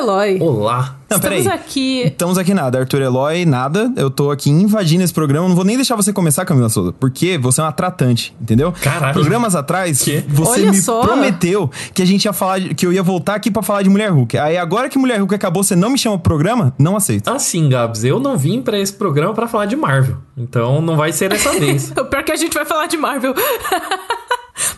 Eloy. 0.00 0.38
Olá. 0.40 0.96
Não, 1.10 1.16
Estamos 1.16 1.42
peraí. 1.44 1.58
aqui. 1.58 2.02
Estamos 2.06 2.38
aqui 2.38 2.54
nada, 2.54 2.78
Arthur 2.78 3.02
Eloy, 3.02 3.44
nada. 3.44 3.92
Eu 3.96 4.08
tô 4.10 4.30
aqui 4.30 4.48
invadindo 4.48 5.02
esse 5.02 5.12
programa. 5.12 5.48
Não 5.48 5.56
vou 5.56 5.64
nem 5.64 5.74
deixar 5.76 5.96
você 5.96 6.12
começar, 6.12 6.44
Camila 6.44 6.68
Souza, 6.68 6.92
porque 6.92 7.36
você 7.36 7.60
é 7.60 7.64
uma 7.64 7.72
tratante, 7.72 8.34
entendeu? 8.40 8.72
Caralho. 8.80 9.12
Programas 9.12 9.54
atrás, 9.56 10.02
Que? 10.02 10.24
você 10.28 10.60
Olha 10.62 10.70
me 10.70 10.80
só. 10.80 11.00
prometeu 11.00 11.68
que 11.92 12.00
a 12.00 12.04
gente 12.06 12.24
ia 12.26 12.32
falar, 12.32 12.60
de- 12.60 12.74
que 12.74 12.86
eu 12.86 12.92
ia 12.92 13.02
voltar 13.02 13.34
aqui 13.34 13.50
pra 13.50 13.60
falar 13.62 13.82
de 13.82 13.90
Mulher 13.90 14.10
Hulk. 14.12 14.38
Aí 14.38 14.56
agora 14.56 14.88
que 14.88 14.96
Mulher 14.98 15.18
Hulk 15.18 15.34
acabou, 15.34 15.64
você 15.64 15.74
não 15.74 15.90
me 15.90 15.98
chama 15.98 16.16
pro 16.16 16.30
programa? 16.30 16.72
Não 16.78 16.96
aceito. 16.96 17.28
Assim, 17.28 17.68
Gabs, 17.68 18.04
eu 18.04 18.20
não 18.20 18.36
vim 18.38 18.62
pra 18.62 18.78
esse 18.78 18.92
programa 18.92 19.34
pra 19.34 19.48
falar 19.48 19.66
de 19.66 19.74
Marvel. 19.74 20.16
Então 20.36 20.80
não 20.80 20.96
vai 20.96 21.10
ser 21.12 21.28
dessa 21.30 21.50
vez. 21.58 21.90
O 21.90 22.04
pior 22.04 22.22
que 22.22 22.30
a 22.32 22.36
gente 22.36 22.54
vai 22.54 22.64
falar 22.64 22.86
de 22.86 22.96
Marvel. 22.96 23.34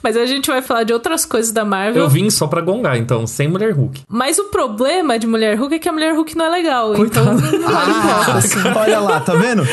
Mas 0.03 0.17
a 0.17 0.27
gente 0.27 0.51
vai 0.51 0.63
falar 0.63 0.85
de 0.85 0.93
outras 0.93 1.25
coisas 1.25 1.53
da 1.53 1.65
Marvel. 1.65 2.03
Eu 2.03 2.09
vim 2.09 2.29
só 2.31 2.47
pra 2.47 2.61
gongar, 2.61 2.97
então, 2.97 3.27
sem 3.27 3.49
Mulher 3.49 3.73
Hulk. 3.73 4.03
Mas 4.09 4.39
o 4.39 4.45
problema 4.45 5.19
de 5.19 5.27
Mulher 5.27 5.59
Hulk 5.59 5.75
é 5.75 5.79
que 5.79 5.89
a 5.89 5.93
Mulher 5.93 6.15
Hulk 6.15 6.37
não 6.37 6.47
é 6.47 6.51
legal. 6.51 6.93
Coitada. 6.95 7.33
Então 7.33 7.61
não 7.61 7.69
vale 7.71 7.91
importa, 7.91 8.33
assim. 8.39 8.59
Olha 8.77 9.01
lá, 9.01 9.21
tá 9.21 9.35
vendo? 9.35 9.67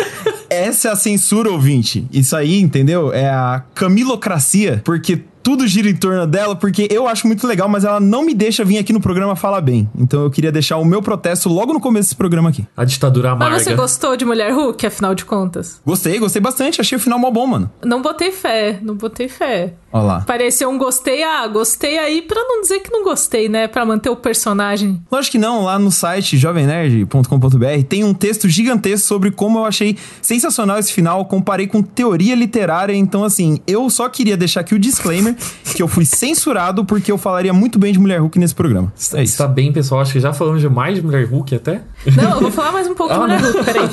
Essa 0.49 0.89
é 0.89 0.91
a 0.91 0.95
censura, 0.95 1.51
ouvinte. 1.51 2.07
Isso 2.11 2.35
aí, 2.35 2.59
entendeu? 2.59 3.13
É 3.13 3.29
a 3.29 3.63
camilocracia, 3.75 4.81
porque 4.84 5.21
tudo 5.41 5.67
gira 5.67 5.89
em 5.89 5.95
torno 5.95 6.25
dela, 6.27 6.55
porque 6.55 6.88
eu 6.91 7.07
acho 7.07 7.27
muito 7.27 7.45
legal, 7.48 7.67
mas 7.67 7.84
ela 7.84 7.99
não 7.99 8.23
me 8.23 8.34
deixa 8.34 8.63
vir 8.63 8.77
aqui 8.77 8.93
no 8.93 8.99
programa 8.99 9.35
falar 9.35 9.62
bem. 9.62 9.89
Então 9.98 10.23
eu 10.23 10.29
queria 10.29 10.52
deixar 10.52 10.77
o 10.77 10.85
meu 10.85 11.02
protesto 11.02 11.49
logo 11.49 11.73
no 11.73 11.79
começo 11.79 12.09
desse 12.09 12.15
programa 12.15 12.49
aqui. 12.49 12.65
A 12.75 12.85
ditadura 12.85 13.31
amarga. 13.31 13.55
Mas 13.55 13.63
você 13.63 13.75
gostou 13.75 14.15
de 14.15 14.25
Mulher 14.25 14.53
Hulk, 14.53 14.85
afinal 14.85 15.15
de 15.15 15.25
contas? 15.25 15.81
Gostei, 15.85 16.20
gostei 16.20 16.41
bastante. 16.41 16.81
Achei 16.81 16.98
o 16.98 17.02
final 17.02 17.20
mó 17.20 17.31
bom, 17.31 17.48
mano. 17.48 17.71
Não 17.84 18.02
botei 18.02 18.31
fé, 18.31 18.79
não 18.81 18.95
botei 18.95 19.27
fé. 19.27 19.73
Olha 19.91 20.03
lá. 20.03 20.21
Pareceu 20.21 20.70
um 20.70 20.77
gostei, 20.77 21.23
ah, 21.23 21.48
gostei 21.48 21.98
aí 21.98 22.21
pra 22.21 22.40
não 22.41 22.62
dizer 22.62 22.79
que 22.79 22.91
não 22.91 23.03
gostei, 23.03 23.49
né? 23.49 23.67
Pra 23.67 23.85
manter 23.85 24.09
o 24.09 24.15
personagem. 24.15 25.01
Lógico 25.12 25.31
que 25.34 25.37
não, 25.37 25.63
lá 25.63 25.79
no 25.79 25.91
site 25.91 26.37
jovemnerd.com.br 26.37 27.84
tem 27.87 28.03
um 28.03 28.13
texto 28.13 28.48
gigantesco 28.48 29.07
sobre 29.07 29.32
como 29.32 29.60
eu 29.60 29.65
achei 29.65 29.98
sensacional 30.21 30.77
esse 30.77 30.93
final, 30.93 31.26
comparei 31.26 31.67
com 31.67 31.82
teoria 31.82 32.35
literária, 32.35 32.93
então 32.93 33.23
assim, 33.23 33.60
eu 33.65 33.90
só 33.90 34.07
queria 34.10 34.37
deixar 34.37 34.62
aqui 34.62 34.76
o 34.76 34.79
disclaimer 34.79 35.29
que 35.76 35.82
eu 35.82 35.88
fui 35.88 36.05
censurado 36.05 36.84
porque 36.85 37.12
eu 37.12 37.18
falaria 37.18 37.54
muito 37.54 37.77
bem 37.80 37.91
de 37.94 37.99
Mulher 37.99 38.20
Hulk 38.22 38.38
nesse 38.40 38.55
programa. 38.55 38.91
É 39.13 39.24
isso. 39.24 39.38
Tá 39.38 39.48
bem, 39.48 39.72
pessoal. 39.72 40.02
Acho 40.02 40.13
que 40.13 40.20
já 40.20 40.34
falamos 40.34 40.62
demais 40.62 40.96
de 40.96 41.02
Mulher 41.02 41.26
Hulk 41.26 41.55
até. 41.55 41.82
Não, 42.16 42.32
eu 42.32 42.40
vou 42.41 42.52
falar 42.52 42.72
mais 42.72 42.88
um 42.88 42.96
pouco 42.96 43.13
de 43.13 43.20
Ah, 43.20 43.24
Mulher 43.24 43.41
não. 43.41 43.52
Hulk, 43.52 43.66
peraí. 43.66 43.90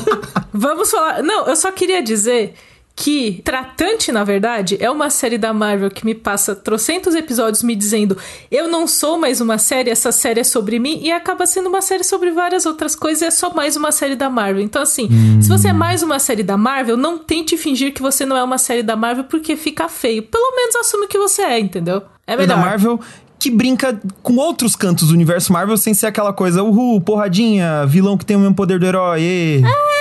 Vamos 0.52 0.90
falar. 0.90 1.22
Não, 1.22 1.46
eu 1.46 1.56
só 1.56 1.70
queria 1.72 2.02
dizer 2.02 2.54
que 2.96 3.42
Tratante, 3.44 4.10
na 4.10 4.24
verdade, 4.24 4.78
é 4.80 4.90
uma 4.90 5.10
série 5.10 5.36
da 5.36 5.52
Marvel 5.52 5.90
que 5.90 6.06
me 6.06 6.14
passa 6.14 6.56
trocentos 6.56 7.14
episódios 7.14 7.62
me 7.62 7.76
dizendo 7.76 8.16
eu 8.50 8.68
não 8.68 8.86
sou 8.86 9.18
mais 9.18 9.38
uma 9.42 9.58
série, 9.58 9.90
essa 9.90 10.10
série 10.10 10.40
é 10.40 10.44
sobre 10.44 10.78
mim, 10.78 10.98
e 11.02 11.12
acaba 11.12 11.44
sendo 11.44 11.68
uma 11.68 11.82
série 11.82 12.02
sobre 12.02 12.30
várias 12.30 12.64
outras 12.64 12.96
coisas 12.96 13.20
e 13.20 13.24
é 13.26 13.30
só 13.30 13.52
mais 13.52 13.76
uma 13.76 13.92
série 13.92 14.16
da 14.16 14.30
Marvel. 14.30 14.62
Então, 14.62 14.80
assim, 14.80 15.08
se 15.42 15.48
você 15.48 15.68
é 15.68 15.72
mais 15.74 16.02
uma 16.02 16.18
série 16.18 16.42
da 16.42 16.56
Marvel, 16.56 16.96
não 16.96 17.18
tente 17.18 17.56
fingir 17.58 17.92
que 17.92 18.00
você 18.00 18.24
não 18.24 18.36
é 18.36 18.42
uma 18.42 18.56
série 18.56 18.82
da 18.82 18.96
Marvel 18.96 19.24
porque 19.24 19.56
fica 19.56 19.88
feio. 19.88 20.22
Pelo 20.22 20.56
menos 20.56 20.74
assume 20.76 21.06
que 21.06 21.18
você 21.18 21.42
é, 21.42 21.58
entendeu? 21.60 22.02
É 22.26 22.32
É 22.32 22.36
melhor. 22.36 22.56
da 22.56 22.62
Marvel 22.62 22.98
que 23.38 23.50
brinca 23.50 24.00
com 24.22 24.36
outros 24.36 24.74
cantos 24.74 25.08
do 25.08 25.14
universo 25.14 25.52
Marvel 25.52 25.76
sem 25.76 25.92
ser 25.92 26.06
aquela 26.06 26.32
coisa, 26.32 26.62
uhul, 26.62 27.00
porradinha, 27.00 27.84
vilão 27.86 28.16
que 28.16 28.24
tem 28.24 28.36
o 28.36 28.40
mesmo 28.40 28.54
poder 28.54 28.78
do 28.78 28.86
herói. 28.86 29.20
ê. 29.20 29.62
É, 29.62 29.95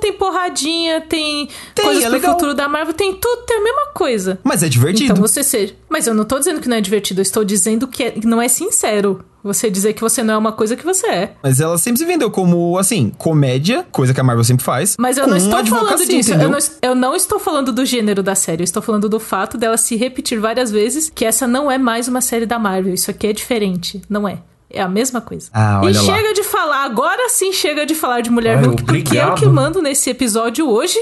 tem 0.00 0.12
porradinha, 0.12 1.00
tem, 1.02 1.48
Tem, 1.74 1.84
coisas 1.84 2.02
é 2.02 2.06
pro 2.06 2.14
legal. 2.16 2.32
futuro 2.32 2.54
da 2.54 2.68
Marvel, 2.68 2.94
tem 2.94 3.14
tudo, 3.14 3.42
tem 3.46 3.58
a 3.58 3.62
mesma 3.62 3.86
coisa. 3.94 4.38
Mas 4.42 4.62
é 4.62 4.68
divertido. 4.68 5.12
Então 5.12 5.16
você 5.16 5.44
ser. 5.44 5.76
Mas 5.88 6.06
eu 6.06 6.14
não 6.14 6.24
tô 6.24 6.38
dizendo 6.38 6.60
que 6.60 6.68
não 6.68 6.76
é 6.76 6.80
divertido, 6.80 7.20
eu 7.20 7.22
estou 7.22 7.44
dizendo 7.44 7.86
que 7.86 8.02
é- 8.02 8.10
que 8.12 8.26
não 8.26 8.40
é 8.42 8.48
sincero. 8.48 9.24
Você 9.42 9.70
dizer 9.70 9.94
que 9.94 10.02
você 10.02 10.22
não 10.22 10.34
é 10.34 10.36
uma 10.36 10.52
coisa 10.52 10.76
que 10.76 10.84
você 10.84 11.06
é. 11.06 11.32
Mas 11.42 11.60
ela 11.60 11.78
sempre 11.78 11.98
se 11.98 12.04
vendeu 12.04 12.30
como, 12.30 12.76
assim, 12.76 13.10
comédia, 13.16 13.86
coisa 13.90 14.12
que 14.12 14.20
a 14.20 14.22
Marvel 14.22 14.44
sempre 14.44 14.62
faz. 14.62 14.96
Mas 14.98 15.16
eu 15.16 15.26
não 15.26 15.36
estou 15.36 15.64
falando 15.64 16.04
disso. 16.06 16.32
Eu 16.34 16.50
não, 16.50 16.58
eu 16.82 16.94
não 16.94 17.16
estou 17.16 17.38
falando 17.38 17.72
do 17.72 17.86
gênero 17.86 18.22
da 18.22 18.34
série. 18.34 18.60
Eu 18.60 18.64
estou 18.64 18.82
falando 18.82 19.08
do 19.08 19.18
fato 19.18 19.56
dela 19.56 19.78
se 19.78 19.96
repetir 19.96 20.38
várias 20.38 20.70
vezes 20.70 21.10
que 21.14 21.24
essa 21.24 21.46
não 21.46 21.70
é 21.70 21.78
mais 21.78 22.06
uma 22.06 22.20
série 22.20 22.44
da 22.44 22.58
Marvel. 22.58 22.92
Isso 22.92 23.10
aqui 23.10 23.28
é 23.28 23.32
diferente. 23.32 24.02
Não 24.10 24.28
é. 24.28 24.40
É 24.72 24.80
a 24.80 24.88
mesma 24.88 25.20
coisa. 25.20 25.50
Ah, 25.52 25.80
e 25.82 25.86
olha 25.86 26.00
lá. 26.02 26.16
chega 26.16 26.32
de 26.32 26.42
falar, 26.44 26.84
agora 26.84 27.28
sim 27.28 27.52
chega 27.52 27.84
de 27.84 27.94
falar 27.94 28.20
de 28.20 28.30
Mulher 28.30 28.56
Ai, 28.58 28.64
Hulk, 28.64 28.84
porque 28.84 28.98
eu 28.98 29.02
obrigado. 29.24 29.38
que 29.40 29.46
mando 29.46 29.82
nesse 29.82 30.08
episódio 30.10 30.68
hoje. 30.70 30.98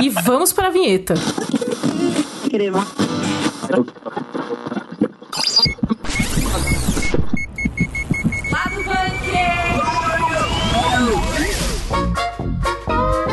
e 0.00 0.08
vamos 0.08 0.52
para 0.52 0.68
a 0.68 0.70
vinheta. 0.70 1.14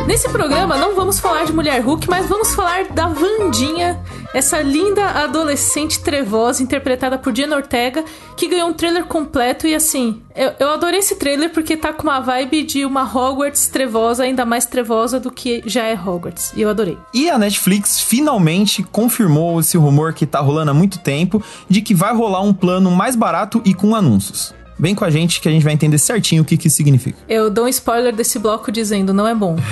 Nesse 0.07 0.29
programa 0.29 0.77
não 0.77 0.95
vamos 0.95 1.19
falar 1.19 1.43
de 1.43 1.51
Mulher 1.51 1.81
Hulk, 1.81 2.09
mas 2.09 2.27
vamos 2.27 2.55
falar 2.55 2.85
da 2.85 3.09
Vandinha, 3.09 4.01
essa 4.33 4.61
linda 4.61 5.03
adolescente 5.05 5.99
trevosa 5.99 6.63
interpretada 6.63 7.17
por 7.17 7.33
Diana 7.33 7.57
Ortega, 7.57 8.05
que 8.37 8.47
ganhou 8.47 8.69
um 8.69 8.73
trailer 8.73 9.03
completo 9.03 9.67
e 9.67 9.75
assim, 9.75 10.21
eu, 10.33 10.53
eu 10.61 10.69
adorei 10.69 11.01
esse 11.01 11.17
trailer 11.17 11.51
porque 11.51 11.75
tá 11.75 11.91
com 11.91 12.03
uma 12.03 12.21
vibe 12.21 12.63
de 12.63 12.85
uma 12.85 13.03
Hogwarts 13.03 13.67
trevosa, 13.67 14.23
ainda 14.23 14.45
mais 14.45 14.65
trevosa 14.65 15.19
do 15.19 15.29
que 15.29 15.61
já 15.65 15.83
é 15.83 15.93
Hogwarts. 15.93 16.53
E 16.55 16.61
eu 16.61 16.69
adorei. 16.69 16.97
E 17.13 17.29
a 17.29 17.37
Netflix 17.37 17.99
finalmente 17.99 18.83
confirmou 18.83 19.59
esse 19.59 19.77
rumor 19.77 20.13
que 20.13 20.25
tá 20.25 20.39
rolando 20.39 20.71
há 20.71 20.73
muito 20.73 20.99
tempo 20.99 21.43
de 21.67 21.81
que 21.81 21.93
vai 21.93 22.15
rolar 22.15 22.39
um 22.39 22.53
plano 22.53 22.89
mais 22.91 23.13
barato 23.13 23.61
e 23.65 23.73
com 23.73 23.93
anúncios. 23.93 24.55
Vem 24.79 24.93
com 24.93 25.03
a 25.03 25.09
gente 25.09 25.41
que 25.41 25.47
a 25.47 25.51
gente 25.51 25.63
vai 25.63 25.73
entender 25.73 25.97
certinho 25.97 26.43
o 26.43 26.45
que 26.45 26.55
que 26.55 26.67
isso 26.67 26.77
significa. 26.77 27.17
Eu 27.27 27.49
dou 27.49 27.65
um 27.65 27.67
spoiler 27.67 28.15
desse 28.15 28.37
bloco 28.37 28.71
dizendo 28.71 29.13
não 29.13 29.27
é 29.27 29.33
bom. 29.33 29.55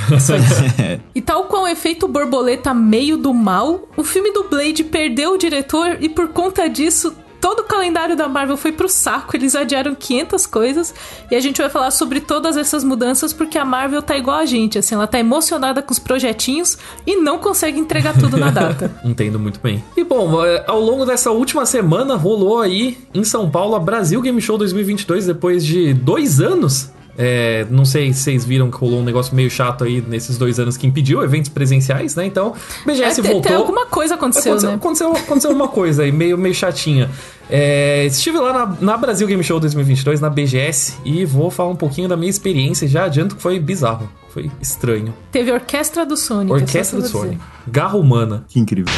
E 1.13 1.21
tal 1.21 1.45
qual 1.45 1.63
o 1.63 1.67
efeito 1.67 2.07
borboleta 2.07 2.73
meio 2.73 3.17
do 3.17 3.33
mal, 3.33 3.87
o 3.95 4.03
filme 4.03 4.31
do 4.31 4.43
Blade 4.45 4.83
perdeu 4.83 5.33
o 5.33 5.37
diretor 5.37 5.97
e 6.01 6.09
por 6.09 6.27
conta 6.29 6.67
disso 6.67 7.15
todo 7.45 7.59
o 7.59 7.63
calendário 7.63 8.15
da 8.15 8.27
Marvel 8.27 8.57
foi 8.57 8.71
pro 8.71 8.89
saco, 8.89 9.37
eles 9.37 9.55
adiaram 9.55 9.93
500 9.93 10.47
coisas 10.47 10.95
e 11.29 11.35
a 11.35 11.39
gente 11.39 11.61
vai 11.61 11.69
falar 11.69 11.91
sobre 11.91 12.19
todas 12.19 12.57
essas 12.57 12.83
mudanças 12.83 13.33
porque 13.33 13.55
a 13.55 13.63
Marvel 13.63 14.01
tá 14.01 14.17
igual 14.17 14.37
a 14.39 14.47
gente, 14.47 14.79
assim, 14.79 14.95
ela 14.95 15.05
tá 15.05 15.19
emocionada 15.19 15.79
com 15.79 15.91
os 15.91 15.99
projetinhos 15.99 16.75
e 17.05 17.17
não 17.17 17.37
consegue 17.37 17.79
entregar 17.79 18.17
tudo 18.17 18.35
na 18.35 18.49
data. 18.49 18.91
Entendo 19.05 19.37
muito 19.37 19.59
bem. 19.59 19.83
E 19.95 20.03
bom, 20.03 20.43
é, 20.43 20.63
ao 20.65 20.79
longo 20.79 21.05
dessa 21.05 21.29
última 21.29 21.67
semana 21.67 22.15
rolou 22.15 22.59
aí 22.59 22.97
em 23.13 23.23
São 23.23 23.47
Paulo 23.47 23.75
a 23.75 23.79
Brasil 23.79 24.19
Game 24.23 24.41
Show 24.41 24.57
2022 24.57 25.27
depois 25.27 25.63
de 25.63 25.93
dois 25.93 26.41
anos. 26.41 26.94
É, 27.17 27.65
não 27.69 27.85
sei 27.85 28.11
se 28.13 28.19
vocês 28.23 28.43
viram 28.43 28.69
que 28.69 28.77
rolou 28.77 28.99
um 28.99 29.03
negócio 29.03 29.33
meio 29.35 29.49
chato 29.49 29.83
aí 29.85 30.03
nesses 30.05 30.37
dois 30.37 30.59
anos 30.59 30.75
que 30.75 30.85
impediu 30.85 31.23
eventos 31.23 31.49
presenciais, 31.49 32.15
né? 32.15 32.25
Então, 32.25 32.53
BGS 32.85 33.19
É, 33.19 33.23
tem- 33.23 33.31
voltou. 33.31 33.41
tem 33.49 33.55
alguma 33.55 33.85
coisa 33.85 34.15
aconteceu, 34.15 34.51
aconteceu, 34.53 34.69
né? 34.69 34.75
aconteceu, 34.75 35.11
aconteceu 35.15 35.51
uma 35.51 35.67
coisa 35.69 36.03
aí, 36.03 36.11
meio, 36.11 36.37
meio 36.37 36.53
chatinha. 36.53 37.09
É, 37.49 38.05
estive 38.05 38.37
lá 38.39 38.51
na, 38.51 38.77
na 38.81 38.97
Brasil 38.97 39.25
Game 39.27 39.43
Show 39.43 39.59
2022, 39.59 40.19
na 40.19 40.29
BGS, 40.29 40.95
e 41.05 41.23
vou 41.25 41.49
falar 41.51 41.69
um 41.69 41.75
pouquinho 41.75 42.09
da 42.09 42.17
minha 42.17 42.29
experiência. 42.29 42.87
Já 42.87 43.05
adianto 43.05 43.35
que 43.35 43.41
foi 43.41 43.59
bizarro, 43.59 44.09
foi 44.29 44.49
estranho. 44.61 45.13
Teve 45.31 45.51
Orquestra 45.51 46.05
do 46.05 46.17
Sonic. 46.17 46.49
só 46.49 46.65
Orquestra 46.65 46.99
do. 47.01 47.07
Sonic, 47.07 47.39
garra 47.67 47.97
humana. 47.97 48.43
Que 48.47 48.59
incrível. 48.59 48.93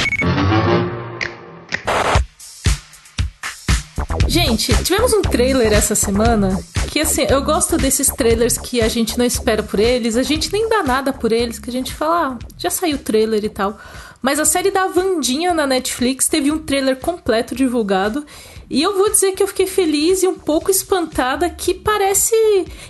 Gente, 4.40 4.72
tivemos 4.84 5.14
um 5.14 5.24
trailer 5.24 5.74
essa 5.74 5.96
semana 5.96 6.64
que, 6.92 7.00
assim, 7.00 7.26
eu 7.28 7.42
gosto 7.42 7.76
desses 7.76 8.06
trailers 8.06 8.56
que 8.56 8.82
a 8.82 8.88
gente 8.88 9.18
não 9.18 9.26
espera 9.26 9.64
por 9.64 9.80
eles, 9.80 10.16
a 10.16 10.22
gente 10.22 10.54
nem 10.54 10.70
dá 10.70 10.84
nada 10.84 11.12
por 11.12 11.32
eles, 11.32 11.58
que 11.58 11.72
a 11.72 11.74
gente 11.74 11.92
fala, 11.92 12.38
ah, 12.40 12.46
já 12.56 12.70
saiu 12.70 12.98
o 12.98 13.00
trailer 13.00 13.44
e 13.44 13.50
tal. 13.50 13.80
Mas 14.22 14.40
a 14.40 14.46
série 14.46 14.70
da 14.70 14.86
Vandinha 14.90 15.56
na 15.56 15.66
Netflix 15.66 16.28
teve 16.28 16.52
um 16.52 16.60
trailer 16.60 16.98
completo 16.98 17.56
divulgado. 17.56 18.24
E 18.70 18.80
eu 18.80 18.96
vou 18.96 19.10
dizer 19.10 19.32
que 19.32 19.42
eu 19.42 19.48
fiquei 19.48 19.66
feliz 19.66 20.22
e 20.22 20.28
um 20.28 20.38
pouco 20.38 20.70
espantada 20.70 21.50
que 21.50 21.74
parece. 21.74 22.36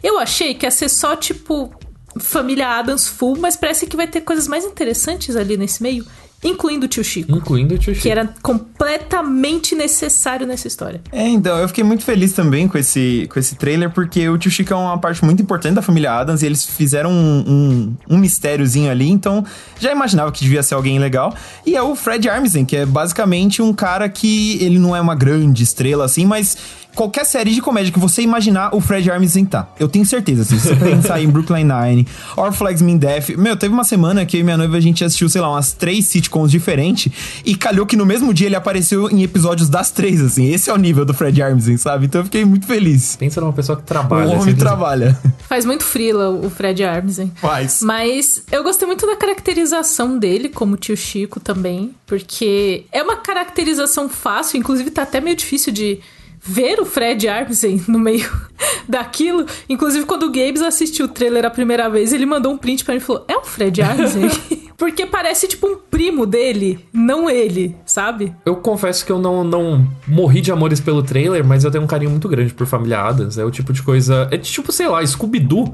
Eu 0.03 0.19
achei 0.19 0.53
que 0.53 0.65
ia 0.65 0.71
ser 0.71 0.89
só 0.89 1.15
tipo 1.15 1.73
família 2.19 2.67
Adams 2.67 3.07
full, 3.07 3.38
mas 3.38 3.55
parece 3.55 3.88
que 3.88 3.95
vai 3.95 4.07
ter 4.07 4.19
coisas 4.19 4.49
mais 4.49 4.65
interessantes 4.65 5.38
ali 5.38 5.55
nesse 5.55 5.81
meio, 5.81 6.05
incluindo 6.43 6.85
o 6.85 6.89
tio 6.89 7.03
Chico. 7.03 7.35
Incluindo 7.35 7.75
o 7.75 7.77
Tio 7.77 7.95
Que 7.95 8.09
era 8.09 8.29
completamente 8.41 9.75
necessário 9.75 10.45
nessa 10.45 10.67
história. 10.67 11.01
É, 11.11 11.27
então, 11.27 11.57
eu 11.57 11.67
fiquei 11.67 11.83
muito 11.83 12.03
feliz 12.03 12.33
também 12.33 12.67
com 12.67 12.77
esse, 12.77 13.27
com 13.31 13.39
esse 13.39 13.55
trailer, 13.55 13.89
porque 13.89 14.29
o 14.29 14.37
Tio 14.37 14.51
Chico 14.51 14.73
é 14.73 14.75
uma 14.75 14.97
parte 14.97 15.23
muito 15.25 15.41
importante 15.41 15.75
da 15.75 15.81
família 15.81 16.11
Adams 16.13 16.43
e 16.43 16.45
eles 16.45 16.63
fizeram 16.63 17.11
um, 17.11 17.43
um, 17.47 18.15
um 18.15 18.17
mistériozinho 18.17 18.91
ali, 18.91 19.09
então 19.09 19.43
já 19.79 19.91
imaginava 19.91 20.31
que 20.31 20.41
devia 20.41 20.61
ser 20.61 20.75
alguém 20.75 20.99
legal. 20.99 21.33
E 21.65 21.75
é 21.75 21.81
o 21.81 21.95
Fred 21.95 22.29
Armisen, 22.29 22.65
que 22.65 22.75
é 22.75 22.85
basicamente 22.85 23.61
um 23.61 23.73
cara 23.73 24.07
que 24.07 24.57
ele 24.61 24.77
não 24.77 24.95
é 24.95 25.01
uma 25.01 25.15
grande 25.15 25.63
estrela 25.63 26.05
assim, 26.05 26.25
mas 26.25 26.57
qualquer 26.97 27.25
série 27.25 27.53
de 27.53 27.61
comédia 27.61 27.93
que 27.93 27.99
você 27.99 28.23
imaginar, 28.23 28.75
o 28.75 28.81
Fred 28.81 29.09
Armisen 29.09 29.45
tá. 29.45 29.69
Eu 29.79 29.87
tenho 29.87 30.03
certeza, 30.03 30.41
assim, 30.41 30.57
se 30.57 30.67
você 30.67 30.75
pensar 30.75 31.21
em 31.21 31.27
Brooklyn 31.27 31.63
Nine, 31.63 32.07
Or 32.35 32.51
Flags 32.51 32.81
Me 32.81 32.93
in 32.93 32.97
Death. 32.97 33.29
Meu, 33.37 33.55
teve 33.55 33.71
uma 33.71 33.83
semana 33.83 34.25
que 34.25 34.37
eu 34.37 34.41
e 34.41 34.43
minha 34.43 34.57
noiva 34.57 34.77
a 34.77 34.79
gente 34.79 35.03
assistiu, 35.03 35.29
sei 35.29 35.39
lá, 35.39 35.51
umas 35.51 35.73
três 35.73 36.07
sitcoms 36.07 36.26
sitcoms 36.27 36.51
diferentes. 36.51 37.12
E 37.45 37.56
calhou 37.56 37.85
que 37.85 37.95
no 37.95 38.06
mesmo 38.06 38.33
dia 38.33 38.47
ele 38.47 38.56
apareceu 38.56 39.09
em 39.09 39.24
episódios 39.24 39.69
das 39.69 39.89
três, 39.91 40.21
assim. 40.21 40.51
Esse 40.51 40.69
é 40.69 40.74
o 40.74 40.77
nível 40.77 41.06
do 41.06 41.13
Fred 41.13 41.41
Armisen, 41.41 41.77
sabe? 41.77 42.06
Então 42.06 42.21
eu 42.21 42.25
fiquei 42.25 42.45
muito 42.45 42.68
feliz. 42.68 43.15
Pensa 43.15 43.41
numa 43.41 43.53
pessoa 43.53 43.77
que 43.77 43.83
trabalha. 43.83 44.35
O 44.35 44.41
homem 44.41 44.56
trabalha. 44.56 45.18
Faz 45.47 45.65
muito 45.65 45.83
frila 45.83 46.29
o 46.29 46.50
Fred 46.50 46.83
Armisen. 46.83 47.31
Faz. 47.35 47.81
Mas 47.81 48.44
eu 48.51 48.63
gostei 48.63 48.85
muito 48.85 49.06
da 49.06 49.15
caracterização 49.15 50.18
dele 50.19 50.50
como 50.50 50.77
tio 50.77 50.97
Chico 50.97 51.39
também, 51.39 51.95
porque 52.06 52.85
é 52.91 53.01
uma 53.01 53.18
caracterização 53.18 54.09
fácil, 54.09 54.57
inclusive 54.57 54.91
tá 54.91 55.03
até 55.03 55.21
meio 55.21 55.35
difícil 55.35 55.71
de 55.71 56.00
ver 56.39 56.80
o 56.80 56.85
Fred 56.85 57.27
Armisen 57.27 57.83
no 57.88 58.00
meio 58.00 58.30
daquilo. 58.88 59.45
Inclusive, 59.68 60.06
quando 60.06 60.23
o 60.23 60.31
Gabes 60.31 60.62
assistiu 60.62 61.06
o 61.06 61.09
trailer 61.09 61.45
a 61.45 61.50
primeira 61.50 61.89
vez, 61.89 62.13
ele 62.13 62.25
mandou 62.25 62.51
um 62.51 62.57
print 62.57 62.83
pra 62.83 62.94
mim 62.94 63.00
e 63.00 63.03
falou: 63.03 63.25
É 63.27 63.38
o 63.38 63.44
Fred 63.44 63.81
Armisen? 63.81 64.66
Porque 64.77 65.07
parece 65.07 65.47
tipo 65.47 65.68
um 65.68 65.75
primo 65.75 66.25
dele, 66.25 66.79
não 66.94 67.27
ele, 67.27 67.75
sabe? 67.83 68.33
Eu 68.45 68.57
confesso 68.57 69.03
que 69.03 69.12
eu 69.12 69.18
não, 69.18 69.44
não 69.44 69.88
morri 70.07 70.39
de 70.39 70.51
amores 70.51 70.79
pelo 70.79 71.01
trailer, 71.01 71.44
mas 71.44 71.63
eu 71.63 71.71
tenho 71.71 71.83
um 71.83 71.88
carinho 71.88 72.12
muito 72.12 72.29
grande 72.29 72.53
por 72.53 72.68
Família 72.68 73.01
Adams. 73.01 73.39
É 73.39 73.44
o 73.44 73.50
tipo 73.50 73.74
de 73.74 73.81
coisa. 73.81 74.27
É 74.29 74.38
tipo, 74.38 74.71
sei 74.71 74.88
lá, 74.88 75.06
Scooby-Doo. 75.06 75.74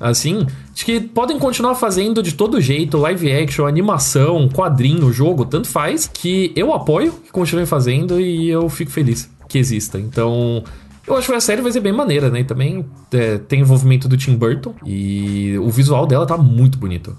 Assim, 0.00 0.46
de 0.74 0.84
que 0.84 1.00
podem 1.00 1.40
continuar 1.40 1.74
fazendo 1.74 2.22
de 2.22 2.32
todo 2.32 2.60
jeito, 2.60 2.96
live 2.98 3.32
action, 3.32 3.66
animação, 3.66 4.48
quadrinho, 4.48 5.12
jogo, 5.12 5.44
tanto 5.44 5.66
faz, 5.66 6.06
que 6.06 6.52
eu 6.54 6.72
apoio 6.72 7.12
que 7.24 7.32
continuem 7.32 7.66
fazendo 7.66 8.20
e 8.20 8.48
eu 8.48 8.68
fico 8.68 8.92
feliz 8.92 9.28
que 9.48 9.58
exista. 9.58 9.98
Então, 9.98 10.62
eu 11.04 11.16
acho 11.16 11.26
que 11.26 11.34
a 11.34 11.40
série 11.40 11.62
vai 11.62 11.72
ser 11.72 11.80
bem 11.80 11.92
maneira, 11.92 12.30
né? 12.30 12.40
E 12.40 12.44
também 12.44 12.84
é, 13.12 13.38
tem 13.38 13.60
envolvimento 13.60 14.06
do 14.06 14.16
Tim 14.16 14.36
Burton 14.36 14.74
e 14.84 15.58
o 15.58 15.70
visual 15.70 16.06
dela 16.06 16.26
tá 16.26 16.36
muito 16.36 16.78
bonito. 16.78 17.16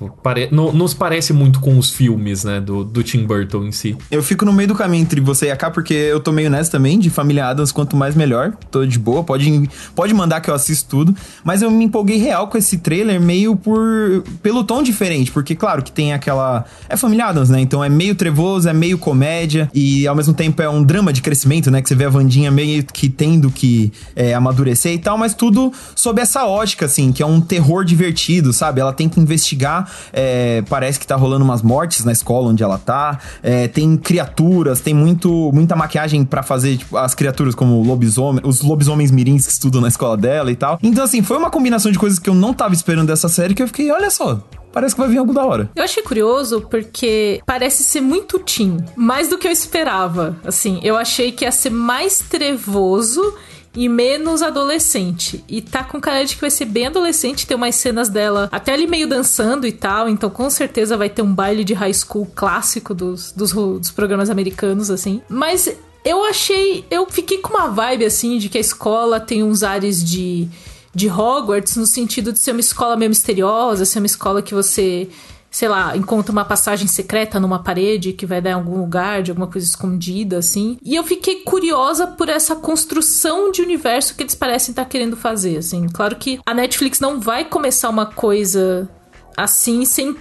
Tipo, 0.00 0.16
pare... 0.22 0.48
não, 0.50 0.72
nos 0.72 0.94
parece 0.94 1.32
muito 1.32 1.60
com 1.60 1.78
os 1.78 1.90
filmes, 1.90 2.44
né, 2.44 2.60
do, 2.60 2.82
do 2.82 3.02
Tim 3.02 3.24
Burton 3.26 3.64
em 3.64 3.72
si. 3.72 3.96
Eu 4.10 4.22
fico 4.22 4.44
no 4.44 4.52
meio 4.52 4.68
do 4.68 4.74
caminho 4.74 5.02
entre 5.02 5.20
você 5.20 5.46
e 5.46 5.50
a 5.50 5.56
K, 5.56 5.70
porque 5.70 5.92
eu 5.92 6.20
tô 6.20 6.32
meio 6.32 6.48
nessa 6.48 6.70
também, 6.70 6.98
de 6.98 7.10
Família 7.10 7.46
Adams, 7.46 7.70
quanto 7.70 7.96
mais 7.96 8.14
melhor. 8.14 8.54
Tô 8.70 8.86
de 8.86 8.98
boa, 8.98 9.22
pode, 9.22 9.68
pode 9.94 10.14
mandar 10.14 10.40
que 10.40 10.48
eu 10.48 10.54
assisto 10.54 10.88
tudo. 10.88 11.14
Mas 11.44 11.60
eu 11.60 11.70
me 11.70 11.84
empolguei 11.84 12.16
real 12.16 12.48
com 12.48 12.56
esse 12.56 12.78
trailer, 12.78 13.20
meio 13.20 13.56
por 13.56 14.24
pelo 14.42 14.64
tom 14.64 14.82
diferente, 14.82 15.30
porque 15.30 15.54
claro 15.54 15.82
que 15.82 15.92
tem 15.92 16.12
aquela... 16.12 16.64
É 16.88 16.96
Família 16.96 17.26
Adams, 17.26 17.50
né? 17.50 17.60
Então 17.60 17.82
é 17.82 17.88
meio 17.88 18.14
trevoso, 18.14 18.68
é 18.68 18.72
meio 18.72 18.96
comédia, 18.96 19.70
e 19.74 20.06
ao 20.06 20.14
mesmo 20.14 20.32
tempo 20.32 20.62
é 20.62 20.68
um 20.68 20.82
drama 20.82 21.12
de 21.12 21.20
crescimento, 21.20 21.70
né? 21.70 21.82
Que 21.82 21.88
você 21.88 21.94
vê 21.94 22.04
a 22.04 22.08
Vandinha 22.08 22.50
meio 22.50 22.84
que 22.84 23.08
tendo 23.08 23.50
que 23.50 23.92
é, 24.14 24.34
amadurecer 24.34 24.92
e 24.92 24.98
tal, 24.98 25.18
mas 25.18 25.34
tudo 25.34 25.72
sob 25.94 26.20
essa 26.20 26.46
ótica, 26.46 26.86
assim, 26.86 27.12
que 27.12 27.22
é 27.22 27.26
um 27.26 27.40
terror 27.40 27.84
divertido, 27.84 28.52
sabe? 28.52 28.80
Ela 28.80 28.92
tem 28.92 29.08
que 29.08 29.20
investigar 29.20 29.89
é, 30.12 30.62
parece 30.68 30.98
que 30.98 31.06
tá 31.06 31.16
rolando 31.16 31.44
umas 31.44 31.62
mortes 31.62 32.04
na 32.04 32.12
escola 32.12 32.48
onde 32.48 32.62
ela 32.62 32.78
tá. 32.78 33.18
É, 33.42 33.68
tem 33.68 33.96
criaturas, 33.96 34.80
tem 34.80 34.94
muito, 34.94 35.50
muita 35.52 35.76
maquiagem 35.76 36.24
para 36.24 36.42
fazer 36.42 36.78
tipo, 36.78 36.96
as 36.96 37.14
criaturas 37.14 37.54
como 37.54 37.82
lobisomem, 37.82 38.42
os 38.44 38.62
lobisomens 38.62 39.10
mirins 39.10 39.46
que 39.46 39.52
estudam 39.52 39.80
na 39.80 39.88
escola 39.88 40.16
dela 40.16 40.50
e 40.50 40.56
tal. 40.56 40.78
Então, 40.82 41.04
assim, 41.04 41.22
foi 41.22 41.36
uma 41.36 41.50
combinação 41.50 41.90
de 41.90 41.98
coisas 41.98 42.18
que 42.18 42.28
eu 42.28 42.34
não 42.34 42.52
tava 42.52 42.74
esperando 42.74 43.08
dessa 43.08 43.28
série 43.28 43.54
que 43.54 43.62
eu 43.62 43.66
fiquei, 43.66 43.90
olha 43.90 44.10
só, 44.10 44.42
parece 44.72 44.94
que 44.94 45.00
vai 45.00 45.10
vir 45.10 45.18
algo 45.18 45.32
da 45.32 45.44
hora. 45.44 45.70
Eu 45.74 45.84
achei 45.84 46.02
curioso 46.02 46.66
porque 46.70 47.40
parece 47.44 47.84
ser 47.84 48.00
muito 48.00 48.38
teen, 48.38 48.78
mais 48.96 49.28
do 49.28 49.38
que 49.38 49.46
eu 49.46 49.52
esperava. 49.52 50.36
Assim, 50.44 50.80
eu 50.82 50.96
achei 50.96 51.32
que 51.32 51.44
ia 51.44 51.52
ser 51.52 51.70
mais 51.70 52.20
trevoso 52.20 53.34
e 53.74 53.88
menos 53.88 54.42
adolescente. 54.42 55.44
E 55.48 55.60
tá 55.62 55.84
com 55.84 56.00
cara 56.00 56.24
de 56.24 56.34
que 56.34 56.40
vai 56.40 56.50
ser 56.50 56.64
bem 56.64 56.86
adolescente, 56.86 57.46
tem 57.46 57.56
umas 57.56 57.74
cenas 57.76 58.08
dela 58.08 58.48
até 58.50 58.72
ali 58.72 58.86
meio 58.86 59.08
dançando 59.08 59.66
e 59.66 59.72
tal, 59.72 60.08
então 60.08 60.28
com 60.28 60.50
certeza 60.50 60.96
vai 60.96 61.08
ter 61.08 61.22
um 61.22 61.32
baile 61.32 61.64
de 61.64 61.74
high 61.74 61.94
school 61.94 62.26
clássico 62.34 62.94
dos, 62.94 63.32
dos, 63.32 63.52
dos 63.52 63.90
programas 63.90 64.30
americanos, 64.30 64.90
assim. 64.90 65.22
Mas 65.28 65.72
eu 66.04 66.24
achei. 66.24 66.84
Eu 66.90 67.06
fiquei 67.06 67.38
com 67.38 67.54
uma 67.54 67.68
vibe 67.68 68.04
assim 68.04 68.38
de 68.38 68.48
que 68.48 68.58
a 68.58 68.60
escola 68.60 69.20
tem 69.20 69.42
uns 69.42 69.62
ares 69.62 70.02
de. 70.02 70.48
De 70.92 71.08
Hogwarts, 71.08 71.76
no 71.76 71.86
sentido 71.86 72.32
de 72.32 72.40
ser 72.40 72.50
uma 72.50 72.58
escola 72.58 72.96
meio 72.96 73.10
misteriosa, 73.10 73.84
ser 73.84 74.00
uma 74.00 74.06
escola 74.06 74.42
que 74.42 74.52
você 74.52 75.08
sei 75.50 75.68
lá, 75.68 75.96
encontra 75.96 76.30
uma 76.30 76.44
passagem 76.44 76.86
secreta 76.86 77.40
numa 77.40 77.58
parede 77.58 78.12
que 78.12 78.24
vai 78.24 78.40
dar 78.40 78.50
em 78.50 78.54
algum 78.54 78.78
lugar, 78.78 79.22
de 79.22 79.32
alguma 79.32 79.48
coisa 79.48 79.66
escondida, 79.66 80.38
assim. 80.38 80.78
E 80.82 80.94
eu 80.94 81.02
fiquei 81.02 81.42
curiosa 81.42 82.06
por 82.06 82.28
essa 82.28 82.54
construção 82.54 83.50
de 83.50 83.60
universo 83.60 84.14
que 84.14 84.22
eles 84.22 84.34
parecem 84.34 84.70
estar 84.72 84.84
querendo 84.84 85.16
fazer, 85.16 85.56
assim. 85.56 85.88
Claro 85.88 86.16
que 86.16 86.40
a 86.46 86.54
Netflix 86.54 87.00
não 87.00 87.20
vai 87.20 87.44
começar 87.44 87.88
uma 87.88 88.06
coisa 88.06 88.88
assim 89.36 89.84
sem 89.84 90.16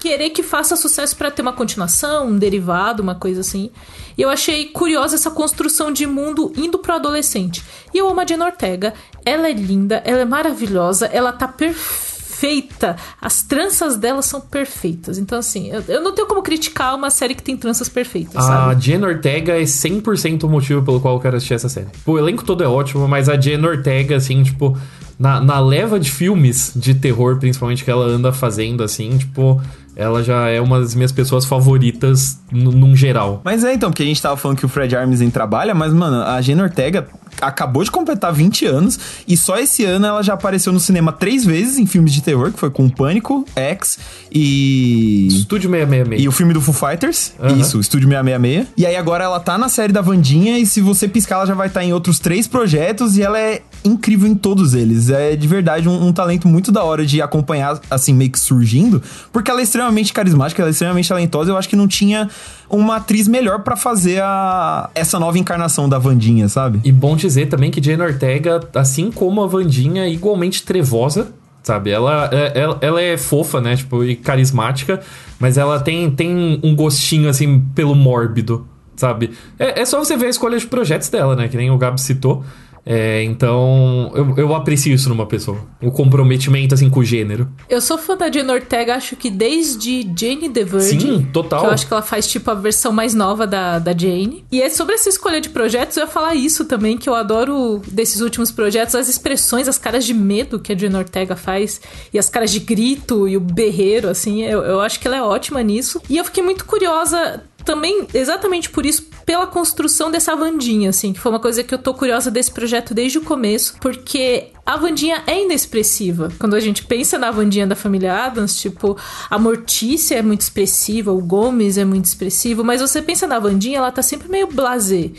querer 0.00 0.30
que 0.30 0.42
faça 0.42 0.74
sucesso 0.74 1.16
para 1.16 1.30
ter 1.30 1.42
uma 1.42 1.52
continuação, 1.52 2.28
um 2.28 2.38
derivado, 2.38 3.02
uma 3.02 3.14
coisa 3.14 3.40
assim. 3.40 3.70
E 4.16 4.22
eu 4.22 4.30
achei 4.30 4.66
curiosa 4.66 5.14
essa 5.14 5.30
construção 5.30 5.92
de 5.92 6.06
mundo 6.06 6.52
indo 6.56 6.78
pro 6.78 6.94
adolescente. 6.94 7.62
E 7.94 7.98
eu 7.98 8.08
amo 8.08 8.20
a 8.20 8.26
Jenna 8.26 8.46
Ortega. 8.46 8.94
Ela 9.24 9.48
é 9.48 9.52
linda, 9.52 10.02
ela 10.04 10.22
é 10.22 10.24
maravilhosa, 10.24 11.06
ela 11.06 11.30
tá 11.32 11.46
perfeita 11.46 12.11
perfeita. 12.42 12.96
As 13.20 13.42
tranças 13.42 13.96
dela 13.96 14.20
são 14.20 14.40
perfeitas. 14.40 15.16
Então, 15.16 15.38
assim, 15.38 15.70
eu, 15.70 15.82
eu, 15.86 16.02
não 16.02 16.12
tenho 16.12 16.26
como 16.26 16.42
criticar 16.42 16.94
uma 16.96 17.10
série 17.10 17.34
que 17.34 17.42
tem 17.42 17.56
tranças 17.56 17.88
perfeitas, 17.88 18.36
a 18.36 18.42
sabe? 18.42 18.82
Jen 18.82 19.04
Ortega 19.04 19.52
é 19.52 19.62
100% 19.62 20.42
o 20.42 20.48
motivo 20.48 20.82
pelo 20.82 21.00
qual 21.00 21.14
eu 21.14 21.20
quero 21.20 21.36
assistir 21.36 21.54
essa 21.54 21.68
série. 21.68 21.88
O 22.04 22.18
elenco 22.18 22.44
todo 22.44 22.64
é 22.64 22.66
ótimo, 22.66 23.06
mas 23.06 23.28
a 23.28 23.40
Jen 23.40 23.64
Ortega, 23.64 24.16
assim, 24.16 24.42
tipo, 24.42 24.76
na, 25.22 25.40
na 25.40 25.60
leva 25.60 26.00
de 26.00 26.10
filmes 26.10 26.72
de 26.74 26.94
terror, 26.94 27.38
principalmente, 27.38 27.84
que 27.84 27.90
ela 27.90 28.04
anda 28.04 28.32
fazendo, 28.32 28.82
assim, 28.82 29.16
tipo 29.16 29.62
ela 29.94 30.22
já 30.22 30.48
é 30.48 30.60
uma 30.60 30.80
das 30.80 30.94
minhas 30.94 31.12
pessoas 31.12 31.44
favoritas 31.44 32.38
num 32.50 32.96
geral. 32.96 33.42
Mas 33.44 33.62
é 33.62 33.74
então, 33.74 33.90
porque 33.90 34.02
a 34.02 34.06
gente 34.06 34.22
tava 34.22 34.36
falando 34.36 34.56
que 34.56 34.64
o 34.64 34.68
Fred 34.68 34.96
Armisen 34.96 35.28
trabalha, 35.28 35.74
mas, 35.74 35.92
mano, 35.92 36.22
a 36.22 36.40
Jenna 36.40 36.62
Ortega 36.62 37.06
acabou 37.40 37.84
de 37.84 37.90
completar 37.90 38.32
20 38.32 38.66
anos 38.66 38.98
e 39.26 39.36
só 39.36 39.58
esse 39.58 39.84
ano 39.84 40.06
ela 40.06 40.22
já 40.22 40.34
apareceu 40.34 40.72
no 40.72 40.80
cinema 40.80 41.12
três 41.12 41.44
vezes 41.44 41.78
em 41.78 41.86
filmes 41.86 42.12
de 42.12 42.22
terror, 42.22 42.52
que 42.52 42.58
foi 42.58 42.70
com 42.70 42.88
Pânico, 42.88 43.44
X 43.54 43.98
e. 44.30 45.28
Estúdio 45.28 45.70
666. 45.70 46.22
E 46.22 46.28
o 46.28 46.32
filme 46.32 46.54
do 46.54 46.60
Foo 46.60 46.74
Fighters. 46.74 47.34
Uhum. 47.38 47.58
Isso, 47.58 47.78
Estúdio 47.78 48.08
666. 48.08 48.68
E 48.76 48.86
aí 48.86 48.96
agora 48.96 49.24
ela 49.24 49.40
tá 49.40 49.58
na 49.58 49.68
série 49.68 49.92
da 49.92 50.00
Vandinha 50.00 50.58
e 50.58 50.64
se 50.64 50.80
você 50.80 51.06
piscar, 51.06 51.36
ela 51.36 51.46
já 51.46 51.54
vai 51.54 51.66
estar 51.66 51.80
tá 51.80 51.86
em 51.86 51.92
outros 51.92 52.18
três 52.18 52.46
projetos 52.46 53.18
e 53.18 53.22
ela 53.22 53.38
é 53.38 53.60
incrível 53.84 54.28
em 54.28 54.34
todos 54.34 54.74
eles. 54.74 55.10
É 55.10 55.34
de 55.36 55.46
verdade 55.46 55.88
um, 55.88 56.08
um, 56.08 56.12
talento 56.12 56.46
muito 56.48 56.70
da 56.70 56.82
hora 56.84 57.04
de 57.04 57.20
acompanhar, 57.20 57.80
assim, 57.90 58.12
meio 58.12 58.30
que 58.30 58.38
surgindo, 58.38 59.02
porque 59.32 59.50
ela 59.50 59.60
é 59.60 59.62
extremamente 59.62 60.12
carismática, 60.12 60.62
ela 60.62 60.70
é 60.70 60.72
extremamente 60.72 61.08
talentosa. 61.08 61.50
Eu 61.50 61.56
acho 61.56 61.68
que 61.68 61.76
não 61.76 61.88
tinha 61.88 62.28
uma 62.68 62.96
atriz 62.96 63.28
melhor 63.28 63.60
para 63.60 63.76
fazer 63.76 64.22
a, 64.22 64.90
essa 64.94 65.18
nova 65.18 65.38
encarnação 65.38 65.88
da 65.88 65.98
Vandinha, 65.98 66.48
sabe? 66.48 66.80
E 66.84 66.92
bom 66.92 67.16
dizer 67.16 67.46
também 67.46 67.70
que 67.70 67.82
Jane 67.82 68.02
Ortega, 68.02 68.60
assim 68.74 69.10
como 69.10 69.42
a 69.42 69.46
Vandinha, 69.46 70.04
é 70.04 70.10
igualmente 70.10 70.62
trevosa 70.62 71.28
sabe? 71.62 71.90
Ela, 71.90 72.28
é, 72.32 72.60
ela, 72.60 72.78
ela 72.80 73.00
é 73.00 73.16
fofa, 73.16 73.60
né? 73.60 73.76
Tipo, 73.76 74.04
e 74.04 74.16
carismática, 74.16 75.00
mas 75.38 75.56
ela 75.56 75.78
tem, 75.80 76.10
tem 76.10 76.60
um 76.62 76.74
gostinho, 76.74 77.28
assim, 77.28 77.60
pelo 77.74 77.94
mórbido, 77.94 78.66
sabe? 78.96 79.30
É, 79.58 79.80
é 79.80 79.84
só 79.84 79.98
você 79.98 80.16
ver 80.16 80.26
a 80.26 80.30
escolha 80.30 80.58
de 80.58 80.66
projetos 80.66 81.08
dela, 81.08 81.36
né? 81.36 81.48
Que 81.48 81.56
nem 81.56 81.70
o 81.70 81.78
Gabi 81.78 82.00
citou. 82.00 82.44
É, 82.84 83.22
então, 83.22 84.10
eu, 84.14 84.34
eu 84.36 84.54
aprecio 84.54 84.92
isso 84.92 85.08
numa 85.08 85.26
pessoa. 85.26 85.58
O 85.80 85.90
comprometimento, 85.90 86.74
assim, 86.74 86.90
com 86.90 87.00
o 87.00 87.04
gênero. 87.04 87.48
Eu 87.68 87.80
sou 87.80 87.96
fã 87.96 88.16
da 88.16 88.30
Jane 88.30 88.50
Ortega, 88.50 88.96
acho 88.96 89.14
que 89.14 89.30
desde 89.30 90.02
Jane 90.18 90.48
the 90.48 90.64
Virgin. 90.64 91.00
Sim, 91.00 91.28
total. 91.32 91.66
eu 91.66 91.70
acho 91.70 91.86
que 91.86 91.92
ela 91.92 92.02
faz, 92.02 92.26
tipo, 92.26 92.50
a 92.50 92.54
versão 92.54 92.92
mais 92.92 93.14
nova 93.14 93.46
da, 93.46 93.78
da 93.78 93.92
Jane. 93.92 94.44
E 94.50 94.60
é 94.60 94.68
sobre 94.68 94.94
essa 94.94 95.08
escolha 95.08 95.40
de 95.40 95.48
projetos, 95.48 95.96
eu 95.96 96.04
ia 96.04 96.08
falar 96.08 96.34
isso 96.34 96.64
também, 96.64 96.98
que 96.98 97.08
eu 97.08 97.14
adoro 97.14 97.80
desses 97.86 98.20
últimos 98.20 98.50
projetos, 98.50 98.94
as 98.94 99.08
expressões, 99.08 99.68
as 99.68 99.78
caras 99.78 100.04
de 100.04 100.12
medo 100.14 100.58
que 100.58 100.72
a 100.72 100.76
Jane 100.76 100.96
Ortega 100.96 101.36
faz. 101.36 101.80
E 102.12 102.18
as 102.18 102.28
caras 102.28 102.50
de 102.50 102.58
grito 102.58 103.28
e 103.28 103.36
o 103.36 103.40
berreiro, 103.40 104.08
assim. 104.08 104.42
Eu, 104.42 104.62
eu 104.62 104.80
acho 104.80 104.98
que 104.98 105.06
ela 105.06 105.16
é 105.16 105.22
ótima 105.22 105.62
nisso. 105.62 106.02
E 106.10 106.16
eu 106.16 106.24
fiquei 106.24 106.42
muito 106.42 106.64
curiosa 106.64 107.42
também, 107.64 108.06
exatamente 108.12 108.68
por 108.70 108.84
isso, 108.84 109.06
pela 109.24 109.46
construção 109.46 110.10
dessa 110.10 110.34
Vandinha, 110.34 110.90
assim, 110.90 111.12
que 111.12 111.20
foi 111.20 111.30
uma 111.30 111.40
coisa 111.40 111.62
que 111.62 111.74
eu 111.74 111.78
tô 111.78 111.94
curiosa 111.94 112.30
desse 112.30 112.50
projeto 112.50 112.94
desde 112.94 113.18
o 113.18 113.22
começo, 113.22 113.76
porque 113.80 114.48
a 114.64 114.76
Vandinha 114.76 115.22
é 115.26 115.42
inexpressiva. 115.42 116.32
Quando 116.38 116.54
a 116.54 116.60
gente 116.60 116.84
pensa 116.84 117.18
na 117.18 117.30
Vandinha 117.30 117.66
da 117.66 117.74
família 117.74 118.24
Adams, 118.24 118.56
tipo, 118.56 118.96
a 119.28 119.38
Mortícia 119.38 120.16
é 120.16 120.22
muito 120.22 120.40
expressiva, 120.40 121.12
o 121.12 121.20
Gomes 121.20 121.78
é 121.78 121.84
muito 121.84 122.06
expressivo, 122.06 122.64
mas 122.64 122.80
você 122.80 123.00
pensa 123.00 123.26
na 123.26 123.38
Vandinha, 123.38 123.78
ela 123.78 123.92
tá 123.92 124.02
sempre 124.02 124.28
meio 124.28 124.46
blasé. 124.46 125.10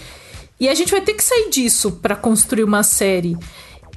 E 0.59 0.69
a 0.69 0.75
gente 0.75 0.91
vai 0.91 1.01
ter 1.01 1.13
que 1.13 1.23
sair 1.23 1.49
disso 1.49 1.91
para 1.93 2.15
construir 2.15 2.63
uma 2.63 2.83
série. 2.83 3.37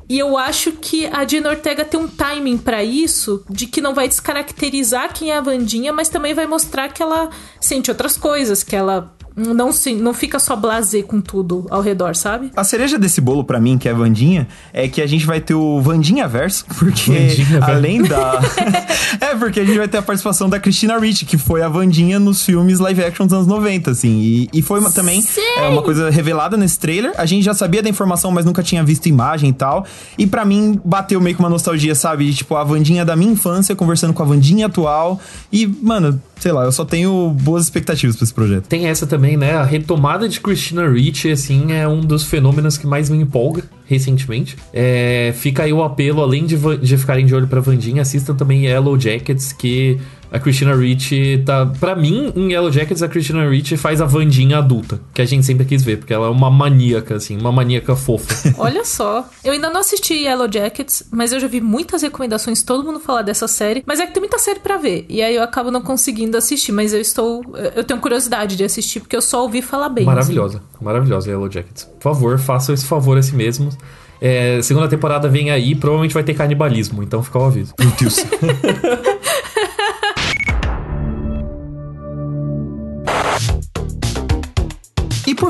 E 0.08 0.18
eu 0.18 0.38
acho 0.38 0.72
que 0.72 1.06
a 1.06 1.24
Dina 1.24 1.50
Ortega 1.50 1.84
tem 1.84 1.98
um 1.98 2.06
timing 2.06 2.58
para 2.58 2.82
isso, 2.84 3.44
de 3.50 3.66
que 3.66 3.80
não 3.80 3.92
vai 3.92 4.06
descaracterizar 4.06 5.12
quem 5.12 5.32
é 5.32 5.36
a 5.36 5.40
Vandinha, 5.40 5.92
mas 5.92 6.08
também 6.08 6.32
vai 6.32 6.46
mostrar 6.46 6.88
que 6.88 7.02
ela 7.02 7.28
sente 7.60 7.90
outras 7.90 8.16
coisas, 8.16 8.62
que 8.62 8.76
ela 8.76 9.15
não, 9.36 9.70
se, 9.70 9.94
não 9.94 10.14
fica 10.14 10.38
só 10.38 10.56
blazer 10.56 11.04
com 11.04 11.20
tudo 11.20 11.66
ao 11.68 11.82
redor, 11.82 12.16
sabe? 12.16 12.50
A 12.56 12.64
cereja 12.64 12.98
desse 12.98 13.20
bolo 13.20 13.44
para 13.44 13.60
mim, 13.60 13.76
que 13.76 13.86
é 13.86 13.92
a 13.92 13.94
Vandinha, 13.94 14.48
é 14.72 14.88
que 14.88 15.02
a 15.02 15.06
gente 15.06 15.26
vai 15.26 15.40
ter 15.40 15.54
o 15.54 15.80
Vandinha 15.80 16.26
Verso, 16.26 16.64
porque 16.78 17.12
Vandinha 17.12 17.60
além 17.62 18.02
da. 18.02 18.40
é, 19.20 19.34
porque 19.34 19.60
a 19.60 19.64
gente 19.64 19.76
vai 19.76 19.88
ter 19.88 19.98
a 19.98 20.02
participação 20.02 20.48
da 20.48 20.58
Christina 20.58 20.98
Ricci, 20.98 21.26
que 21.26 21.36
foi 21.36 21.62
a 21.62 21.68
Vandinha 21.68 22.18
nos 22.18 22.42
filmes 22.42 22.78
live 22.78 23.04
action 23.04 23.26
dos 23.26 23.34
anos 23.34 23.46
90, 23.46 23.90
assim. 23.90 24.18
E, 24.20 24.48
e 24.54 24.62
foi 24.62 24.80
uma, 24.80 24.90
também 24.90 25.22
é, 25.58 25.68
uma 25.68 25.82
coisa 25.82 26.08
revelada 26.08 26.56
nesse 26.56 26.78
trailer. 26.78 27.12
A 27.18 27.26
gente 27.26 27.44
já 27.44 27.52
sabia 27.52 27.82
da 27.82 27.90
informação, 27.90 28.30
mas 28.30 28.44
nunca 28.46 28.62
tinha 28.62 28.82
visto 28.82 29.06
imagem 29.06 29.50
e 29.50 29.52
tal. 29.52 29.84
E 30.16 30.26
para 30.26 30.44
mim, 30.44 30.80
bateu 30.82 31.20
meio 31.20 31.36
que 31.36 31.42
uma 31.42 31.50
nostalgia, 31.50 31.94
sabe? 31.94 32.26
De, 32.30 32.34
tipo, 32.34 32.56
a 32.56 32.64
Vandinha 32.64 33.04
da 33.04 33.14
minha 33.14 33.32
infância 33.32 33.76
conversando 33.76 34.14
com 34.14 34.22
a 34.22 34.26
Vandinha 34.26 34.66
atual. 34.66 35.20
E, 35.52 35.66
mano, 35.66 36.20
sei 36.38 36.52
lá, 36.52 36.64
eu 36.64 36.72
só 36.72 36.84
tenho 36.84 37.30
boas 37.30 37.64
expectativas 37.64 38.16
para 38.16 38.24
esse 38.24 38.34
projeto. 38.34 38.66
Tem 38.66 38.86
essa 38.86 39.06
também, 39.06 39.25
né? 39.34 39.54
A 39.54 39.64
retomada 39.64 40.28
de 40.28 40.38
Christina 40.38 40.86
Ricci, 40.86 41.30
assim, 41.30 41.72
é 41.72 41.88
um 41.88 42.00
dos 42.02 42.24
fenômenos 42.24 42.76
que 42.76 42.86
mais 42.86 43.08
me 43.08 43.16
empolga 43.16 43.64
recentemente. 43.86 44.58
É, 44.74 45.32
fica 45.34 45.62
aí 45.62 45.72
o 45.72 45.82
apelo, 45.82 46.20
além 46.20 46.44
de, 46.44 46.56
de 46.78 46.98
ficarem 46.98 47.24
de 47.24 47.34
olho 47.34 47.46
pra 47.46 47.60
Vandinha, 47.60 48.02
assistam 48.02 48.34
também 48.34 48.66
Yellow 48.66 48.98
Jackets, 48.98 49.54
que 49.54 49.98
a 50.30 50.38
Christina 50.38 50.74
Ricci 50.74 51.42
tá. 51.44 51.66
Pra 51.78 51.94
mim, 51.94 52.32
em 52.34 52.52
Yellow 52.52 52.70
Jackets, 52.70 53.02
a 53.02 53.08
Christina 53.08 53.48
Ricci 53.48 53.76
faz 53.76 54.00
a 54.00 54.04
Vandinha 54.04 54.58
adulta, 54.58 55.00
que 55.14 55.22
a 55.22 55.24
gente 55.24 55.46
sempre 55.46 55.64
quis 55.64 55.82
ver, 55.82 55.98
porque 55.98 56.12
ela 56.12 56.26
é 56.26 56.30
uma 56.30 56.50
maníaca, 56.50 57.16
assim, 57.16 57.36
uma 57.38 57.52
maníaca 57.52 57.94
fofa. 57.94 58.54
Olha 58.58 58.84
só. 58.84 59.28
Eu 59.44 59.52
ainda 59.52 59.70
não 59.70 59.80
assisti 59.80 60.14
Yellow 60.14 60.48
Jackets, 60.50 61.04
mas 61.10 61.32
eu 61.32 61.40
já 61.40 61.46
vi 61.46 61.60
muitas 61.60 62.02
recomendações, 62.02 62.62
todo 62.62 62.84
mundo 62.84 63.00
falar 63.00 63.22
dessa 63.22 63.48
série. 63.48 63.82
Mas 63.86 64.00
é 64.00 64.06
que 64.06 64.12
tem 64.12 64.20
muita 64.20 64.38
série 64.38 64.60
para 64.60 64.76
ver. 64.76 65.06
E 65.08 65.22
aí 65.22 65.36
eu 65.36 65.42
acabo 65.42 65.70
não 65.70 65.80
conseguindo 65.80 66.36
assistir, 66.36 66.72
mas 66.72 66.92
eu 66.92 67.00
estou. 67.00 67.42
Eu 67.74 67.84
tenho 67.84 68.00
curiosidade 68.00 68.56
de 68.56 68.64
assistir, 68.64 69.00
porque 69.00 69.16
eu 69.16 69.22
só 69.22 69.42
ouvi 69.42 69.62
falar 69.62 69.88
bem. 69.88 70.04
Maravilhosa, 70.04 70.58
assim. 70.58 70.84
maravilhosa 70.84 71.30
Yellow 71.30 71.50
Jackets. 71.50 71.84
Por 71.84 72.02
favor, 72.02 72.38
façam 72.38 72.74
esse 72.74 72.84
favor 72.86 73.16
a 73.16 73.22
si 73.22 73.34
mesmos. 73.34 73.76
É, 74.20 74.60
segunda 74.62 74.88
temporada 74.88 75.28
vem 75.28 75.50
aí, 75.50 75.74
provavelmente 75.74 76.14
vai 76.14 76.24
ter 76.24 76.34
canibalismo, 76.34 77.02
então 77.02 77.22
fica 77.22 77.38
o 77.38 77.44
aviso. 77.44 77.74
Meu 77.78 77.90
Deus. 77.90 78.16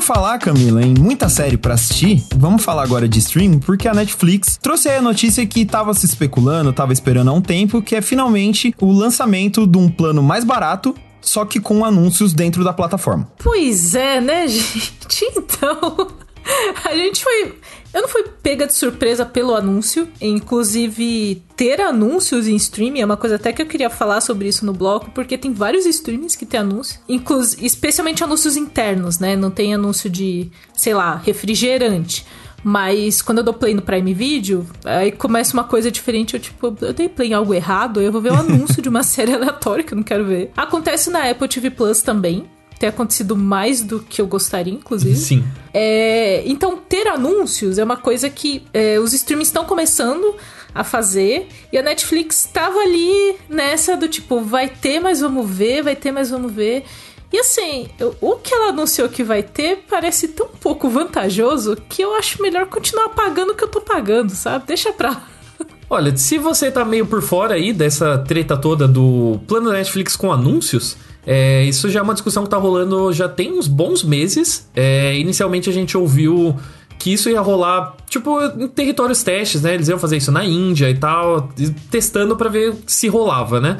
falar, 0.06 0.38
Camila, 0.38 0.80
em 0.82 0.94
muita 0.94 1.28
série 1.28 1.56
para 1.56 1.74
assistir, 1.74 2.22
vamos 2.36 2.62
falar 2.62 2.84
agora 2.84 3.08
de 3.08 3.18
streaming, 3.18 3.58
porque 3.58 3.88
a 3.88 3.92
Netflix 3.92 4.56
trouxe 4.56 4.88
aí 4.88 4.98
a 4.98 5.02
notícia 5.02 5.44
que 5.44 5.66
tava 5.66 5.92
se 5.94 6.06
especulando, 6.06 6.72
tava 6.72 6.92
esperando 6.92 7.28
há 7.28 7.32
um 7.32 7.42
tempo, 7.42 7.82
que 7.82 7.96
é 7.96 8.00
finalmente 8.00 8.72
o 8.80 8.92
lançamento 8.92 9.66
de 9.66 9.76
um 9.76 9.88
plano 9.88 10.22
mais 10.22 10.44
barato 10.44 10.94
só 11.20 11.44
que 11.44 11.58
com 11.58 11.84
anúncios 11.84 12.32
dentro 12.32 12.62
da 12.62 12.72
plataforma. 12.72 13.28
Pois 13.42 13.96
é, 13.96 14.20
né, 14.20 14.46
gente? 14.46 15.24
Então, 15.36 16.08
a 16.88 16.94
gente 16.94 17.24
foi 17.24 17.54
eu 17.96 18.02
não 18.02 18.08
fui 18.08 18.24
pega 18.42 18.66
de 18.66 18.74
surpresa 18.74 19.24
pelo 19.24 19.54
anúncio. 19.54 20.06
Inclusive, 20.20 21.42
ter 21.56 21.80
anúncios 21.80 22.46
em 22.46 22.54
streaming 22.54 23.00
é 23.00 23.06
uma 23.06 23.16
coisa 23.16 23.36
até 23.36 23.54
que 23.54 23.62
eu 23.62 23.66
queria 23.66 23.88
falar 23.88 24.20
sobre 24.20 24.46
isso 24.48 24.66
no 24.66 24.74
bloco, 24.74 25.10
porque 25.12 25.38
tem 25.38 25.50
vários 25.52 25.86
streamings 25.86 26.36
que 26.36 26.44
tem 26.44 26.60
anúncio. 26.60 27.00
Inclusive, 27.08 27.64
especialmente 27.64 28.22
anúncios 28.22 28.54
internos, 28.54 29.18
né? 29.18 29.34
Não 29.34 29.50
tem 29.50 29.74
anúncio 29.74 30.10
de, 30.10 30.50
sei 30.76 30.92
lá, 30.92 31.16
refrigerante. 31.16 32.26
Mas 32.62 33.22
quando 33.22 33.38
eu 33.38 33.44
dou 33.44 33.54
play 33.54 33.72
no 33.72 33.80
Prime 33.80 34.12
Video, 34.12 34.66
aí 34.84 35.10
começa 35.10 35.54
uma 35.54 35.64
coisa 35.64 35.90
diferente. 35.90 36.34
Eu, 36.34 36.40
tipo, 36.40 36.76
eu 36.82 36.92
dei 36.92 37.08
play 37.08 37.30
em 37.30 37.34
algo 37.34 37.54
errado, 37.54 38.02
eu 38.02 38.12
vou 38.12 38.20
ver 38.20 38.32
um 38.32 38.38
anúncio 38.38 38.82
de 38.82 38.90
uma 38.90 39.02
série 39.04 39.32
aleatória 39.32 39.82
que 39.82 39.94
eu 39.94 39.96
não 39.96 40.02
quero 40.02 40.26
ver. 40.26 40.50
Acontece 40.54 41.08
na 41.08 41.30
Apple 41.30 41.48
TV 41.48 41.70
Plus 41.70 42.02
também 42.02 42.46
ter 42.78 42.88
acontecido 42.88 43.36
mais 43.36 43.82
do 43.82 44.00
que 44.00 44.20
eu 44.20 44.26
gostaria, 44.26 44.72
inclusive. 44.72 45.16
Sim. 45.16 45.44
É, 45.72 46.42
então, 46.46 46.76
ter 46.76 47.08
anúncios 47.08 47.78
é 47.78 47.84
uma 47.84 47.96
coisa 47.96 48.28
que 48.28 48.64
é, 48.72 48.98
os 48.98 49.12
streams 49.12 49.48
estão 49.48 49.64
começando 49.64 50.34
a 50.74 50.84
fazer 50.84 51.48
e 51.72 51.78
a 51.78 51.82
Netflix 51.82 52.44
estava 52.44 52.78
ali 52.78 53.36
nessa 53.48 53.96
do 53.96 54.08
tipo, 54.08 54.40
vai 54.42 54.68
ter, 54.68 55.00
mas 55.00 55.20
vamos 55.20 55.48
ver, 55.48 55.82
vai 55.82 55.96
ter, 55.96 56.12
mas 56.12 56.30
vamos 56.30 56.52
ver. 56.52 56.84
E 57.32 57.38
assim, 57.38 57.88
o 58.20 58.36
que 58.36 58.54
ela 58.54 58.68
anunciou 58.68 59.08
que 59.08 59.24
vai 59.24 59.42
ter 59.42 59.84
parece 59.88 60.28
tão 60.28 60.48
pouco 60.48 60.88
vantajoso 60.88 61.76
que 61.88 62.02
eu 62.02 62.14
acho 62.14 62.40
melhor 62.40 62.66
continuar 62.66 63.08
pagando 63.10 63.52
o 63.52 63.54
que 63.54 63.64
eu 63.64 63.68
tô 63.68 63.80
pagando, 63.80 64.30
sabe? 64.30 64.66
Deixa 64.66 64.92
pra 64.92 65.22
Olha, 65.88 66.16
se 66.16 66.38
você 66.38 66.70
tá 66.70 66.84
meio 66.84 67.06
por 67.06 67.22
fora 67.22 67.54
aí 67.54 67.72
dessa 67.72 68.18
treta 68.18 68.56
toda 68.56 68.86
do 68.86 69.40
plano 69.46 69.70
da 69.70 69.76
Netflix 69.76 70.14
com 70.14 70.32
anúncios, 70.32 70.96
é, 71.26 71.64
isso 71.64 71.90
já 71.90 72.00
é 72.00 72.02
uma 72.02 72.14
discussão 72.14 72.44
que 72.44 72.50
tá 72.50 72.56
rolando 72.56 73.12
já 73.12 73.28
tem 73.28 73.58
uns 73.58 73.66
bons 73.66 74.04
meses. 74.04 74.68
É, 74.74 75.16
inicialmente 75.18 75.68
a 75.68 75.72
gente 75.72 75.96
ouviu 75.98 76.56
que 76.98 77.12
isso 77.12 77.28
ia 77.28 77.40
rolar, 77.40 77.96
tipo, 78.08 78.40
em 78.58 78.68
territórios 78.68 79.22
testes, 79.22 79.62
né? 79.62 79.74
Eles 79.74 79.88
iam 79.88 79.98
fazer 79.98 80.16
isso 80.16 80.32
na 80.32 80.44
Índia 80.44 80.88
e 80.88 80.96
tal, 80.96 81.52
testando 81.90 82.36
para 82.36 82.48
ver 82.48 82.74
se 82.86 83.08
rolava, 83.08 83.60
né? 83.60 83.78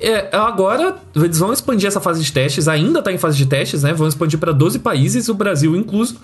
É, 0.00 0.34
agora, 0.36 0.96
eles 1.14 1.38
vão 1.38 1.52
expandir 1.52 1.86
essa 1.86 2.00
fase 2.00 2.22
de 2.22 2.32
testes, 2.32 2.68
ainda 2.68 3.02
tá 3.02 3.12
em 3.12 3.18
fase 3.18 3.36
de 3.36 3.46
testes, 3.46 3.82
né? 3.82 3.92
Vão 3.92 4.08
expandir 4.08 4.38
para 4.38 4.52
12 4.52 4.78
países, 4.78 5.28
o 5.28 5.34
Brasil 5.34 5.76
incluso. 5.76 6.16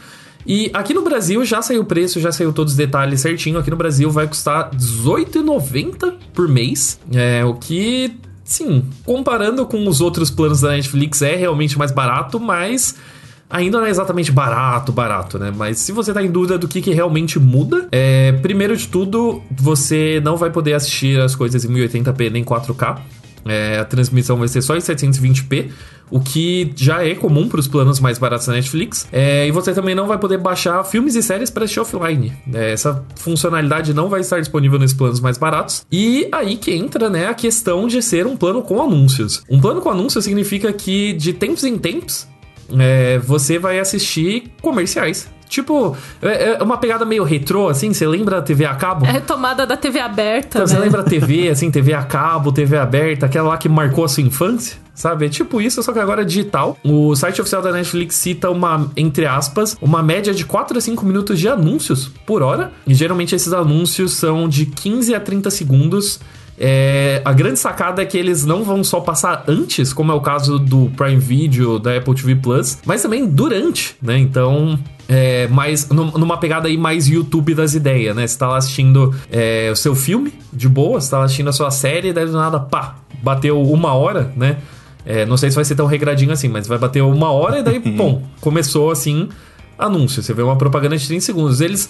E 0.47 0.71
aqui 0.73 0.95
no 0.95 1.03
Brasil 1.03 1.45
já 1.45 1.61
saiu 1.61 1.83
o 1.83 1.85
preço, 1.85 2.19
já 2.19 2.33
saiu 2.33 2.53
todos 2.53 2.73
os 2.73 2.77
detalhes 2.77 3.21
certinho. 3.21 3.59
Aqui 3.59 3.71
no 3.71 3.77
Brasil 3.77 4.11
vai 4.11 4.27
custar 4.27 4.71
R$18,90 4.71 6.15
por 6.33 6.49
mês. 6.49 6.99
É, 7.13 7.45
o 7.45 7.55
que 7.55 8.19
sim, 8.51 8.85
comparando 9.05 9.65
com 9.65 9.87
os 9.87 10.01
outros 10.01 10.31
planos 10.31 10.61
da 10.61 10.71
Netflix, 10.71 11.23
é 11.23 11.37
realmente 11.37 11.79
mais 11.79 11.93
barato, 11.93 12.41
mas 12.41 12.97
ainda 13.49 13.79
não 13.79 13.87
é 13.87 13.91
exatamente 13.91 14.33
barato, 14.33 14.91
barato, 14.91 15.39
né? 15.39 15.53
Mas 15.57 15.79
se 15.79 15.93
você 15.93 16.13
tá 16.13 16.23
em 16.23 16.31
dúvida 16.31 16.59
do 16.59 16.67
que, 16.67 16.83
que 16.83 16.93
realmente 16.93 17.39
muda, 17.39 17.89
é, 17.93 18.33
primeiro 18.33 18.77
de 18.77 18.89
tudo, 18.89 19.41
você 19.51 20.21
não 20.23 20.37
vai 20.37 20.51
poder 20.51 20.75
assistir 20.75 21.21
as 21.21 21.35
coisas 21.37 21.65
em 21.65 21.69
1080p 21.69 22.31
nem 22.31 22.45
4K. 22.45 22.99
É, 23.45 23.79
a 23.79 23.85
transmissão 23.85 24.37
vai 24.37 24.49
ser 24.49 24.63
só 24.63 24.77
em 24.77 24.81
720p, 24.81 25.71
o 26.11 26.21
que 26.21 26.73
já 26.77 27.05
é 27.07 27.15
comum 27.15 27.49
para 27.49 27.61
os 27.61 27.69
planos 27.69 28.01
mais 28.01 28.19
baratos 28.19 28.47
da 28.47 28.53
Netflix. 28.53 29.07
É, 29.13 29.47
e 29.47 29.51
você 29.51 29.73
também 29.73 29.95
não 29.95 30.07
vai 30.07 30.19
poder 30.19 30.39
baixar 30.39 30.83
filmes 30.85 31.15
e 31.15 31.23
séries 31.23 31.51
para 31.51 31.65
assistir 31.65 31.81
offline. 31.81 32.33
É, 32.53 32.73
essa 32.73 33.05
funcionalidade 33.17 33.95
não 33.95 34.09
vai 34.09 34.21
estar 34.21 34.41
disponível 34.41 34.79
nos 34.79 34.93
planos 34.93 35.21
mais 35.21 35.39
baratos. 35.39 35.87
E 35.91 36.29
aí 36.33 36.57
que 36.57 36.73
entra 36.73 37.09
né, 37.09 37.29
a 37.29 37.35
questão 37.35 37.87
de 37.87 38.03
ser 38.03 38.27
um 38.27 38.37
plano 38.37 38.63
com 38.63 38.83
anúncios. 38.83 39.43
Um 39.49 39.61
plano 39.61 39.81
com 39.81 39.91
anúncios 39.91 40.25
significa 40.25 40.73
que 40.73 41.13
de 41.13 41.33
tempos 41.33 41.65
em 41.65 41.79
tempos 41.79 42.29
é, 42.79 43.19
você 43.19 43.59
vai 43.59 43.79
assistir 43.79 44.53
comerciais 44.61 45.29
Tipo, 45.51 45.97
é, 46.23 46.53
é 46.53 46.63
uma 46.63 46.79
pegada 46.79 47.05
meio 47.05 47.25
retrô, 47.25 47.69
assim, 47.69 47.93
você 47.93 48.07
lembra 48.07 48.37
da 48.37 48.43
TV 48.43 48.65
a 48.65 48.75
cabo? 48.77 49.05
É 49.05 49.11
retomada 49.11 49.67
da 49.67 49.77
TV 49.77 49.99
aberta, 49.99 50.59
então, 50.59 50.61
né? 50.61 50.67
Você 50.69 50.79
lembra 50.79 51.01
a 51.01 51.05
TV, 51.05 51.49
assim, 51.49 51.69
TV 51.73 51.93
a 51.93 52.05
cabo, 52.05 52.53
TV 52.53 52.79
aberta, 52.79 53.27
aquela 53.27 53.49
lá 53.49 53.59
que 53.59 53.69
marcou 53.69 54.05
a 54.05 54.09
sua 54.09 54.23
infância? 54.23 54.79
Sabe? 54.95 55.27
É 55.27 55.29
tipo 55.29 55.61
isso, 55.61 55.83
só 55.83 55.93
que 55.93 55.99
agora 55.99 56.23
é 56.23 56.25
digital. 56.25 56.77
O 56.85 57.17
site 57.17 57.41
oficial 57.41 57.61
da 57.63 57.73
Netflix 57.73 58.15
cita 58.15 58.49
uma, 58.49 58.91
entre 58.97 59.27
aspas, 59.27 59.77
uma 59.83 60.03
média 60.03 60.33
de 60.33 60.45
4 60.45 60.79
a 60.79 60.81
5 60.81 61.05
minutos 61.05 61.41
de 61.41 61.49
anúncios 61.49 62.13
por 62.25 62.43
hora. 62.43 62.71
E 62.87 62.95
geralmente 62.95 63.35
esses 63.35 63.53
anúncios 63.53 64.13
são 64.13 64.49
de 64.49 64.67
15 64.67 65.15
a 65.15 65.21
30 65.21 65.51
segundos 65.51 66.21
é, 66.63 67.23
a 67.25 67.33
grande 67.33 67.59
sacada 67.59 68.03
é 68.03 68.05
que 68.05 68.19
eles 68.19 68.45
não 68.45 68.63
vão 68.63 68.85
só 68.85 69.01
passar 69.01 69.45
antes, 69.49 69.95
como 69.95 70.13
é 70.13 70.15
o 70.15 70.21
caso 70.21 70.59
do 70.59 70.93
Prime 70.95 71.17
Video, 71.17 71.79
da 71.79 71.97
Apple 71.97 72.15
TV 72.15 72.35
Plus, 72.37 72.77
mas 72.85 73.01
também 73.01 73.27
durante, 73.27 73.97
né? 74.03 74.19
Então, 74.19 74.79
é, 75.09 75.49
mais 75.49 75.89
numa 75.89 76.37
pegada 76.37 76.69
aí 76.69 76.77
mais 76.77 77.09
YouTube 77.09 77.55
das 77.55 77.73
ideias, 77.73 78.15
né? 78.15 78.27
Você 78.27 78.37
tá 78.37 78.47
lá 78.47 78.59
assistindo 78.59 79.15
é, 79.33 79.71
o 79.73 79.77
seu 79.77 79.95
filme 79.95 80.35
de 80.53 80.69
boa, 80.69 81.01
você 81.01 81.11
tá 81.11 81.21
lá 81.21 81.25
assistindo 81.25 81.49
a 81.49 81.53
sua 81.53 81.71
série, 81.71 82.09
e 82.09 82.13
daí 82.13 82.27
do 82.27 82.33
nada, 82.33 82.61
pá, 82.61 82.97
bateu 83.23 83.59
uma 83.63 83.95
hora, 83.95 84.31
né? 84.37 84.59
É, 85.07 85.25
não 85.25 85.39
sei 85.39 85.49
se 85.49 85.57
vai 85.57 85.65
ser 85.65 85.77
tão 85.77 85.87
regradinho 85.87 86.31
assim, 86.31 86.49
mas 86.49 86.67
vai 86.67 86.77
bater 86.77 87.03
uma 87.03 87.31
hora 87.31 87.61
e 87.61 87.63
daí, 87.63 87.81
pum, 87.97 88.23
começou 88.39 88.91
assim 88.91 89.31
anúncio. 89.79 90.23
Você 90.23 90.35
vê 90.35 90.43
uma 90.43 90.57
propaganda 90.57 90.95
de 90.95 91.07
30 91.07 91.25
segundos. 91.25 91.61
Eles. 91.63 91.89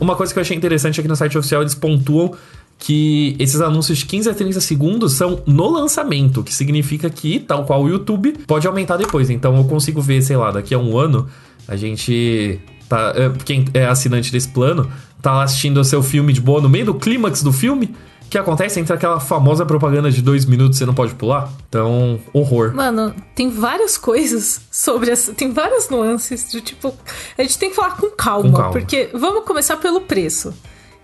Uma 0.00 0.16
coisa 0.16 0.32
que 0.32 0.38
eu 0.38 0.40
achei 0.40 0.56
interessante 0.56 0.98
aqui 0.98 1.08
no 1.08 1.14
site 1.14 1.36
oficial, 1.36 1.60
eles 1.60 1.74
pontuam 1.74 2.34
que 2.78 3.34
esses 3.38 3.60
anúncios 3.60 3.98
de 3.98 4.06
15 4.06 4.30
a 4.30 4.34
30 4.34 4.60
segundos 4.60 5.14
são 5.14 5.42
no 5.46 5.68
lançamento, 5.68 6.42
que 6.42 6.54
significa 6.54 7.08
que, 7.08 7.40
tal 7.40 7.64
qual 7.64 7.82
o 7.82 7.88
YouTube, 7.88 8.34
pode 8.46 8.66
aumentar 8.66 8.96
depois. 8.96 9.30
Então 9.30 9.56
eu 9.56 9.64
consigo 9.64 10.00
ver, 10.00 10.22
sei 10.22 10.36
lá, 10.36 10.50
daqui 10.50 10.74
a 10.74 10.78
um 10.78 10.96
ano, 10.96 11.26
a 11.66 11.76
gente. 11.76 12.60
Tá, 12.88 13.12
é, 13.16 13.32
quem 13.44 13.64
é 13.74 13.84
assinante 13.84 14.30
desse 14.30 14.48
plano, 14.48 14.88
tá 15.20 15.32
lá 15.32 15.42
assistindo 15.42 15.78
o 15.78 15.84
seu 15.84 16.04
filme 16.04 16.32
de 16.32 16.40
boa 16.40 16.60
no 16.60 16.68
meio 16.68 16.86
do 16.86 16.94
clímax 16.94 17.42
do 17.42 17.52
filme. 17.52 17.92
O 18.24 18.28
que 18.28 18.38
acontece 18.38 18.78
entre 18.78 18.92
aquela 18.92 19.20
famosa 19.20 19.64
propaganda 19.64 20.10
de 20.10 20.20
dois 20.20 20.44
minutos 20.44 20.78
você 20.78 20.86
não 20.86 20.94
pode 20.94 21.14
pular? 21.14 21.48
Então, 21.68 22.18
horror. 22.32 22.74
Mano, 22.74 23.14
tem 23.34 23.50
várias 23.50 23.96
coisas 23.96 24.60
sobre 24.70 25.10
essa. 25.10 25.32
Tem 25.32 25.52
várias 25.52 25.88
nuances 25.88 26.50
de 26.50 26.60
tipo. 26.60 26.92
A 27.38 27.42
gente 27.42 27.58
tem 27.58 27.70
que 27.70 27.76
falar 27.76 27.96
com 27.96 28.10
calma, 28.10 28.50
com 28.50 28.56
calma. 28.56 28.72
porque 28.72 29.10
vamos 29.14 29.44
começar 29.44 29.76
pelo 29.76 30.00
preço. 30.02 30.52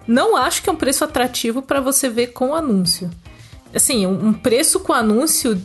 Não 0.06 0.37
acho 0.37 0.62
que 0.62 0.68
é 0.68 0.73
um 0.73 0.76
preço 0.76 1.04
atrativo 1.04 1.62
para 1.62 1.80
você 1.80 2.09
ver 2.09 2.28
com 2.28 2.54
anúncio. 2.54 3.11
assim, 3.75 4.06
um 4.06 4.32
preço 4.35 4.80
com 4.80 4.92
anúncio 4.92 5.61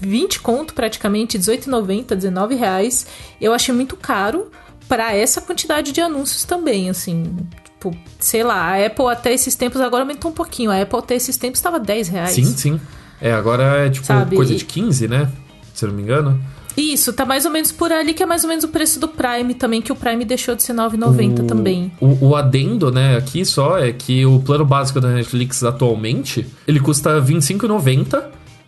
20 0.00 0.40
conto 0.40 0.74
praticamente, 0.74 1.38
18,90, 1.38 2.14
19 2.14 2.54
reais. 2.54 3.06
Eu 3.40 3.52
achei 3.52 3.74
muito 3.74 3.96
caro 3.96 4.50
para 4.88 5.14
essa 5.14 5.40
quantidade 5.40 5.90
de 5.92 6.00
anúncios 6.00 6.44
também, 6.44 6.88
assim. 6.88 7.36
Tipo, 7.64 7.96
sei 8.18 8.42
lá, 8.42 8.74
a 8.74 8.86
Apple 8.86 9.06
até 9.08 9.32
esses 9.32 9.54
tempos 9.54 9.80
agora 9.80 10.02
aumentou 10.02 10.30
um 10.30 10.34
pouquinho. 10.34 10.70
A 10.70 10.80
Apple 10.80 10.98
até 10.98 11.16
esses 11.16 11.36
tempos 11.36 11.58
estava 11.58 11.78
10 11.78 12.08
reais. 12.08 12.30
Sim, 12.30 12.44
sim. 12.44 12.80
É, 13.20 13.32
agora 13.32 13.86
é 13.86 13.90
tipo 13.90 14.06
Sabe? 14.06 14.36
coisa 14.36 14.54
de 14.54 14.64
15, 14.64 15.08
né? 15.08 15.28
Se 15.74 15.84
eu 15.84 15.88
não 15.88 15.96
me 15.96 16.02
engano. 16.02 16.40
Isso, 16.78 17.12
tá 17.12 17.26
mais 17.26 17.44
ou 17.44 17.50
menos 17.50 17.72
por 17.72 17.90
ali, 17.90 18.14
que 18.14 18.22
é 18.22 18.26
mais 18.26 18.44
ou 18.44 18.48
menos 18.48 18.62
o 18.62 18.68
preço 18.68 19.00
do 19.00 19.08
Prime 19.08 19.52
também, 19.54 19.82
que 19.82 19.90
o 19.90 19.96
Prime 19.96 20.24
deixou 20.24 20.54
de 20.54 20.62
ser 20.62 20.74
9,90 20.74 21.44
também. 21.44 21.90
O, 22.00 22.28
o, 22.28 22.36
adendo, 22.36 22.92
né, 22.92 23.16
aqui 23.16 23.44
só 23.44 23.78
é 23.78 23.92
que 23.92 24.24
o 24.24 24.38
plano 24.38 24.64
básico 24.64 25.00
da 25.00 25.08
Netflix 25.08 25.64
atualmente, 25.64 26.46
ele 26.68 26.78
custa 26.78 27.20
25,90. 27.20 28.22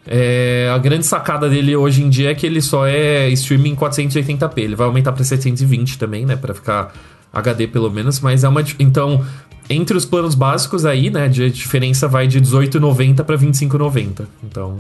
É, 0.07 0.69
a 0.75 0.79
grande 0.79 1.07
sacada 1.07 1.49
dele 1.49 1.77
hoje 1.77 2.03
em 2.03 2.11
dia 2.11 2.31
é 2.31 2.35
que 2.35 2.45
ele 2.45 2.61
só 2.61 2.85
é 2.85 3.29
streaming 3.29 3.77
480p. 3.77 4.59
Ele 4.59 4.75
vai 4.75 4.89
aumentar 4.89 5.13
para 5.13 5.23
720 5.23 5.97
também, 5.97 6.27
né, 6.27 6.35
para 6.35 6.53
ficar 6.53 6.93
HD 7.33 7.69
pelo 7.69 7.91
menos, 7.91 8.19
mas 8.19 8.43
é 8.43 8.49
uma 8.49 8.65
então 8.81 9.25
entre 9.69 9.97
os 9.97 10.05
planos 10.05 10.35
básicos 10.35 10.85
aí, 10.85 11.11
né, 11.11 11.25
a 11.25 11.29
diferença 11.29 12.09
vai 12.09 12.27
de 12.27 12.41
18,90 12.41 13.23
para 13.23 13.39
25,90. 13.39 14.27
Então, 14.43 14.79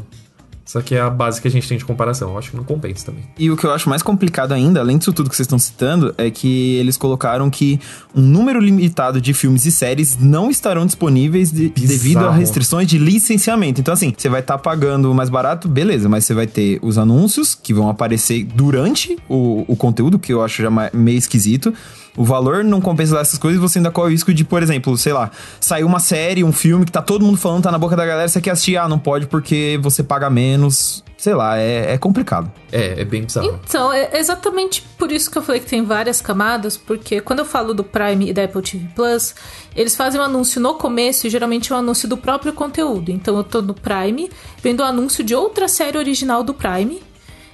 isso 0.70 0.78
aqui 0.78 0.94
é 0.94 1.00
a 1.00 1.10
base 1.10 1.42
que 1.42 1.48
a 1.48 1.50
gente 1.50 1.66
tem 1.66 1.76
de 1.76 1.84
comparação. 1.84 2.30
Eu 2.30 2.38
acho 2.38 2.52
que 2.52 2.56
não 2.56 2.62
compensa 2.62 3.06
também. 3.06 3.24
E 3.36 3.50
o 3.50 3.56
que 3.56 3.66
eu 3.66 3.72
acho 3.72 3.88
mais 3.88 4.04
complicado 4.04 4.52
ainda, 4.52 4.78
além 4.78 4.98
disso 4.98 5.12
tudo 5.12 5.28
que 5.28 5.34
vocês 5.34 5.46
estão 5.46 5.58
citando, 5.58 6.14
é 6.16 6.30
que 6.30 6.76
eles 6.76 6.96
colocaram 6.96 7.50
que 7.50 7.80
um 8.14 8.20
número 8.20 8.60
limitado 8.60 9.20
de 9.20 9.34
filmes 9.34 9.66
e 9.66 9.72
séries 9.72 10.16
não 10.16 10.48
estarão 10.48 10.86
disponíveis 10.86 11.50
de, 11.50 11.70
devido 11.70 12.24
a 12.24 12.30
restrições 12.30 12.86
de 12.86 12.98
licenciamento. 12.98 13.80
Então, 13.80 13.92
assim, 13.92 14.14
você 14.16 14.28
vai 14.28 14.42
estar 14.42 14.58
tá 14.58 14.62
pagando 14.62 15.12
mais 15.12 15.28
barato, 15.28 15.66
beleza, 15.66 16.08
mas 16.08 16.24
você 16.24 16.34
vai 16.34 16.46
ter 16.46 16.78
os 16.82 16.98
anúncios 16.98 17.52
que 17.52 17.74
vão 17.74 17.88
aparecer 17.88 18.44
durante 18.44 19.18
o, 19.28 19.64
o 19.66 19.74
conteúdo, 19.74 20.20
que 20.20 20.32
eu 20.32 20.40
acho 20.40 20.62
já 20.62 20.70
meio 20.92 21.18
esquisito 21.18 21.74
o 22.16 22.24
valor 22.24 22.64
não 22.64 22.80
compensa 22.80 23.18
essas 23.18 23.38
coisas, 23.38 23.60
você 23.60 23.78
ainda 23.78 23.90
corre 23.90 24.08
o 24.08 24.10
risco 24.10 24.34
de, 24.34 24.44
por 24.44 24.62
exemplo, 24.62 24.96
sei 24.96 25.12
lá, 25.12 25.30
saiu 25.60 25.86
uma 25.86 26.00
série, 26.00 26.42
um 26.42 26.52
filme 26.52 26.84
que 26.84 26.92
tá 26.92 27.02
todo 27.02 27.24
mundo 27.24 27.38
falando, 27.38 27.62
tá 27.62 27.70
na 27.70 27.78
boca 27.78 27.96
da 27.96 28.04
galera, 28.04 28.28
você 28.28 28.40
quer 28.40 28.50
assistir, 28.50 28.76
ah, 28.76 28.88
não 28.88 28.98
pode 28.98 29.26
porque 29.26 29.78
você 29.82 30.02
paga 30.02 30.28
menos. 30.28 31.04
Sei 31.16 31.34
lá, 31.34 31.58
é, 31.58 31.92
é 31.92 31.98
complicado. 31.98 32.50
É, 32.72 33.02
é 33.02 33.04
bem 33.04 33.24
bizarro. 33.24 33.60
Então, 33.68 33.92
é 33.92 34.18
exatamente 34.18 34.80
por 34.96 35.12
isso 35.12 35.30
que 35.30 35.36
eu 35.36 35.42
falei 35.42 35.60
que 35.60 35.68
tem 35.68 35.84
várias 35.84 36.22
camadas, 36.22 36.78
porque 36.78 37.20
quando 37.20 37.40
eu 37.40 37.44
falo 37.44 37.74
do 37.74 37.84
Prime 37.84 38.30
e 38.30 38.32
da 38.32 38.44
Apple 38.44 38.62
TV 38.62 38.88
Plus, 38.94 39.34
eles 39.76 39.94
fazem 39.94 40.18
um 40.18 40.24
anúncio 40.24 40.58
no 40.62 40.74
começo 40.76 41.26
e 41.26 41.30
geralmente 41.30 41.70
é 41.70 41.76
um 41.76 41.78
anúncio 41.78 42.08
do 42.08 42.16
próprio 42.16 42.54
conteúdo. 42.54 43.10
Então 43.12 43.36
eu 43.36 43.44
tô 43.44 43.60
no 43.60 43.74
Prime, 43.74 44.30
vendo 44.62 44.80
o 44.80 44.82
anúncio 44.82 45.22
de 45.22 45.34
outra 45.34 45.68
série 45.68 45.98
original 45.98 46.42
do 46.42 46.54
Prime. 46.54 47.02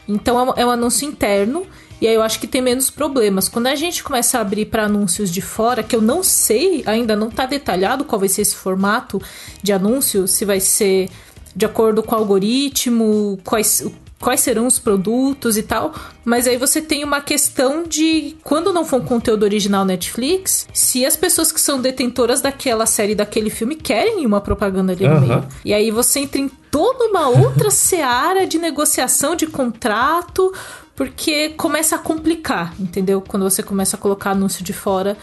Então 0.09 0.55
é 0.57 0.65
um 0.65 0.71
anúncio 0.71 1.09
interno. 1.09 1.67
E 2.01 2.07
aí 2.07 2.15
eu 2.15 2.23
acho 2.23 2.39
que 2.39 2.47
tem 2.47 2.61
menos 2.61 2.91
problemas. 2.91 3.49
Quando 3.49 3.69
a 3.69 3.75
gente 3.75 4.05
começa 4.05 4.39
a 4.39 4.41
abrir 4.41 4.67
para 4.67 4.85
anúncios 4.85 5.31
de 5.31 5.41
fora, 5.41 5.83
que 5.83 5.97
eu 5.97 6.03
não 6.03 6.23
sei, 6.23 6.83
ainda 6.87 7.17
não 7.17 7.29
está 7.29 7.47
detalhado 7.47 8.05
qual 8.05 8.19
vai 8.19 8.29
ser 8.29 8.43
esse 8.43 8.55
formato 8.57 9.21
de 9.63 9.73
anúncio, 9.73 10.29
se 10.29 10.45
vai 10.45 10.61
ser 10.61 11.09
de 11.55 11.65
acordo 11.65 12.03
com 12.03 12.15
o 12.15 12.19
algoritmo, 12.19 13.41
quais, 13.43 13.83
quais 14.21 14.41
serão 14.41 14.67
os 14.67 14.79
produtos 14.79 15.57
e 15.57 15.63
tal. 15.63 15.95
Mas 16.23 16.47
aí 16.47 16.59
você 16.59 16.83
tem 16.83 17.03
uma 17.03 17.23
questão 17.23 17.85
de 17.85 18.37
quando 18.45 18.75
não 18.75 18.85
for 18.85 19.01
um 19.01 19.05
conteúdo 19.05 19.45
original 19.45 19.85
Netflix, 19.85 20.69
se 20.75 21.07
as 21.07 21.17
pessoas 21.17 21.51
que 21.51 21.61
são 21.61 21.81
detentoras 21.81 22.43
daquela 22.43 22.85
série, 22.85 23.15
daquele 23.15 23.49
filme, 23.49 23.75
querem 23.75 24.27
uma 24.27 24.41
propaganda 24.41 24.93
ali 24.93 25.09
no 25.09 25.21
meio. 25.21 25.47
E 25.65 25.73
aí 25.73 25.91
você 25.91 26.21
entra 26.21 26.41
em 26.43 26.51
toda 26.71 27.07
uma 27.07 27.29
outra 27.29 27.71
seara 27.73 28.47
de 28.47 28.59
negociação 28.59 29.35
de 29.35 29.47
contrato 29.47 30.53
porque 30.97 31.51
começa 31.51 31.95
a 31.95 31.99
complicar, 31.99 32.75
entendeu? 32.81 33.21
Quando 33.21 33.43
você 33.43 33.63
começa 33.63 33.97
a 33.97 33.99
colocar 33.99 34.31
anúncio 34.31 34.65
de 34.65 34.73
fora 34.73 35.17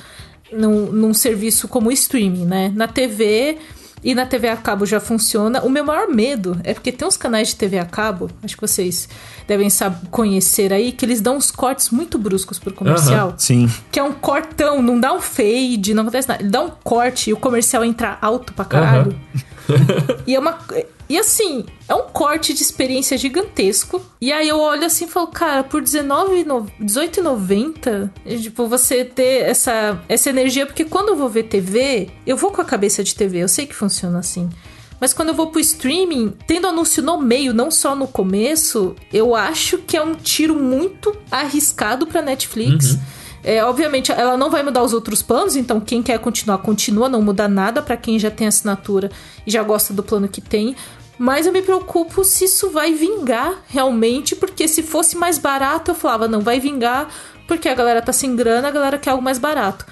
num, 0.51 0.91
num 0.91 1.13
serviço 1.13 1.67
como 1.67 1.91
streaming, 1.91 2.45
né? 2.45 2.71
Na 2.75 2.87
TV 2.87 3.57
e 4.03 4.13
na 4.13 4.25
TV 4.25 4.49
a 4.49 4.57
cabo 4.57 4.85
já 4.85 4.99
funciona. 4.99 5.63
O 5.63 5.69
meu 5.69 5.83
maior 5.83 6.07
medo 6.07 6.59
é 6.63 6.73
porque 6.73 6.91
tem 6.91 7.07
uns 7.07 7.17
canais 7.17 7.49
de 7.49 7.55
TV 7.55 7.79
a 7.79 7.85
cabo, 7.85 8.29
acho 8.43 8.55
que 8.55 8.61
vocês 8.61 9.09
devem 9.47 9.69
saber, 9.69 10.07
conhecer 10.11 10.71
aí, 10.71 10.91
que 10.91 11.05
eles 11.05 11.21
dão 11.21 11.37
uns 11.37 11.49
cortes 11.49 11.89
muito 11.89 12.19
bruscos 12.19 12.59
pro 12.59 12.73
comercial. 12.73 13.29
Uhum, 13.29 13.39
sim. 13.39 13.71
Que 13.91 13.99
é 13.99 14.03
um 14.03 14.11
cortão, 14.11 14.81
não 14.81 14.99
dá 14.99 15.11
um 15.11 15.21
fade, 15.21 15.93
não 15.93 16.03
acontece 16.03 16.27
nada. 16.27 16.43
Ele 16.43 16.51
dá 16.51 16.61
um 16.61 16.69
corte 16.83 17.31
e 17.31 17.33
o 17.33 17.37
comercial 17.37 17.83
entra 17.83 18.17
alto 18.21 18.53
pra 18.53 18.65
caralho. 18.65 19.15
Uhum. 19.33 19.53
e 20.27 20.35
é 20.35 20.39
uma. 20.39 20.59
E 21.13 21.19
assim, 21.19 21.63
é 21.87 21.93
um 21.93 22.07
corte 22.07 22.55
de 22.55 22.63
experiência 22.63 23.15
gigantesco. 23.19 24.01
E 24.19 24.33
aí 24.33 24.49
eu 24.49 24.59
olho 24.59 24.83
assim 24.83 25.05
e 25.05 25.07
falo, 25.07 25.27
cara, 25.27 25.63
por 25.63 25.83
R$18,90, 25.83 28.09
tipo, 28.41 28.67
você 28.67 29.05
ter 29.05 29.43
essa, 29.43 30.01
essa 30.09 30.31
energia, 30.31 30.65
porque 30.65 30.83
quando 30.83 31.09
eu 31.09 31.15
vou 31.15 31.29
ver 31.29 31.43
TV, 31.43 32.09
eu 32.25 32.35
vou 32.35 32.49
com 32.49 32.61
a 32.61 32.65
cabeça 32.65 33.03
de 33.03 33.13
TV, 33.13 33.43
eu 33.43 33.47
sei 33.47 33.67
que 33.67 33.75
funciona 33.75 34.17
assim. 34.17 34.49
Mas 34.99 35.13
quando 35.13 35.29
eu 35.29 35.35
vou 35.35 35.51
pro 35.51 35.59
streaming, 35.59 36.33
tendo 36.47 36.65
anúncio 36.65 37.03
no 37.03 37.21
meio, 37.21 37.53
não 37.53 37.69
só 37.69 37.95
no 37.95 38.07
começo, 38.07 38.95
eu 39.13 39.35
acho 39.35 39.77
que 39.77 39.95
é 39.95 40.01
um 40.01 40.15
tiro 40.15 40.55
muito 40.55 41.15
arriscado 41.29 42.07
pra 42.07 42.23
Netflix. 42.23 42.93
Uhum. 42.93 42.99
É, 43.43 43.63
obviamente, 43.63 44.11
ela 44.11 44.35
não 44.35 44.49
vai 44.49 44.63
mudar 44.63 44.81
os 44.81 44.93
outros 44.93 45.21
planos, 45.21 45.55
então 45.55 45.79
quem 45.79 46.01
quer 46.01 46.17
continuar, 46.17 46.57
continua, 46.59 47.07
não 47.07 47.21
muda 47.21 47.47
nada 47.47 47.83
para 47.83 47.97
quem 47.97 48.17
já 48.17 48.31
tem 48.31 48.47
assinatura 48.47 49.11
e 49.45 49.51
já 49.51 49.61
gosta 49.61 49.93
do 49.93 50.01
plano 50.01 50.27
que 50.27 50.41
tem. 50.41 50.75
Mas 51.17 51.45
eu 51.45 51.53
me 51.53 51.61
preocupo 51.61 52.23
se 52.23 52.45
isso 52.45 52.69
vai 52.69 52.93
vingar 52.93 53.63
realmente, 53.67 54.35
porque 54.35 54.67
se 54.67 54.81
fosse 54.81 55.15
mais 55.15 55.37
barato, 55.37 55.91
eu 55.91 55.95
falava, 55.95 56.27
não, 56.27 56.41
vai 56.41 56.59
vingar 56.59 57.07
porque 57.47 57.67
a 57.67 57.75
galera 57.75 58.01
tá 58.01 58.13
sem 58.13 58.35
grana, 58.35 58.67
a 58.67 58.71
galera 58.71 58.97
quer 58.97 59.11
algo 59.11 59.23
mais 59.23 59.37
barato. 59.37 59.85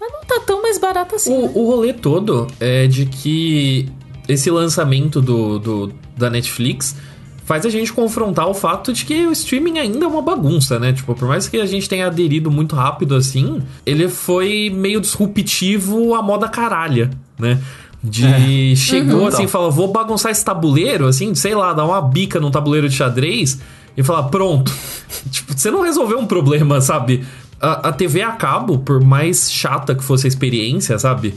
Mas 0.00 0.12
não 0.12 0.20
tá 0.22 0.40
tão 0.46 0.62
mais 0.62 0.78
barato 0.78 1.14
assim. 1.14 1.32
O, 1.32 1.42
né? 1.42 1.52
o 1.54 1.66
rolê 1.66 1.92
todo 1.92 2.46
é 2.60 2.86
de 2.86 3.06
que 3.06 3.88
esse 4.28 4.50
lançamento 4.50 5.20
do, 5.20 5.58
do 5.58 5.92
da 6.16 6.28
Netflix 6.28 6.96
faz 7.44 7.64
a 7.64 7.70
gente 7.70 7.92
confrontar 7.92 8.48
o 8.48 8.54
fato 8.54 8.92
de 8.92 9.04
que 9.04 9.24
o 9.26 9.32
streaming 9.32 9.78
ainda 9.78 10.04
é 10.04 10.08
uma 10.08 10.20
bagunça, 10.20 10.80
né? 10.80 10.92
Tipo, 10.92 11.14
por 11.14 11.28
mais 11.28 11.48
que 11.48 11.58
a 11.58 11.66
gente 11.66 11.88
tenha 11.88 12.06
aderido 12.06 12.50
muito 12.50 12.74
rápido 12.74 13.14
assim, 13.14 13.62
ele 13.86 14.08
foi 14.08 14.68
meio 14.74 15.00
disruptivo 15.00 16.14
à 16.14 16.20
moda 16.20 16.48
caralha, 16.48 17.08
né? 17.38 17.62
De 18.08 18.72
é. 18.72 18.76
chegou 18.76 19.20
uhum. 19.20 19.26
assim 19.26 19.44
e 19.44 19.48
falou: 19.48 19.70
vou 19.70 19.88
bagunçar 19.88 20.30
esse 20.30 20.44
tabuleiro, 20.44 21.06
assim, 21.06 21.34
sei 21.34 21.54
lá, 21.54 21.72
dar 21.72 21.84
uma 21.84 22.00
bica 22.00 22.38
num 22.38 22.50
tabuleiro 22.50 22.88
de 22.88 22.94
xadrez 22.94 23.58
e 23.96 24.02
falar: 24.02 24.24
pronto. 24.24 24.72
tipo, 25.30 25.52
você 25.56 25.70
não 25.70 25.82
resolveu 25.82 26.18
um 26.18 26.26
problema, 26.26 26.80
sabe? 26.80 27.24
A, 27.60 27.88
a 27.88 27.92
TV 27.92 28.22
a 28.22 28.32
cabo, 28.32 28.78
por 28.78 29.02
mais 29.02 29.50
chata 29.50 29.94
que 29.94 30.04
fosse 30.04 30.26
a 30.26 30.28
experiência, 30.28 30.98
sabe? 30.98 31.34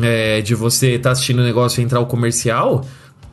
É, 0.00 0.42
de 0.42 0.54
você 0.54 0.92
estar 0.92 1.08
tá 1.08 1.12
assistindo 1.12 1.38
o 1.38 1.42
negócio 1.42 1.80
e 1.80 1.84
entrar 1.84 2.00
o 2.00 2.06
comercial 2.06 2.84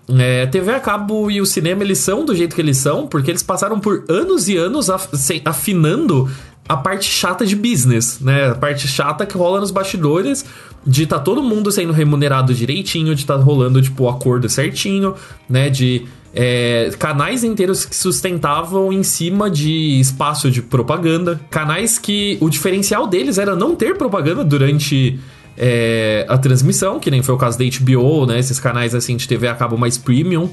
é, 0.09 0.45
TV 0.47 0.73
a 0.73 0.79
cabo 0.79 1.31
e 1.31 1.39
o 1.39 1.45
cinema, 1.45 1.83
eles 1.83 1.99
são 1.99 2.25
do 2.25 2.35
jeito 2.35 2.55
que 2.55 2.61
eles 2.61 2.77
são, 2.77 3.07
porque 3.07 3.31
eles 3.31 3.43
passaram 3.43 3.79
por 3.79 4.03
anos 4.09 4.49
e 4.49 4.57
anos 4.57 4.89
afinando 4.89 6.29
a 6.67 6.77
parte 6.77 7.05
chata 7.05 7.45
de 7.45 7.55
business, 7.55 8.19
né? 8.19 8.49
A 8.49 8.55
parte 8.55 8.87
chata 8.87 9.25
que 9.25 9.37
rola 9.37 9.59
nos 9.59 9.71
bastidores, 9.71 10.45
de 10.85 11.05
tá 11.05 11.19
todo 11.19 11.43
mundo 11.43 11.71
sendo 11.71 11.91
remunerado 11.91 12.53
direitinho, 12.53 13.15
de 13.15 13.25
tá 13.25 13.35
rolando, 13.35 13.81
tipo, 13.81 14.03
o 14.03 14.09
acordo 14.09 14.47
certinho, 14.49 15.15
né? 15.49 15.69
De 15.69 16.05
é, 16.33 16.91
canais 16.97 17.43
inteiros 17.43 17.85
que 17.85 17.95
sustentavam 17.95 18.91
em 18.91 19.03
cima 19.03 19.49
de 19.49 19.99
espaço 19.99 20.49
de 20.49 20.61
propaganda. 20.61 21.39
Canais 21.49 21.99
que 21.99 22.37
o 22.41 22.49
diferencial 22.49 23.07
deles 23.07 23.37
era 23.37 23.55
não 23.55 23.75
ter 23.75 23.97
propaganda 23.97 24.43
durante 24.43 25.19
é, 25.57 26.25
a 26.27 26.37
transmissão, 26.37 26.99
que 26.99 27.11
nem 27.11 27.21
foi 27.21 27.35
o 27.35 27.37
caso 27.37 27.59
da 27.59 27.65
HBO, 27.65 28.25
né? 28.25 28.39
Esses 28.39 28.59
canais 28.59 28.95
assim 28.95 29.15
de 29.15 29.27
TV 29.27 29.47
a 29.47 29.55
cabo 29.55 29.77
mais 29.77 29.97
premium. 29.97 30.49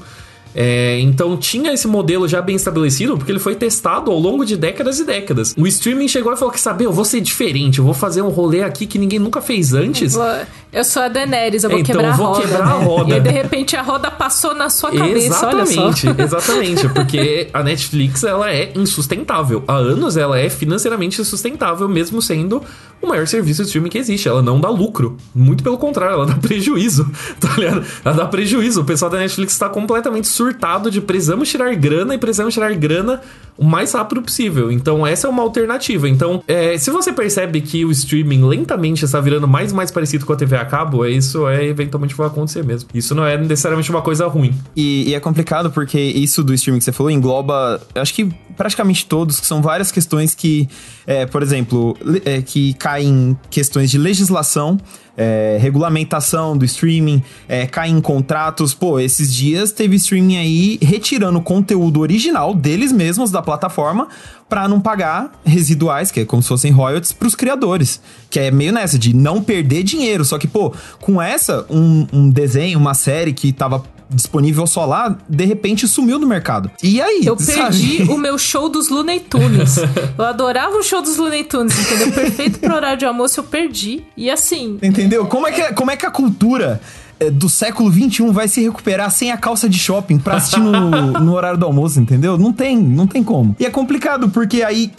É, 0.53 0.99
então 0.99 1.37
tinha 1.37 1.73
esse 1.73 1.87
modelo 1.87 2.27
já 2.27 2.41
bem 2.41 2.55
estabelecido, 2.55 3.17
porque 3.17 3.31
ele 3.31 3.39
foi 3.39 3.55
testado 3.55 4.11
ao 4.11 4.19
longo 4.19 4.45
de 4.45 4.57
décadas 4.57 4.99
e 4.99 5.05
décadas. 5.05 5.53
O 5.57 5.65
streaming 5.67 6.07
chegou 6.07 6.33
e 6.33 6.37
falou 6.37 6.51
que 6.51 6.59
saber, 6.59 6.85
eu 6.85 6.91
vou 6.91 7.05
ser 7.05 7.21
diferente, 7.21 7.79
eu 7.79 7.85
vou 7.85 7.93
fazer 7.93 8.21
um 8.21 8.29
rolê 8.29 8.63
aqui 8.63 8.85
que 8.85 8.97
ninguém 8.97 9.19
nunca 9.19 9.41
fez 9.41 9.73
antes. 9.73 10.15
Eu, 10.15 10.21
vou, 10.21 10.31
eu 10.73 10.83
sou 10.83 11.03
a 11.03 11.07
Daenerys, 11.07 11.63
eu 11.63 11.69
vou 11.69 11.79
então, 11.79 11.95
quebrar 11.95 12.11
eu 12.11 12.17
vou 12.17 12.27
a 12.27 12.29
roda. 12.29 12.47
Quebrar 12.47 12.67
a 12.67 12.73
roda. 12.83 13.09
E 13.09 13.13
aí, 13.13 13.19
de 13.21 13.29
repente 13.29 13.75
a 13.75 13.81
roda 13.81 14.11
passou 14.11 14.53
na 14.53 14.69
sua 14.69 14.91
cabeça, 14.91 15.27
exatamente, 15.27 16.07
Exatamente, 16.21 16.89
porque 16.89 17.47
a 17.53 17.63
Netflix 17.63 18.23
ela 18.23 18.51
é 18.51 18.71
insustentável. 18.75 19.63
Há 19.67 19.75
anos 19.75 20.17
ela 20.17 20.39
é 20.39 20.49
financeiramente 20.49 21.21
insustentável, 21.21 21.87
mesmo 21.87 22.21
sendo 22.21 22.61
o 23.01 23.07
maior 23.07 23.27
serviço 23.27 23.61
de 23.61 23.67
streaming 23.67 23.89
que 23.89 23.97
existe. 23.97 24.27
Ela 24.27 24.41
não 24.41 24.59
dá 24.59 24.69
lucro. 24.69 25.17
Muito 25.33 25.63
pelo 25.63 25.77
contrário, 25.77 26.15
ela 26.15 26.25
dá 26.25 26.35
prejuízo. 26.41 27.09
Tá 27.39 27.55
ligado? 27.57 27.83
Ela 28.03 28.15
dá 28.15 28.25
prejuízo. 28.25 28.81
O 28.81 28.85
pessoal 28.85 29.09
da 29.09 29.17
Netflix 29.17 29.53
está 29.53 29.69
completamente 29.69 30.27
surtado 30.27 30.91
de 30.91 31.01
precisamos 31.01 31.49
tirar 31.49 31.73
grana 31.75 32.15
e 32.15 32.17
precisamos 32.17 32.53
tirar 32.53 32.73
grana 32.75 33.21
o 33.57 33.63
mais 33.63 33.91
rápido 33.93 34.21
possível. 34.21 34.71
Então, 34.71 35.05
essa 35.05 35.27
é 35.27 35.29
uma 35.29 35.43
alternativa. 35.43 36.07
Então, 36.07 36.43
é, 36.47 36.77
se 36.77 36.89
você 36.91 37.11
percebe 37.11 37.61
que 37.61 37.85
o 37.85 37.91
streaming 37.91 38.43
lentamente 38.43 39.05
está 39.05 39.19
virando 39.19 39.47
mais 39.47 39.71
e 39.71 39.75
mais 39.75 39.91
parecido 39.91 40.25
com 40.25 40.33
a 40.33 40.35
TV 40.35 40.55
a 40.55 40.65
cabo, 40.65 41.05
é 41.05 41.11
isso 41.11 41.47
é 41.47 41.65
eventualmente 41.65 42.15
vai 42.15 42.27
acontecer 42.27 42.63
mesmo. 42.63 42.89
Isso 42.93 43.13
não 43.13 43.25
é 43.25 43.37
necessariamente 43.37 43.89
uma 43.89 44.01
coisa 44.01 44.27
ruim. 44.27 44.53
E, 44.75 45.09
e 45.09 45.15
é 45.15 45.19
complicado 45.19 45.71
porque 45.71 45.99
isso 45.99 46.43
do 46.43 46.53
streaming 46.53 46.79
que 46.79 46.85
você 46.85 46.91
falou 46.91 47.11
engloba, 47.11 47.81
acho 47.95 48.13
que 48.13 48.29
praticamente 48.57 49.05
todos, 49.05 49.39
que 49.39 49.47
são 49.47 49.61
várias 49.61 49.91
questões 49.91 50.35
que, 50.35 50.67
é, 51.05 51.25
por 51.25 51.41
exemplo, 51.41 51.97
é, 52.25 52.41
que 52.41 52.73
caem 52.75 53.37
questões 53.49 53.89
de 53.89 53.97
legislação 53.97 54.77
é, 55.17 55.57
regulamentação 55.59 56.57
do 56.57 56.65
streaming, 56.65 57.23
é, 57.47 57.67
cair 57.67 57.91
em 57.91 58.01
contratos. 58.01 58.73
Pô, 58.73 58.99
esses 58.99 59.33
dias 59.33 59.71
teve 59.71 59.95
streaming 59.95 60.37
aí 60.37 60.79
retirando 60.81 61.39
o 61.39 61.41
conteúdo 61.41 61.99
original 61.99 62.53
deles 62.53 62.91
mesmos 62.91 63.31
da 63.31 63.41
plataforma 63.41 64.07
para 64.47 64.67
não 64.67 64.81
pagar 64.81 65.31
residuais, 65.45 66.11
que 66.11 66.21
é 66.21 66.25
como 66.25 66.41
se 66.41 66.49
fossem 66.49 66.71
royalties, 66.71 67.13
pros 67.13 67.35
criadores. 67.35 68.01
Que 68.29 68.39
é 68.39 68.51
meio 68.51 68.73
nessa, 68.73 68.99
de 68.99 69.15
não 69.15 69.41
perder 69.41 69.83
dinheiro. 69.83 70.25
Só 70.25 70.37
que, 70.37 70.47
pô, 70.47 70.73
com 70.99 71.21
essa, 71.21 71.65
um, 71.69 72.07
um 72.11 72.29
desenho, 72.29 72.77
uma 72.77 72.93
série 72.93 73.33
que 73.33 73.53
tava 73.53 73.83
disponível 74.13 74.67
só 74.67 74.85
lá, 74.85 75.17
de 75.27 75.45
repente 75.45 75.87
sumiu 75.87 76.19
do 76.19 76.27
mercado. 76.27 76.69
E 76.83 77.01
aí? 77.01 77.21
Eu 77.25 77.35
perdi 77.35 77.97
sabe? 77.97 78.03
o 78.11 78.17
meu 78.17 78.37
show 78.37 78.69
dos 78.69 78.89
Looney 78.89 79.19
Tunes. 79.19 79.77
eu 80.17 80.25
adorava 80.25 80.75
o 80.77 80.83
show 80.83 81.01
dos 81.01 81.17
Looney 81.17 81.43
Tunes, 81.43 81.73
entendeu? 81.79 82.11
Perfeito 82.11 82.59
pro 82.59 82.75
horário 82.75 82.97
de 82.97 83.05
almoço, 83.05 83.39
eu 83.39 83.43
perdi. 83.43 84.03
E 84.15 84.29
assim. 84.29 84.77
Entendeu? 84.81 85.25
Como 85.25 85.47
é 85.47 85.51
que, 85.51 85.73
como 85.73 85.91
é 85.91 85.95
que 85.95 86.05
a 86.05 86.11
cultura 86.11 86.81
é, 86.81 87.00
do 87.29 87.47
século 87.49 87.91
XXI 87.91 88.31
vai 88.31 88.47
se 88.47 88.61
recuperar 88.61 89.11
sem 89.11 89.31
a 89.31 89.37
calça 89.37 89.69
de 89.69 89.77
shopping 89.77 90.17
pra 90.17 90.37
assistir 90.37 90.59
no, 90.59 90.89
no, 91.19 91.33
horário 91.33 91.57
do 91.57 91.65
almoço, 91.65 91.99
entendeu? 91.99 92.37
Não 92.37 92.51
tem, 92.51 92.77
não 92.77 93.05
tem 93.05 93.23
como. 93.23 93.55
E 93.59 93.65
é 93.65 93.69
complicado, 93.69 94.29
porque 94.29 94.63
aí, 94.63 94.91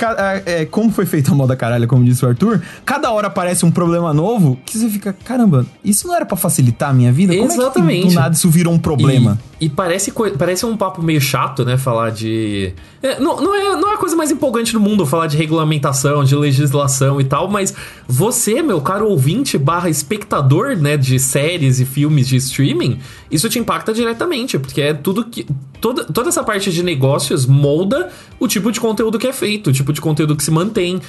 é, 0.47 0.65
como 0.67 0.91
foi 0.91 1.07
feita 1.07 1.33
a 1.33 1.35
moda 1.35 1.57
caralho, 1.57 1.89
como 1.89 2.05
disse 2.05 2.25
o 2.25 2.29
Arthur, 2.29 2.63
cada 2.85 3.11
hora 3.11 3.27
aparece 3.27 3.65
um 3.65 3.71
problema 3.71 4.15
novo 4.15 4.59
que 4.65 4.79
você 4.79 4.89
fica, 4.89 5.13
caramba, 5.25 5.67
isso 5.85 6.07
não 6.07 6.15
era 6.15 6.25
para 6.25 6.37
facilitar 6.37 6.91
a 6.91 6.93
minha 6.93 7.13
vida? 7.13 7.35
Exatamente. 7.35 7.73
Como 7.73 7.91
é 7.91 8.01
que 8.01 8.09
do 8.09 8.15
nada 8.15 8.35
isso 8.35 8.51
virou 8.51 8.73
um 8.73 8.79
problema? 8.79 9.39
E, 9.61 9.67
e 9.67 9.69
parece, 9.71 10.13
parece 10.39 10.65
um 10.67 10.77
papo 10.77 11.03
meio 11.03 11.21
chato, 11.21 11.65
né? 11.65 11.77
Falar 11.77 12.11
de. 12.11 12.73
É, 13.03 13.19
não, 13.19 13.41
não, 13.41 13.55
é, 13.55 13.77
não 13.77 13.91
é 13.91 13.95
a 13.95 13.99
coisa 13.99 14.15
mais 14.15 14.31
empolgante 14.31 14.73
do 14.73 14.81
mundo 14.81 15.05
falar 15.07 15.27
de 15.27 15.37
regulamentação, 15.37 16.25
de 16.25 16.37
legislação 16.37 17.21
e 17.21 17.25
tal, 17.25 17.49
mas 17.49 17.75
você, 18.07 18.63
meu 18.63 18.81
caro 18.81 19.09
ouvinte 19.09 19.59
barra 19.59 19.89
espectador, 19.89 20.77
né, 20.77 20.97
de 20.97 21.19
séries 21.19 21.81
e 21.81 21.85
filmes 21.85 22.12
filmes 22.13 22.29
de 22.29 22.37
streaming, 22.37 22.99
isso 23.31 23.49
te 23.49 23.59
impacta 23.59 23.93
diretamente, 23.93 24.59
porque 24.59 24.83
é 24.83 24.93
tudo 24.93 25.25
que. 25.25 25.47
Toda, 25.81 26.05
toda 26.05 26.29
essa 26.29 26.45
parte 26.45 26.71
de 26.71 26.83
negócios 26.83 27.45
molda 27.45 28.11
o 28.39 28.47
tipo 28.47 28.71
de 28.71 28.79
conteúdo 28.79 29.19
que 29.19 29.27
é 29.27 29.33
feito, 29.33 29.71
o 29.71 29.73
tipo 29.73 29.93
de 29.93 30.01
conteúdo 30.01 30.37
que 30.37 30.45
se 30.45 30.51
mantém. 30.51 31.01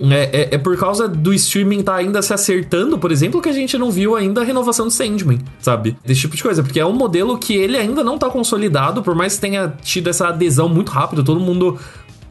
É, 0.00 0.48
é, 0.50 0.54
é, 0.54 0.58
por 0.58 0.76
causa 0.76 1.06
do 1.06 1.34
streaming 1.34 1.82
tá 1.82 1.94
ainda 1.94 2.22
se 2.22 2.32
acertando, 2.32 2.98
por 2.98 3.12
exemplo, 3.12 3.42
que 3.42 3.48
a 3.48 3.52
gente 3.52 3.76
não 3.76 3.90
viu 3.90 4.16
ainda 4.16 4.40
a 4.40 4.44
renovação 4.44 4.86
do 4.86 4.90
Sandman, 4.90 5.38
sabe? 5.60 5.96
Desse 6.04 6.22
tipo 6.22 6.34
de 6.34 6.42
coisa, 6.42 6.62
porque 6.62 6.80
é 6.80 6.86
um 6.86 6.94
modelo 6.94 7.38
que 7.38 7.54
ele 7.54 7.76
ainda 7.76 8.02
não 8.02 8.18
tá 8.18 8.28
consolidado, 8.30 9.02
por 9.02 9.14
mais 9.14 9.34
que 9.34 9.42
tenha 9.42 9.72
tido 9.82 10.08
essa 10.08 10.28
adesão 10.28 10.68
muito 10.68 10.90
rápido, 10.90 11.22
todo 11.22 11.38
mundo 11.38 11.78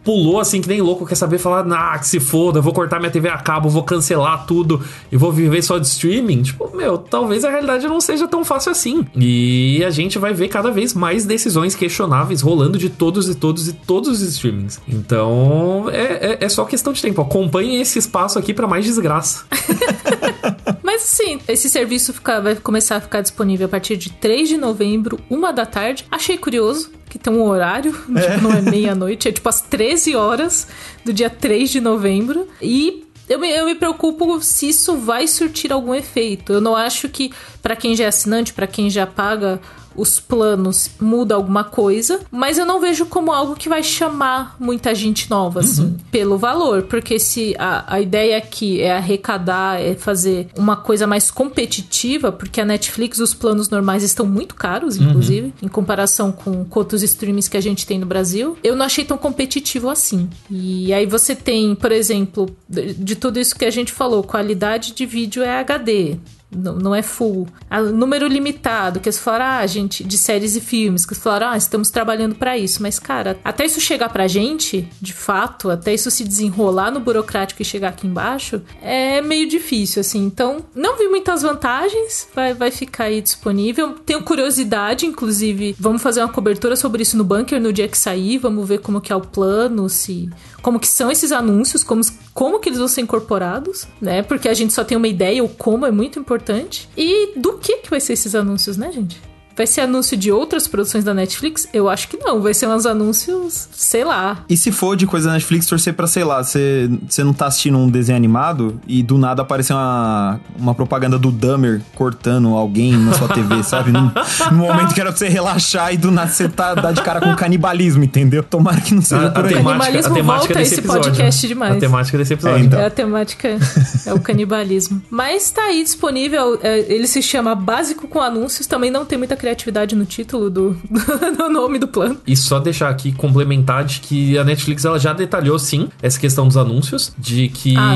pulou 0.04 0.40
assim 0.40 0.62
que 0.62 0.68
nem 0.68 0.82
louco, 0.82 1.06
quer 1.06 1.16
saber 1.16 1.38
falar, 1.38 1.66
ah, 1.72 1.98
que 1.98 2.08
se 2.08 2.20
foda, 2.20 2.62
vou 2.62 2.74
cortar 2.74 3.00
minha 3.00 3.12
TV 3.12 3.30
a 3.30 3.38
cabo, 3.38 3.70
vou 3.70 3.84
cancelar 3.84 4.46
tudo 4.46 4.82
e 5.12 5.18
vou 5.18 5.32
viver 5.32 5.62
só 5.62 5.78
de 5.78 5.88
streaming. 5.88 6.44
Tipo, 6.44 6.76
meu, 6.76 6.98
talvez 6.98 7.46
a 7.46 7.50
realidade 7.50 7.88
não 7.88 8.02
seja 8.02 8.28
tão 8.28 8.44
fácil 8.44 8.72
assim. 8.72 9.06
E 9.16 9.84
a 9.84 9.90
gente 9.90 10.18
vai 10.18 10.34
ver 10.34 10.48
cada 10.48 10.72
vez 10.72 10.94
mais 10.94 11.26
decisões 11.26 11.76
questionáveis 11.76 12.42
rolando 12.42 12.78
de 12.78 12.90
todos 12.90 13.30
e 13.30 13.36
todos 13.36 13.68
e 13.68 13.74
todos 13.74 14.10
os 14.10 14.22
streamings. 14.22 14.80
Então, 14.88 15.86
é, 15.92 16.34
é, 16.34 16.46
é 16.46 16.50
só 16.50 16.66
questão 16.66 16.94
de 16.94 17.02
tempo. 17.02 17.22
Acompanhe 17.22 17.80
esse 17.82 18.00
espaço 18.00 18.40
aqui 18.40 18.54
para 18.54 18.68
mais 18.68 18.86
desgraça. 18.86 19.46
Mas 21.02 21.10
sim, 21.10 21.40
esse 21.48 21.68
serviço 21.68 22.14
fica, 22.14 22.40
vai 22.40 22.56
começar 22.56 22.98
a 22.98 23.02
ficar 23.02 23.22
disponível 23.22 23.66
a 23.66 23.70
partir 23.70 23.98
de 23.98 24.12
3 24.12 24.50
de 24.50 24.58
novembro, 24.58 25.20
uma 25.32 25.52
da 25.52 25.66
tarde. 25.66 26.06
Achei 26.12 26.38
curioso 26.38 26.92
que 27.10 27.18
tem 27.18 27.34
um 27.34 27.42
horário, 27.42 27.92
é. 28.16 28.22
tipo, 28.38 28.44
não 28.44 28.54
é 28.54 28.62
meia-noite, 28.62 29.28
é 29.28 29.32
tipo 29.32 29.50
às 29.50 29.62
13 29.62 30.16
horas 30.16 30.68
do 31.04 31.12
dia 31.12 31.28
3 31.28 31.72
de 31.72 31.82
novembro. 31.82 32.48
E 32.62 33.04
eu 33.28 33.40
me, 33.40 33.50
eu 33.50 33.66
me 33.66 33.74
preocupo 33.74 34.40
se 34.44 34.70
isso 34.70 34.96
vai 34.96 35.28
surtir 35.28 35.74
algum 35.74 35.96
efeito. 35.96 36.54
Eu 36.54 36.62
não 36.62 36.76
acho 36.76 37.10
que, 37.10 37.32
para 37.62 37.76
quem 37.76 37.96
já 37.96 38.06
é 38.06 38.08
assinante, 38.08 38.54
para 38.54 38.68
quem 38.68 38.90
já 38.90 39.06
paga 39.06 39.60
os 39.96 40.20
planos 40.20 40.90
muda 41.00 41.36
alguma 41.36 41.64
coisa, 41.64 42.22
mas 42.32 42.58
eu 42.58 42.66
não 42.66 42.80
vejo 42.80 43.06
como 43.06 43.32
algo 43.32 43.56
que 43.56 43.70
vai 43.70 43.84
chamar 43.84 44.56
muita 44.60 44.96
gente 44.96 45.30
nova, 45.30 45.60
assim, 45.60 45.84
uhum. 45.84 45.98
pelo 46.12 46.38
valor. 46.38 46.84
Porque 46.84 47.20
se 47.20 47.56
a, 47.58 47.96
a 47.96 48.02
ideia 48.02 48.38
aqui 48.38 48.82
é 48.82 48.96
arrecadar, 48.96 49.82
é 49.82 49.96
fazer 49.96 50.48
uma 50.58 50.76
coisa 50.76 51.06
mais 51.06 51.30
competitiva, 51.30 52.32
porque 52.32 52.62
a 52.62 52.66
Netflix, 52.66 53.20
os 53.20 53.34
planos 53.34 53.70
normais 53.70 54.04
estão 54.04 54.26
muito 54.26 54.56
caros, 54.56 54.98
uhum. 54.98 55.10
inclusive, 55.10 55.48
uhum. 55.48 55.54
em 55.64 55.68
comparação 55.68 56.32
com, 56.32 56.64
com 56.66 56.80
outros 56.80 57.04
streams 57.04 57.50
que 57.50 57.58
a 57.58 57.62
gente 57.62 57.86
tem 57.86 58.00
no 58.00 58.06
Brasil, 58.06 58.58
eu 58.64 58.76
não 58.76 58.86
achei 58.86 59.04
tão 59.04 59.18
competitivo 59.18 59.90
assim. 59.90 60.30
E 60.50 60.94
aí 60.94 61.06
você 61.06 61.36
tem, 61.36 61.76
por 61.76 61.92
exemplo, 61.92 62.50
de, 62.68 62.94
de 62.94 63.16
tudo 63.16 63.40
isso 63.40 63.56
que 63.56 63.66
a 63.66 63.72
gente 63.72 63.92
falou, 63.92 64.24
qualidade 64.24 64.94
de 64.94 65.06
vídeo 65.06 65.44
é 65.44 65.60
HD 65.60 66.18
não, 66.56 66.76
não 66.76 66.96
é 66.96 67.02
full. 67.02 67.48
A, 67.70 67.82
número 67.82 68.28
limitado, 68.28 69.00
que 69.00 69.08
eles 69.08 69.18
falaram, 69.20 69.46
ah, 69.46 69.68
gente, 69.68 70.04
de 70.04 70.18
séries 70.18 70.56
e 70.56 70.62
filmes, 70.62 71.06
que 71.06 71.14
eles 71.14 71.24
falaram, 71.24 71.50
ah, 71.50 71.58
estamos 71.58 71.90
trabalhando 71.90 72.36
para 72.36 72.58
isso. 72.58 72.82
Mas, 72.82 73.00
cara, 73.00 73.40
até 73.44 73.66
isso 73.66 73.80
chegar 73.80 74.10
pra 74.10 74.28
gente, 74.28 74.88
de 75.02 75.14
fato, 75.14 75.70
até 75.70 75.94
isso 75.94 76.12
se 76.12 76.24
desenrolar 76.24 76.92
no 76.92 77.00
burocrático 77.00 77.62
e 77.62 77.66
chegar 77.66 77.90
aqui 77.90 78.08
embaixo, 78.08 78.62
é 78.82 79.22
meio 79.22 79.48
difícil, 79.48 80.02
assim. 80.02 80.24
Então, 80.26 80.66
não 80.76 80.98
vi 80.98 81.08
muitas 81.08 81.42
vantagens, 81.42 82.28
vai, 82.36 82.54
vai 82.54 82.72
ficar 82.72 83.06
aí 83.06 83.22
disponível. 83.22 83.94
Tenho 84.06 84.24
curiosidade, 84.24 85.06
inclusive, 85.06 85.76
vamos 85.80 86.02
fazer 86.02 86.22
uma 86.22 86.30
cobertura 86.30 86.76
sobre 86.76 87.04
isso 87.04 87.18
no 87.18 87.24
bunker 87.24 87.62
no 87.62 87.72
dia 87.72 87.88
que 87.88 87.98
sair, 87.98 88.38
vamos 88.38 88.68
ver 88.68 88.80
como 88.80 89.02
que 89.02 89.12
é 89.12 89.16
o 89.16 89.22
plano, 89.22 89.90
se 89.90 90.30
como 90.62 90.80
que 90.80 90.88
são 90.88 91.12
esses 91.12 91.32
anúncios, 91.32 91.84
como, 91.84 92.02
como 92.34 92.60
que 92.60 92.70
eles 92.70 92.80
vão 92.80 92.88
ser 92.88 93.02
incorporados, 93.02 93.88
né? 94.00 94.22
Porque 94.22 94.48
a 94.48 94.54
gente 94.54 94.74
só 94.74 94.84
tem 94.84 94.98
uma 94.98 95.08
ideia, 95.08 95.44
o 95.44 95.50
como 95.50 95.86
é 95.86 95.92
muito 95.92 96.20
importante. 96.20 96.90
E 96.96 97.40
do 97.40 97.54
que 97.54 97.78
que 97.78 97.90
vai 97.90 98.00
ser 98.00 98.14
esses 98.14 98.36
anúncios, 98.36 98.78
né, 98.78 98.92
gente? 98.92 99.31
Vai 99.56 99.68
ser 99.68 99.82
anúncio 99.82 100.16
de 100.18 100.32
outras 100.32 100.68
produções 100.68 101.04
da 101.04 101.14
Netflix? 101.14 101.68
Eu 101.74 101.90
acho 101.90 102.08
que 102.08 102.18
não. 102.18 102.42
Vai 102.42 102.54
ser 102.54 102.68
uns 102.68 102.86
anúncios, 102.86 103.68
sei 103.74 104.04
lá. 104.04 104.44
E 104.50 104.58
se 104.58 104.72
for 104.72 104.96
de 104.96 105.06
coisa 105.06 105.28
da 105.28 105.34
Netflix, 105.34 105.66
torcer 105.66 105.94
pra, 105.94 106.08
sei 106.08 106.24
lá, 106.24 106.44
você 106.44 106.90
não 107.20 107.34
tá 107.34 107.48
assistindo 107.48 107.78
um 107.78 107.90
desenho 107.90 108.18
animado 108.18 108.80
e 108.88 109.04
do 109.04 109.18
nada 109.18 109.42
aparecer 109.42 109.74
uma, 109.74 110.40
uma 110.58 110.74
propaganda 110.74 111.18
do 111.18 111.32
Dummer 111.32 111.82
cortando 111.96 112.50
alguém 112.50 112.96
na 112.98 113.14
sua 113.14 113.28
TV, 113.28 113.64
sabe? 113.64 113.92
No, 113.92 114.12
no, 114.52 114.58
momento 114.58 114.94
que 114.94 115.02
era 115.02 115.10
pra 115.10 115.18
você 115.18 115.28
relaxar 115.28 115.94
e 115.94 115.98
do 115.98 116.12
nada 116.12 116.30
você 116.30 116.48
tá 116.48 116.74
dá 116.74 116.92
de 116.92 117.02
cara 117.02 117.20
com 117.20 117.36
canibalismo, 117.36 118.04
entendeu? 118.04 118.44
Tomara 118.44 118.80
que 118.82 118.94
não 118.94 119.02
seja 119.02 119.28
a, 119.28 119.32
por 119.32 119.46
aí. 119.46 119.54
O 119.54 119.64
canibalismo 119.64 120.12
a 120.12 120.16
temática 120.16 120.54
volta 120.54 120.62
esse 120.62 120.80
episódio, 120.80 121.04
podcast 121.04 121.48
demais. 121.48 121.78
A 121.78 121.80
temática 121.80 122.18
desse 122.18 122.34
episódio. 122.34 122.58
É, 122.58 122.66
então. 122.66 122.80
é 122.80 122.86
a 122.86 122.90
temática, 122.90 123.58
é 124.06 124.14
o 124.14 124.20
canibalismo. 124.20 125.02
Mas 125.10 125.52
tá 125.52 125.64
aí 125.64 125.84
disponível, 125.84 126.60
é, 126.62 126.80
ele 126.94 127.08
se 127.08 127.22
chama 127.22 127.54
Básico 127.56 128.08
com 128.08 128.22
Anúncios, 128.22 128.68
também 128.68 128.90
não 128.90 129.06
tem 129.06 129.18
muita 129.18 129.36
criatividade 129.42 129.96
no 129.96 130.06
título 130.06 130.52
do, 130.52 130.78
do 131.36 131.50
nome 131.50 131.80
do 131.80 131.88
plano. 131.88 132.18
E 132.28 132.38
só 132.38 132.60
deixar 132.60 132.90
aqui 132.90 133.12
complementar 133.12 133.84
de 133.84 134.00
que 134.00 134.38
a 134.38 134.44
Netflix 134.44 134.86
ela 134.86 135.00
já 135.00 135.14
detalhou 135.14 135.58
sim 135.58 135.90
essa 136.00 136.20
questão 136.20 136.48
dos 136.48 136.58
anúncios, 136.58 137.12
de 137.18 137.48
que 137.48 137.76
ah, 137.76 137.96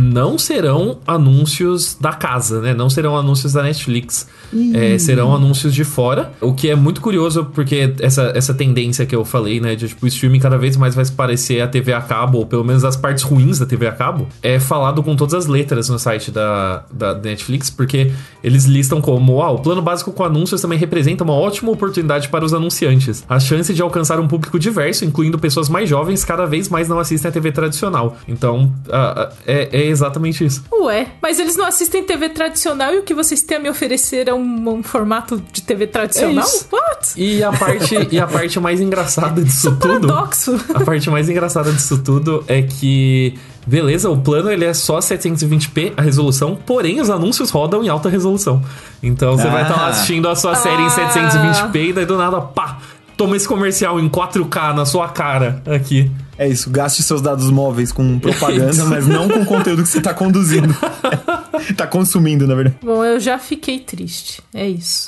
não 0.00 0.38
serão 0.38 0.98
anúncios 1.06 1.98
da 2.00 2.14
casa, 2.14 2.62
né? 2.62 2.72
Não 2.72 2.88
serão 2.88 3.14
anúncios 3.14 3.52
da 3.52 3.62
Netflix. 3.62 4.26
É, 4.74 4.96
serão 4.96 5.34
anúncios 5.34 5.74
de 5.74 5.84
fora. 5.84 6.32
O 6.40 6.54
que 6.54 6.70
é 6.70 6.74
muito 6.74 7.00
curioso, 7.02 7.44
porque 7.52 7.92
essa, 8.00 8.32
essa 8.34 8.54
tendência 8.54 9.04
que 9.04 9.14
eu 9.14 9.24
falei, 9.24 9.60
né? 9.60 9.74
De 9.74 9.88
tipo, 9.88 10.06
o 10.06 10.08
streaming 10.08 10.38
cada 10.38 10.56
vez 10.56 10.78
mais 10.78 10.94
vai 10.94 11.04
se 11.04 11.12
parecer 11.12 11.60
a 11.60 11.68
TV 11.68 11.92
a 11.92 12.00
cabo, 12.00 12.38
ou 12.38 12.46
pelo 12.46 12.64
menos 12.64 12.84
as 12.84 12.96
partes 12.96 13.22
ruins 13.22 13.58
da 13.58 13.66
TV 13.66 13.86
a 13.86 13.92
cabo, 13.92 14.26
é 14.42 14.58
falado 14.58 15.02
com 15.02 15.14
todas 15.14 15.34
as 15.34 15.46
letras 15.46 15.90
no 15.90 15.98
site 15.98 16.30
da, 16.30 16.84
da 16.90 17.14
Netflix, 17.14 17.68
porque 17.68 18.12
eles 18.42 18.64
listam 18.64 19.02
como, 19.02 19.42
ah, 19.42 19.50
o 19.50 19.58
plano 19.58 19.82
básico 19.82 20.10
com 20.12 20.24
anúncios 20.24 20.62
também 20.62 20.78
representa 20.86 21.24
uma 21.24 21.34
ótima 21.34 21.70
oportunidade 21.70 22.28
para 22.28 22.44
os 22.44 22.54
anunciantes. 22.54 23.24
A 23.28 23.38
chance 23.38 23.74
de 23.74 23.82
alcançar 23.82 24.18
um 24.20 24.28
público 24.28 24.58
diverso, 24.58 25.04
incluindo 25.04 25.38
pessoas 25.38 25.68
mais 25.68 25.88
jovens, 25.88 26.24
cada 26.24 26.46
vez 26.46 26.68
mais 26.68 26.88
não 26.88 26.98
assistem 26.98 27.28
a 27.28 27.32
TV 27.32 27.52
tradicional. 27.52 28.16
Então, 28.26 28.72
uh, 28.86 29.34
é, 29.46 29.68
é, 29.72 29.86
exatamente 29.86 30.44
isso. 30.44 30.64
Ué, 30.72 31.08
mas 31.20 31.38
eles 31.38 31.56
não 31.56 31.66
assistem 31.66 32.04
TV 32.04 32.28
tradicional 32.28 32.94
e 32.94 32.98
o 32.98 33.02
que 33.02 33.14
vocês 33.14 33.42
têm 33.42 33.58
a 33.58 33.60
me 33.60 33.68
oferecer 33.68 34.28
é 34.28 34.34
um, 34.34 34.68
um 34.68 34.82
formato 34.82 35.42
de 35.52 35.62
TV 35.62 35.86
tradicional? 35.86 36.46
É 36.46 36.74
What? 36.74 37.12
E 37.16 37.42
a 37.42 37.52
parte, 37.52 38.08
e 38.10 38.18
a 38.18 38.26
parte 38.26 38.60
mais 38.60 38.80
engraçada 38.80 39.42
disso 39.42 39.56
isso 39.68 39.76
tudo. 39.76 40.06
Paradoxo. 40.06 40.60
A 40.74 40.80
parte 40.80 41.10
mais 41.10 41.28
engraçada 41.28 41.72
disso 41.72 41.98
tudo 41.98 42.44
é 42.46 42.62
que 42.62 43.34
Beleza, 43.66 44.08
o 44.08 44.16
plano 44.16 44.50
ele 44.50 44.64
é 44.64 44.72
só 44.72 44.98
720p 44.98 45.94
a 45.96 46.02
resolução, 46.02 46.56
porém 46.64 47.00
os 47.00 47.10
anúncios 47.10 47.50
rodam 47.50 47.82
em 47.82 47.88
alta 47.88 48.08
resolução. 48.08 48.62
Então 49.02 49.36
você 49.36 49.48
ah. 49.48 49.50
vai 49.50 49.62
estar 49.62 49.76
lá 49.76 49.88
assistindo 49.88 50.28
a 50.28 50.36
sua 50.36 50.54
série 50.54 50.82
ah. 50.82 50.86
em 50.86 51.72
720p 51.72 51.88
e 51.88 51.92
daí 51.92 52.06
do 52.06 52.16
nada, 52.16 52.40
pá, 52.40 52.78
Toma 53.16 53.34
esse 53.34 53.48
comercial 53.48 53.98
em 53.98 54.10
4K 54.10 54.74
na 54.74 54.84
sua 54.84 55.08
cara 55.08 55.62
aqui. 55.66 56.10
É 56.36 56.46
isso, 56.46 56.68
gaste 56.68 57.02
seus 57.02 57.22
dados 57.22 57.50
móveis 57.50 57.90
com 57.90 58.18
propaganda, 58.18 58.84
mas 58.84 59.06
não 59.06 59.26
com 59.26 59.40
o 59.40 59.46
conteúdo 59.46 59.82
que 59.82 59.88
você 59.88 60.02
tá 60.02 60.12
conduzindo. 60.12 60.76
tá 61.74 61.86
consumindo, 61.86 62.46
na 62.46 62.54
verdade. 62.54 62.76
Bom, 62.82 63.02
eu 63.02 63.18
já 63.18 63.38
fiquei 63.38 63.78
triste. 63.78 64.42
É 64.52 64.68
isso. 64.68 65.06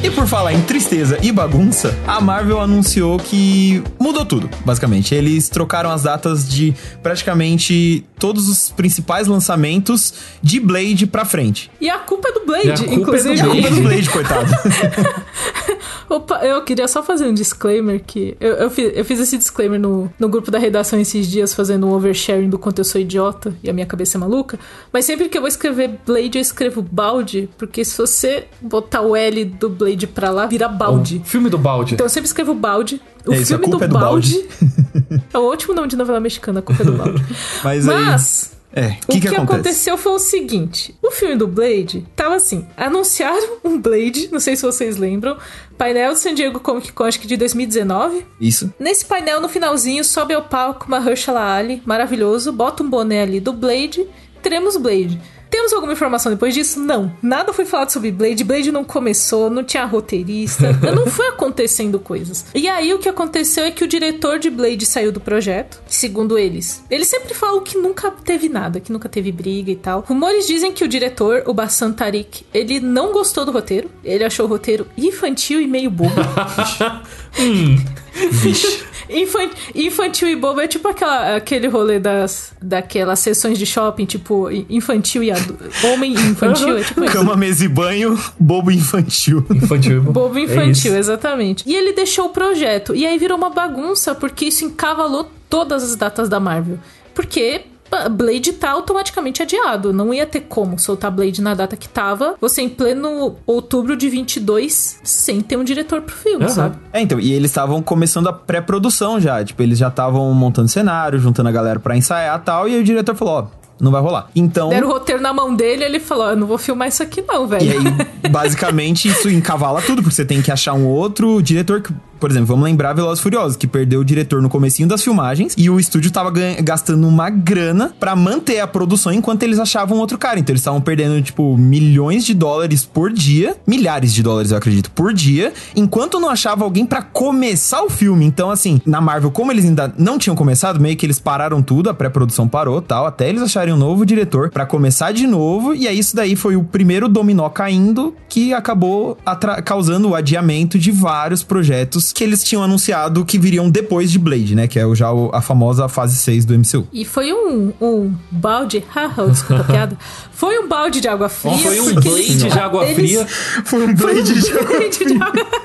E 0.00 0.10
por 0.10 0.28
falar 0.28 0.52
em 0.52 0.62
tristeza 0.62 1.18
e 1.22 1.32
bagunça, 1.32 1.92
a 2.06 2.20
Marvel 2.20 2.60
anunciou 2.60 3.18
que 3.18 3.82
mudou 3.98 4.24
tudo, 4.24 4.48
basicamente. 4.64 5.12
Eles 5.12 5.48
trocaram 5.48 5.90
as 5.90 6.04
datas 6.04 6.48
de 6.48 6.72
praticamente 7.02 8.04
todos 8.18 8.48
os 8.48 8.70
principais 8.70 9.26
lançamentos 9.26 10.14
de 10.40 10.60
Blade 10.60 11.06
pra 11.06 11.24
frente. 11.24 11.68
E 11.80 11.90
a 11.90 11.98
culpa 11.98 12.28
é 12.28 12.32
do 12.32 12.46
Blade, 12.46 12.84
culpa 12.84 12.84
é 12.84 12.94
do 12.94 13.00
inclusive. 13.00 13.34
E 13.36 13.40
a 13.40 13.46
culpa 13.46 13.66
é 13.66 13.70
do 13.70 13.82
Blade, 13.82 14.10
coitado. 14.10 14.50
Opa, 16.08 16.36
eu 16.42 16.62
queria 16.62 16.88
só 16.88 17.02
fazer 17.02 17.26
um 17.26 17.34
disclaimer 17.34 18.02
que. 18.02 18.36
Eu, 18.40 18.54
eu, 18.54 18.70
fiz, 18.70 18.92
eu 18.94 19.04
fiz 19.04 19.20
esse 19.20 19.36
disclaimer 19.36 19.78
no, 19.78 20.10
no 20.18 20.28
grupo 20.28 20.50
da 20.50 20.58
redação 20.58 20.98
esses 20.98 21.26
dias, 21.26 21.52
fazendo 21.52 21.86
um 21.86 21.92
oversharing 21.92 22.48
do 22.48 22.58
quanto 22.58 22.78
eu 22.78 22.84
sou 22.84 23.00
idiota 23.00 23.54
e 23.62 23.68
a 23.68 23.72
minha 23.72 23.84
cabeça 23.86 24.16
é 24.16 24.18
maluca. 24.18 24.58
Mas 24.92 25.04
sempre 25.04 25.28
que 25.28 25.36
eu 25.36 25.42
vou 25.42 25.48
escrever 25.48 25.98
Blade, 26.06 26.38
eu 26.38 26.42
escrevo 26.42 26.80
balde, 26.80 27.50
porque 27.58 27.84
se 27.84 27.96
você 27.96 28.46
botar 28.60 29.02
o 29.02 29.14
L 29.14 29.44
do 29.44 29.68
Blade 29.68 29.87
pra 30.06 30.30
lá, 30.30 30.46
vira 30.46 30.68
balde. 30.68 31.20
O 31.24 31.28
filme 31.28 31.48
do 31.48 31.58
balde. 31.58 31.94
Então 31.94 32.06
eu 32.06 32.10
sempre 32.10 32.26
escrevo 32.26 32.54
balde. 32.54 33.00
O 33.26 33.32
É 33.32 33.44
filme 33.44 33.64
culpa 33.64 33.84
é 33.84 33.88
do 33.88 33.98
balde. 33.98 34.46
é 35.32 35.38
o 35.38 35.42
último 35.42 35.74
nome 35.74 35.88
de 35.88 35.96
novela 35.96 36.20
mexicana, 36.20 36.60
a 36.60 36.62
culpa 36.62 36.82
é 36.82 36.86
do 36.86 36.92
balde. 36.92 37.24
Mas, 37.64 37.88
aí. 37.88 38.04
Mas. 38.04 38.58
É, 38.70 38.82
o 38.82 38.86
O 38.86 38.90
que, 38.90 38.96
que, 39.06 39.20
que, 39.20 39.28
acontece? 39.28 39.52
aconteceu 39.54 39.96
foi 39.96 40.12
o 40.12 40.18
seguinte: 40.18 40.94
o 41.02 41.10
filme 41.10 41.36
do 41.36 41.48
Blade 41.48 42.06
tava 42.14 42.36
assim. 42.36 42.66
Anunciaram 42.76 43.56
um 43.64 43.80
Blade, 43.80 44.28
não 44.30 44.38
sei 44.38 44.56
se 44.56 44.62
vocês 44.62 44.98
lembram, 44.98 45.38
painel 45.78 46.12
de 46.12 46.20
San 46.20 46.34
Diego 46.34 46.60
Comic 46.60 46.92
Con, 46.92 47.04
acho 47.04 47.18
que 47.18 47.26
de 47.26 47.36
2019. 47.36 48.26
Isso. 48.38 48.72
Nesse 48.78 49.06
painel, 49.06 49.40
no 49.40 49.48
finalzinho, 49.48 50.04
sobe 50.04 50.34
ao 50.34 50.42
palco 50.42 50.88
Mahershala 50.90 51.56
Ali, 51.56 51.82
maravilhoso, 51.86 52.52
bota 52.52 52.82
um 52.82 52.90
boné 52.90 53.22
ali 53.22 53.40
do 53.40 53.54
Blade, 53.54 54.06
teremos 54.42 54.76
Blade. 54.76 55.18
Temos 55.50 55.72
alguma 55.72 55.92
informação 55.92 56.30
depois 56.32 56.54
disso? 56.54 56.80
Não. 56.80 57.12
Nada 57.22 57.52
foi 57.52 57.64
falado 57.64 57.90
sobre 57.90 58.10
Blade. 58.10 58.44
Blade 58.44 58.70
não 58.70 58.84
começou, 58.84 59.48
não 59.50 59.64
tinha 59.64 59.84
roteirista. 59.84 60.72
não 60.94 61.06
foi 61.06 61.28
acontecendo 61.28 61.98
coisas. 61.98 62.46
E 62.54 62.68
aí 62.68 62.92
o 62.92 62.98
que 62.98 63.08
aconteceu 63.08 63.64
é 63.64 63.70
que 63.70 63.84
o 63.84 63.88
diretor 63.88 64.38
de 64.38 64.50
Blade 64.50 64.84
saiu 64.86 65.12
do 65.12 65.20
projeto, 65.20 65.80
segundo 65.86 66.38
eles. 66.38 66.82
Eles 66.90 67.08
sempre 67.08 67.34
falam 67.34 67.62
que 67.62 67.78
nunca 67.78 68.10
teve 68.10 68.48
nada, 68.48 68.80
que 68.80 68.92
nunca 68.92 69.08
teve 69.08 69.32
briga 69.32 69.70
e 69.70 69.76
tal. 69.76 70.04
Rumores 70.06 70.46
dizem 70.46 70.72
que 70.72 70.84
o 70.84 70.88
diretor, 70.88 71.42
o 71.46 71.54
Bassan 71.54 71.92
Tariq, 71.92 72.44
ele 72.52 72.80
não 72.80 73.12
gostou 73.12 73.44
do 73.44 73.52
roteiro. 73.52 73.90
Ele 74.04 74.24
achou 74.24 74.46
o 74.46 74.48
roteiro 74.48 74.86
infantil 74.96 75.60
e 75.60 75.66
meio 75.66 75.90
bobo. 75.90 76.12
Vixe. 78.30 78.82
Infan- 79.10 79.48
infantil 79.74 80.28
e 80.28 80.36
bobo 80.36 80.60
é 80.60 80.68
tipo 80.68 80.86
aquela, 80.86 81.36
aquele 81.36 81.66
rolê 81.66 81.98
das, 81.98 82.52
daquelas 82.60 83.18
sessões 83.20 83.58
de 83.58 83.64
shopping, 83.64 84.04
tipo, 84.04 84.50
infantil 84.68 85.22
e 85.22 85.30
adu- 85.30 85.56
homem 85.84 86.12
e 86.12 86.20
infantil, 86.20 86.76
é 86.76 86.82
tipo 86.82 87.02
isso. 87.04 87.12
Cama, 87.14 87.34
mesa 87.34 87.64
e 87.64 87.68
banho, 87.68 88.20
bobo 88.38 88.70
infantil. 88.70 89.46
Infantil. 89.50 90.02
Bobo 90.02 90.38
É 90.38 90.42
infantil, 90.42 90.70
isso. 90.72 90.88
exatamente. 90.94 91.64
E 91.66 91.74
ele 91.74 91.94
deixou 91.94 92.26
o 92.26 92.28
projeto. 92.28 92.94
E 92.94 93.06
aí 93.06 93.16
virou 93.18 93.38
uma 93.38 93.48
bagunça, 93.48 94.14
porque 94.14 94.44
isso 94.44 94.66
encavalou 94.66 95.30
todas 95.48 95.82
as 95.82 95.96
datas 95.96 96.28
da 96.28 96.38
Marvel. 96.38 96.78
Porque 97.14 97.62
Blade 98.10 98.52
tá 98.54 98.70
automaticamente 98.70 99.42
adiado. 99.42 99.92
Não 99.92 100.12
ia 100.12 100.26
ter 100.26 100.40
como 100.42 100.78
soltar 100.78 101.10
Blade 101.10 101.40
na 101.40 101.54
data 101.54 101.76
que 101.76 101.88
tava. 101.88 102.34
Você 102.40 102.62
em 102.62 102.68
pleno 102.68 103.36
outubro 103.46 103.96
de 103.96 104.08
22, 104.08 105.00
sem 105.02 105.40
ter 105.40 105.56
um 105.56 105.64
diretor 105.64 106.02
pro 106.02 106.14
filme, 106.14 106.44
Aham. 106.44 106.54
sabe? 106.54 106.76
É, 106.92 107.00
então, 107.00 107.18
e 107.20 107.32
eles 107.32 107.50
estavam 107.50 107.82
começando 107.82 108.28
a 108.28 108.32
pré-produção 108.32 109.20
já. 109.20 109.42
Tipo, 109.44 109.62
eles 109.62 109.78
já 109.78 109.88
estavam 109.88 110.32
montando 110.34 110.68
cenário, 110.68 111.18
juntando 111.18 111.48
a 111.48 111.52
galera 111.52 111.78
pra 111.80 111.96
ensaiar 111.96 112.38
e 112.38 112.42
tal. 112.44 112.68
E 112.68 112.74
aí 112.74 112.80
o 112.80 112.84
diretor 112.84 113.14
falou: 113.14 113.34
ó, 113.34 113.46
não 113.80 113.90
vai 113.92 114.00
rolar. 114.02 114.28
Então. 114.34 114.68
Deram 114.70 114.88
o 114.88 114.92
roteiro 114.92 115.22
na 115.22 115.32
mão 115.32 115.54
dele 115.54 115.84
ele 115.84 116.00
falou: 116.00 116.30
Eu 116.30 116.36
não 116.36 116.46
vou 116.46 116.58
filmar 116.58 116.88
isso 116.88 117.02
aqui, 117.02 117.22
não, 117.22 117.44
E 117.44 117.48
velho. 117.48 117.80
aí, 117.80 118.06
basicamente, 118.30 119.08
isso 119.08 119.28
encavala 119.28 119.80
tudo, 119.82 120.02
porque 120.02 120.14
você 120.14 120.24
tem 120.24 120.42
que 120.42 120.50
achar 120.50 120.74
um 120.74 120.86
outro 120.86 121.40
diretor 121.42 121.80
que. 121.82 121.92
Por 122.18 122.30
exemplo, 122.30 122.48
vamos 122.48 122.64
lembrar 122.64 122.92
Velozes 122.92 123.22
Furiosos, 123.22 123.56
que 123.56 123.66
perdeu 123.66 124.00
o 124.00 124.04
diretor 124.04 124.42
no 124.42 124.48
comecinho 124.48 124.88
das 124.88 125.02
filmagens 125.02 125.54
e 125.56 125.70
o 125.70 125.78
estúdio 125.78 126.10
tava 126.10 126.32
gastando 126.62 127.06
uma 127.06 127.30
grana 127.30 127.92
pra 127.98 128.16
manter 128.16 128.60
a 128.60 128.66
produção 128.66 129.12
enquanto 129.12 129.44
eles 129.44 129.58
achavam 129.58 129.98
outro 129.98 130.18
cara. 130.18 130.38
Então 130.38 130.52
eles 130.52 130.60
estavam 130.60 130.80
perdendo, 130.80 131.22
tipo, 131.22 131.56
milhões 131.56 132.24
de 132.24 132.34
dólares 132.34 132.84
por 132.84 133.12
dia, 133.12 133.56
milhares 133.66 134.12
de 134.12 134.22
dólares, 134.22 134.50
eu 134.50 134.56
acredito, 134.56 134.90
por 134.90 135.12
dia, 135.12 135.52
enquanto 135.76 136.18
não 136.18 136.28
achava 136.28 136.64
alguém 136.64 136.84
pra 136.84 137.02
começar 137.02 137.82
o 137.82 137.90
filme. 137.90 138.24
Então, 138.24 138.50
assim, 138.50 138.80
na 138.84 139.00
Marvel, 139.00 139.30
como 139.30 139.52
eles 139.52 139.64
ainda 139.64 139.92
não 139.96 140.18
tinham 140.18 140.34
começado, 140.34 140.80
meio 140.80 140.96
que 140.96 141.06
eles 141.06 141.20
pararam 141.20 141.62
tudo, 141.62 141.88
a 141.88 141.94
pré-produção 141.94 142.48
parou 142.48 142.82
tal, 142.82 143.06
até 143.06 143.28
eles 143.28 143.42
acharem 143.42 143.72
um 143.72 143.78
novo 143.78 144.04
diretor 144.04 144.50
pra 144.50 144.66
começar 144.66 145.12
de 145.12 145.26
novo. 145.26 145.74
E 145.74 145.86
aí, 145.86 145.98
isso 145.98 146.16
daí 146.16 146.34
foi 146.34 146.56
o 146.56 146.64
primeiro 146.64 147.08
dominó 147.08 147.48
caindo 147.48 148.14
que 148.28 148.52
acabou 148.52 149.16
causando 149.64 150.08
o 150.10 150.14
adiamento 150.14 150.78
de 150.78 150.90
vários 150.90 151.42
projetos 151.42 152.07
que 152.12 152.22
eles 152.24 152.42
tinham 152.44 152.62
anunciado 152.62 153.24
que 153.24 153.38
viriam 153.38 153.68
depois 153.70 154.10
de 154.10 154.18
Blade, 154.18 154.54
né? 154.54 154.66
Que 154.68 154.78
é 154.78 154.86
o- 154.86 154.94
já 154.94 155.08
a 155.32 155.40
famosa 155.40 155.88
fase 155.88 156.16
6 156.16 156.44
do 156.44 156.54
MCU. 156.54 156.86
E 156.92 157.04
foi 157.04 157.32
um, 157.32 157.72
um 157.80 158.14
balde, 158.30 158.84
haha, 158.94 159.26
desculpa 159.28 159.62
a 159.62 159.64
piada. 159.64 159.98
Foi 160.32 160.58
um 160.58 160.68
balde 160.68 161.00
de 161.00 161.08
água 161.08 161.28
fria. 161.28 161.56
Foi 161.58 161.80
um 161.80 161.94
blade 161.94 162.08
eles- 162.08 162.38
de 162.42 162.58
água 162.58 162.84
eles- 162.86 162.94
fria. 162.96 163.26
Foi 163.64 163.86
um 163.86 163.94
Blade 163.94 164.22
de 164.40 164.50
Blade 164.52 165.04
de 165.04 165.22
água. 165.22 165.46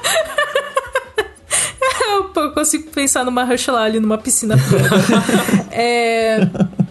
Eu 2.36 2.52
consigo 2.52 2.90
pensar 2.92 3.24
numa 3.24 3.44
Mahershala 3.46 3.82
ali 3.82 4.00
numa 4.00 4.18
piscina 4.18 4.58
fria. 4.58 4.82
é, 5.72 6.48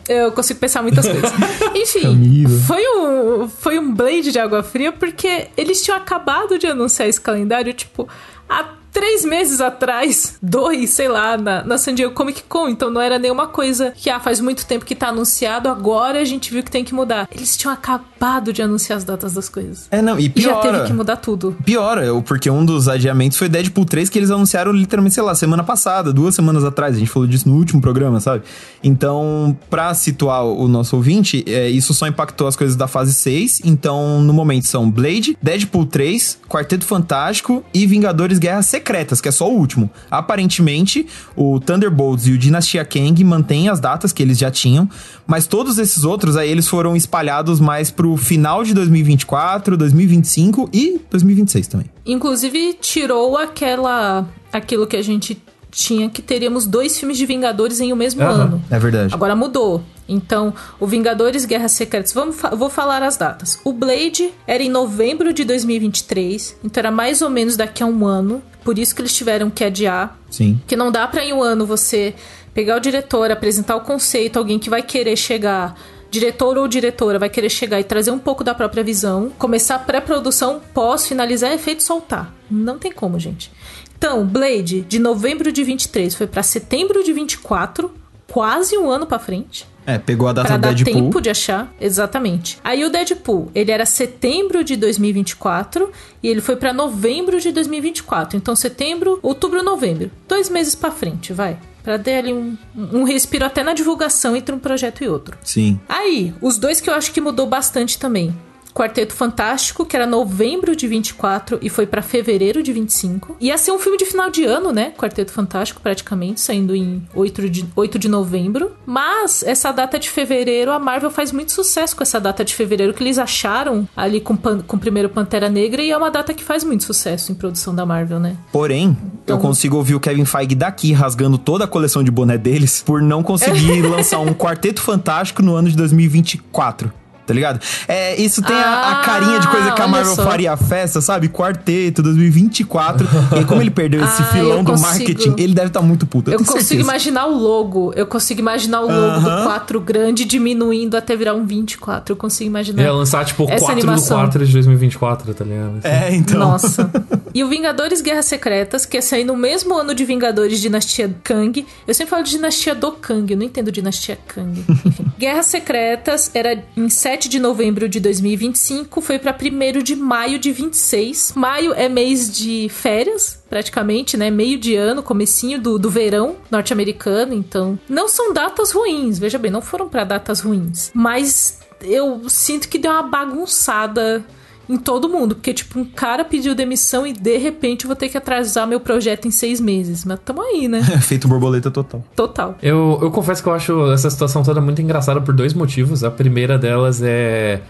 eu 0.08 0.32
consigo 0.32 0.58
pensar 0.60 0.82
muitas 0.82 1.06
coisas. 1.06 1.30
Enfim, 1.74 2.46
foi 2.66 2.82
um, 2.86 3.48
foi 3.48 3.78
um 3.78 3.92
blade 3.94 4.30
de 4.32 4.38
água 4.38 4.62
fria 4.62 4.92
porque 4.92 5.48
eles 5.56 5.82
tinham 5.82 5.96
acabado 5.96 6.58
de 6.58 6.66
anunciar 6.66 7.08
esse 7.08 7.20
calendário, 7.20 7.72
tipo, 7.72 8.08
há 8.48 8.64
três 8.92 9.24
meses 9.24 9.60
atrás, 9.60 10.36
dois, 10.42 10.90
sei 10.90 11.08
lá, 11.08 11.36
na, 11.36 11.64
na 11.64 11.78
San 11.78 11.94
Diego 11.94 12.12
Comic 12.14 12.42
Con. 12.48 12.68
Então 12.68 12.90
não 12.90 13.00
era 13.00 13.18
nenhuma 13.18 13.46
coisa 13.46 13.92
que, 13.96 14.10
ah, 14.10 14.20
faz 14.20 14.40
muito 14.40 14.66
tempo 14.66 14.84
que 14.84 14.94
tá 14.94 15.08
anunciado, 15.08 15.68
agora 15.68 16.20
a 16.20 16.24
gente 16.24 16.52
viu 16.52 16.62
que 16.62 16.70
tem 16.70 16.84
que 16.84 16.94
mudar. 16.94 17.28
Eles 17.34 17.56
tinham 17.56 17.72
acabado 17.72 18.52
de 18.52 18.62
anunciar 18.62 18.98
as 18.98 19.04
datas 19.04 19.32
das 19.34 19.48
coisas. 19.48 19.86
É, 19.90 20.00
não, 20.02 20.18
e 20.18 20.32
E 20.36 20.40
já 20.40 20.54
piora. 20.56 20.72
teve 20.78 20.86
que 20.88 20.92
mudar 20.92 21.16
tudo. 21.16 21.56
Piora, 21.64 22.04
eu- 22.04 22.22
porque 22.22 22.48
um 22.50 22.64
dos 22.64 22.88
adiamentos 22.88 23.38
foi 23.38 23.48
Deadpool 23.48 23.84
3 23.84 24.08
que 24.08 24.18
eles 24.18 24.30
anunciaram 24.30 24.72
literalmente, 24.72 25.14
sei 25.14 25.22
lá, 25.22 25.34
semana 25.34 25.64
passada, 25.64 26.12
duas 26.12 26.34
semanas 26.34 26.62
atrás. 26.64 26.94
A 26.94 26.98
gente 26.98 27.10
falou 27.10 27.26
disso 27.26 27.48
no 27.48 27.56
último 27.56 27.80
programa, 27.80 28.20
sabe? 28.20 28.44
Então, 28.82 29.56
pra 29.70 29.94
situar 29.94 30.44
o 30.44 30.68
nosso 30.68 30.96
ouvinte, 30.96 31.44
é, 31.46 31.68
isso 31.68 31.94
só 31.94 32.06
impactou 32.06 32.46
as 32.46 32.56
coisas 32.56 32.76
da 32.76 32.86
fase 32.86 33.14
6. 33.14 33.60
Então, 33.64 34.20
no 34.20 34.32
momento 34.32 34.66
são 34.66 34.90
Blade, 34.90 35.36
Deadpool 35.40 35.86
3, 35.86 36.38
Quarteto 36.48 36.84
Fantástico 36.84 37.64
e 37.72 37.86
Vingadores 37.86 38.38
Guerras 38.38 38.66
Secretas, 38.82 39.20
que 39.20 39.28
é 39.28 39.32
só 39.32 39.48
o 39.48 39.56
último. 39.56 39.88
Aparentemente, 40.10 41.06
o 41.36 41.60
Thunderbolts 41.60 42.26
e 42.26 42.32
o 42.32 42.38
Dinastia 42.38 42.84
Kang 42.84 43.22
mantêm 43.22 43.68
as 43.68 43.78
datas 43.78 44.12
que 44.12 44.20
eles 44.20 44.36
já 44.36 44.50
tinham, 44.50 44.88
mas 45.24 45.46
todos 45.46 45.78
esses 45.78 46.02
outros 46.02 46.36
aí 46.36 46.50
eles 46.50 46.66
foram 46.66 46.96
espalhados 46.96 47.60
mais 47.60 47.90
pro 47.90 48.16
final 48.16 48.64
de 48.64 48.74
2024, 48.74 49.76
2025 49.76 50.68
e 50.72 51.00
2026 51.08 51.66
também. 51.68 51.86
Inclusive, 52.04 52.76
tirou 52.80 53.38
aquela. 53.38 54.26
aquilo 54.52 54.86
que 54.86 54.96
a 54.96 55.02
gente 55.02 55.40
tinha 55.70 56.10
que 56.10 56.20
teríamos 56.20 56.66
dois 56.66 56.98
filmes 56.98 57.16
de 57.16 57.24
Vingadores 57.24 57.80
em 57.80 57.92
o 57.92 57.96
mesmo 57.96 58.22
Aham. 58.22 58.42
ano. 58.42 58.64
É 58.68 58.78
verdade. 58.78 59.14
Agora 59.14 59.34
mudou. 59.34 59.82
Então, 60.12 60.54
o 60.78 60.86
Vingadores 60.86 61.44
Guerra 61.44 61.68
Secretas, 61.68 62.12
vamos 62.12 62.36
vou 62.56 62.68
falar 62.68 63.02
as 63.02 63.16
datas. 63.16 63.58
O 63.64 63.72
Blade 63.72 64.32
era 64.46 64.62
em 64.62 64.68
novembro 64.68 65.32
de 65.32 65.44
2023, 65.44 66.56
então 66.62 66.80
era 66.80 66.90
mais 66.90 67.22
ou 67.22 67.30
menos 67.30 67.56
daqui 67.56 67.82
a 67.82 67.86
um 67.86 68.06
ano. 68.06 68.42
Por 68.64 68.78
isso 68.78 68.94
que 68.94 69.00
eles 69.00 69.14
tiveram 69.14 69.50
que 69.50 69.64
adiar. 69.64 70.18
Sim. 70.30 70.60
Que 70.66 70.76
não 70.76 70.92
dá 70.92 71.06
pra 71.08 71.24
em 71.24 71.32
um 71.32 71.42
ano 71.42 71.66
você 71.66 72.14
pegar 72.54 72.76
o 72.76 72.80
diretor, 72.80 73.30
apresentar 73.30 73.76
o 73.76 73.80
conceito, 73.80 74.38
alguém 74.38 74.58
que 74.58 74.70
vai 74.70 74.82
querer 74.82 75.16
chegar, 75.16 75.74
diretor 76.10 76.58
ou 76.58 76.68
diretora 76.68 77.18
vai 77.18 77.30
querer 77.30 77.48
chegar 77.48 77.80
e 77.80 77.84
trazer 77.84 78.10
um 78.10 78.18
pouco 78.18 78.44
da 78.44 78.54
própria 78.54 78.84
visão, 78.84 79.32
começar 79.38 79.76
a 79.76 79.78
pré-produção, 79.78 80.60
pós, 80.74 81.08
finalizar 81.08 81.52
efeito 81.52 81.80
e 81.80 81.82
soltar. 81.82 82.34
Não 82.50 82.78
tem 82.78 82.92
como, 82.92 83.18
gente. 83.18 83.50
Então, 83.96 84.24
Blade, 84.26 84.82
de 84.82 84.98
novembro 84.98 85.50
de 85.50 85.64
23 85.64 86.14
foi 86.14 86.26
pra 86.26 86.42
setembro 86.42 87.02
de 87.02 87.12
24, 87.12 87.90
quase 88.30 88.76
um 88.76 88.90
ano 88.90 89.06
pra 89.06 89.18
frente. 89.18 89.66
É, 89.86 89.98
pegou 89.98 90.28
a 90.28 90.32
data 90.32 90.48
Pra 90.48 90.56
do 90.56 90.60
dar 90.62 90.74
Deadpool. 90.74 90.94
tempo 90.94 91.20
de 91.20 91.28
achar, 91.30 91.72
exatamente. 91.80 92.58
Aí 92.62 92.84
o 92.84 92.90
Deadpool, 92.90 93.50
ele 93.54 93.70
era 93.70 93.84
setembro 93.84 94.62
de 94.62 94.76
2024 94.76 95.90
e 96.22 96.28
ele 96.28 96.40
foi 96.40 96.56
pra 96.56 96.72
novembro 96.72 97.40
de 97.40 97.50
2024. 97.52 98.36
Então 98.36 98.54
setembro, 98.54 99.18
outubro, 99.22 99.62
novembro, 99.62 100.10
dois 100.28 100.48
meses 100.48 100.74
pra 100.74 100.90
frente, 100.90 101.32
vai. 101.32 101.58
Pra 101.82 101.96
dar 101.96 102.18
ali 102.18 102.32
um, 102.32 102.56
um 102.76 103.02
respiro 103.02 103.44
até 103.44 103.64
na 103.64 103.72
divulgação 103.72 104.36
entre 104.36 104.54
um 104.54 104.58
projeto 104.58 105.02
e 105.02 105.08
outro. 105.08 105.36
Sim. 105.42 105.80
Aí, 105.88 106.32
os 106.40 106.56
dois 106.56 106.80
que 106.80 106.88
eu 106.88 106.94
acho 106.94 107.10
que 107.12 107.20
mudou 107.20 107.46
bastante 107.46 107.98
também. 107.98 108.32
Quarteto 108.74 109.14
Fantástico, 109.14 109.84
que 109.84 109.94
era 109.94 110.06
novembro 110.06 110.74
de 110.74 110.86
24 110.86 111.58
e 111.60 111.68
foi 111.68 111.86
para 111.86 112.02
fevereiro 112.02 112.62
de 112.62 112.72
25. 112.72 113.36
Ia 113.40 113.58
ser 113.58 113.72
um 113.72 113.78
filme 113.78 113.98
de 113.98 114.04
final 114.04 114.30
de 114.30 114.44
ano, 114.44 114.72
né? 114.72 114.92
Quarteto 114.96 115.32
Fantástico, 115.32 115.80
praticamente, 115.80 116.40
saindo 116.40 116.74
em 116.74 117.06
8 117.14 117.48
de, 117.48 117.66
8 117.76 117.98
de 117.98 118.08
novembro. 118.08 118.72
Mas 118.86 119.42
essa 119.42 119.70
data 119.72 119.98
de 119.98 120.08
fevereiro, 120.08 120.70
a 120.70 120.78
Marvel 120.78 121.10
faz 121.10 121.32
muito 121.32 121.52
sucesso 121.52 121.94
com 121.94 122.02
essa 122.02 122.20
data 122.20 122.44
de 122.44 122.54
fevereiro 122.54 122.94
que 122.94 123.02
eles 123.02 123.18
acharam 123.18 123.86
ali 123.96 124.20
com, 124.20 124.36
com 124.36 124.76
o 124.76 124.80
primeiro 124.80 125.08
Pantera 125.08 125.48
Negra 125.48 125.82
e 125.82 125.90
é 125.90 125.96
uma 125.96 126.10
data 126.10 126.32
que 126.32 126.42
faz 126.42 126.64
muito 126.64 126.84
sucesso 126.84 127.30
em 127.30 127.34
produção 127.34 127.74
da 127.74 127.84
Marvel, 127.84 128.18
né? 128.18 128.36
Porém, 128.50 128.96
então... 129.22 129.36
eu 129.36 129.40
consigo 129.40 129.76
ouvir 129.76 129.94
o 129.94 130.00
Kevin 130.00 130.24
Feige 130.24 130.54
daqui 130.54 130.92
rasgando 130.92 131.36
toda 131.36 131.64
a 131.64 131.68
coleção 131.68 132.02
de 132.02 132.10
boné 132.10 132.38
deles 132.38 132.82
por 132.84 133.02
não 133.02 133.22
conseguir 133.22 133.82
lançar 133.86 134.20
um 134.20 134.32
Quarteto 134.32 134.80
Fantástico 134.80 135.42
no 135.42 135.54
ano 135.54 135.68
de 135.68 135.76
2024 135.76 137.01
tá 137.26 137.32
ligado? 137.32 137.60
É, 137.86 138.20
isso 138.20 138.42
tem 138.42 138.56
ah, 138.56 138.62
a, 138.62 138.70
a, 138.70 139.00
ah, 139.00 139.04
carinha 139.04 139.38
de 139.38 139.48
coisa 139.48 139.72
que 139.72 139.82
a 139.82 139.86
Marvel 139.86 140.14
só. 140.14 140.24
faria 140.24 140.56
festa, 140.56 141.00
sabe? 141.00 141.28
Quarteto 141.28 142.02
2024. 142.02 143.06
e 143.40 143.44
como 143.44 143.60
ele 143.60 143.70
perdeu 143.70 144.02
esse 144.04 144.22
ah, 144.22 144.26
filão 144.26 144.64
do 144.64 144.78
marketing, 144.78 145.34
ele 145.38 145.54
deve 145.54 145.68
estar 145.68 145.80
tá 145.80 145.86
muito 145.86 146.06
puto. 146.06 146.30
Eu, 146.30 146.34
eu 146.34 146.38
consigo 146.38 146.60
certeza. 146.60 146.82
imaginar 146.82 147.26
o 147.26 147.36
logo. 147.36 147.92
Eu 147.94 148.06
consigo 148.06 148.40
imaginar 148.40 148.80
o 148.80 148.86
logo 148.86 149.20
uh 149.20 149.24
-huh. 149.24 149.38
do 149.38 149.44
4 149.44 149.80
grande 149.80 150.24
diminuindo 150.24 150.96
até 150.96 151.16
virar 151.16 151.34
um 151.34 151.46
24. 151.46 152.12
Eu 152.12 152.16
consigo 152.16 152.48
imaginar. 152.48 152.82
É, 152.82 152.90
lançar 152.90 153.24
tipo 153.24 153.46
4 153.46 153.72
animação. 153.72 154.18
do 154.18 154.22
4 154.22 154.46
de 154.46 154.52
2024, 154.52 155.34
tá 155.34 155.44
ligado? 155.44 155.78
Assim. 155.78 155.88
É, 155.88 156.14
então. 156.14 156.38
Nossa. 156.38 156.90
e 157.34 157.44
o 157.44 157.48
Vingadores 157.48 158.00
Guerras 158.00 158.26
Secretas, 158.26 158.84
que 158.84 158.96
é 158.96 159.00
sair 159.00 159.24
no 159.24 159.36
mesmo 159.36 159.74
ano 159.76 159.94
de 159.94 160.04
Vingadores 160.04 160.60
Dinastia 160.60 161.14
Kang. 161.22 161.64
Eu 161.86 161.94
sempre 161.94 162.10
falo 162.10 162.22
de 162.22 162.30
Dinastia 162.30 162.74
do 162.74 162.92
Kang, 162.92 163.30
eu 163.30 163.36
não 163.36 163.44
entendo 163.44 163.70
Dinastia 163.70 164.18
Kang. 164.26 164.64
Enfim. 164.68 165.06
Guerras 165.18 165.46
Secretas 165.46 166.30
era 166.34 166.62
em 166.76 166.88
7 166.88 167.11
7 167.12 167.28
de 167.28 167.38
novembro 167.38 167.90
de 167.90 168.00
2025 168.00 169.02
foi 169.02 169.18
para 169.18 169.36
1 169.36 169.82
de 169.82 169.94
maio 169.94 170.38
de 170.38 170.50
26. 170.50 171.34
Maio 171.36 171.74
é 171.74 171.86
mês 171.86 172.34
de 172.34 172.70
férias, 172.70 173.38
praticamente, 173.50 174.16
né? 174.16 174.30
Meio 174.30 174.58
de 174.58 174.76
ano, 174.76 175.02
comecinho 175.02 175.60
do, 175.60 175.78
do 175.78 175.90
verão 175.90 176.36
norte-americano, 176.50 177.34
então 177.34 177.78
não 177.86 178.08
são 178.08 178.32
datas 178.32 178.72
ruins, 178.72 179.18
veja 179.18 179.38
bem, 179.38 179.50
não 179.50 179.60
foram 179.60 179.90
para 179.90 180.04
datas 180.04 180.40
ruins, 180.40 180.90
mas 180.94 181.58
eu 181.82 182.30
sinto 182.30 182.66
que 182.66 182.78
deu 182.78 182.90
uma 182.90 183.02
bagunçada 183.02 184.24
em 184.68 184.76
todo 184.76 185.08
mundo. 185.08 185.34
Porque, 185.34 185.52
tipo, 185.52 185.78
um 185.78 185.84
cara 185.84 186.24
pediu 186.24 186.54
demissão 186.54 187.06
e 187.06 187.12
de 187.12 187.36
repente 187.36 187.84
eu 187.84 187.88
vou 187.88 187.96
ter 187.96 188.08
que 188.08 188.16
atrasar 188.16 188.66
meu 188.66 188.80
projeto 188.80 189.26
em 189.26 189.30
seis 189.30 189.60
meses. 189.60 190.04
Mas 190.04 190.18
tamo 190.24 190.42
aí, 190.42 190.68
né? 190.68 190.82
Feito 191.02 191.28
borboleta 191.28 191.70
total. 191.70 192.04
Total. 192.14 192.56
Eu, 192.62 192.98
eu 193.02 193.10
confesso 193.10 193.42
que 193.42 193.48
eu 193.48 193.54
acho 193.54 193.92
essa 193.92 194.10
situação 194.10 194.42
toda 194.42 194.60
muito 194.60 194.80
engraçada 194.80 195.20
por 195.20 195.34
dois 195.34 195.54
motivos. 195.54 196.04
A 196.04 196.10
primeira 196.10 196.58
delas 196.58 197.02
é. 197.02 197.60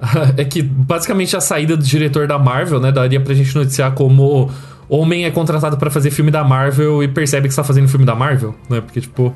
é 0.36 0.44
que 0.44 0.62
basicamente 0.62 1.36
a 1.36 1.40
saída 1.40 1.76
do 1.76 1.82
diretor 1.82 2.26
da 2.26 2.38
Marvel, 2.38 2.80
né? 2.80 2.90
Daria 2.90 3.20
pra 3.20 3.34
gente 3.34 3.54
noticiar 3.54 3.92
como 3.92 4.50
homem 4.88 5.24
é 5.24 5.30
contratado 5.30 5.76
para 5.76 5.90
fazer 5.90 6.10
filme 6.10 6.30
da 6.30 6.42
Marvel 6.42 7.02
e 7.02 7.08
percebe 7.08 7.46
que 7.46 7.52
está 7.52 7.62
fazendo 7.62 7.88
filme 7.88 8.04
da 8.04 8.14
Marvel, 8.14 8.54
né? 8.68 8.80
Porque, 8.80 9.00
tipo, 9.00 9.32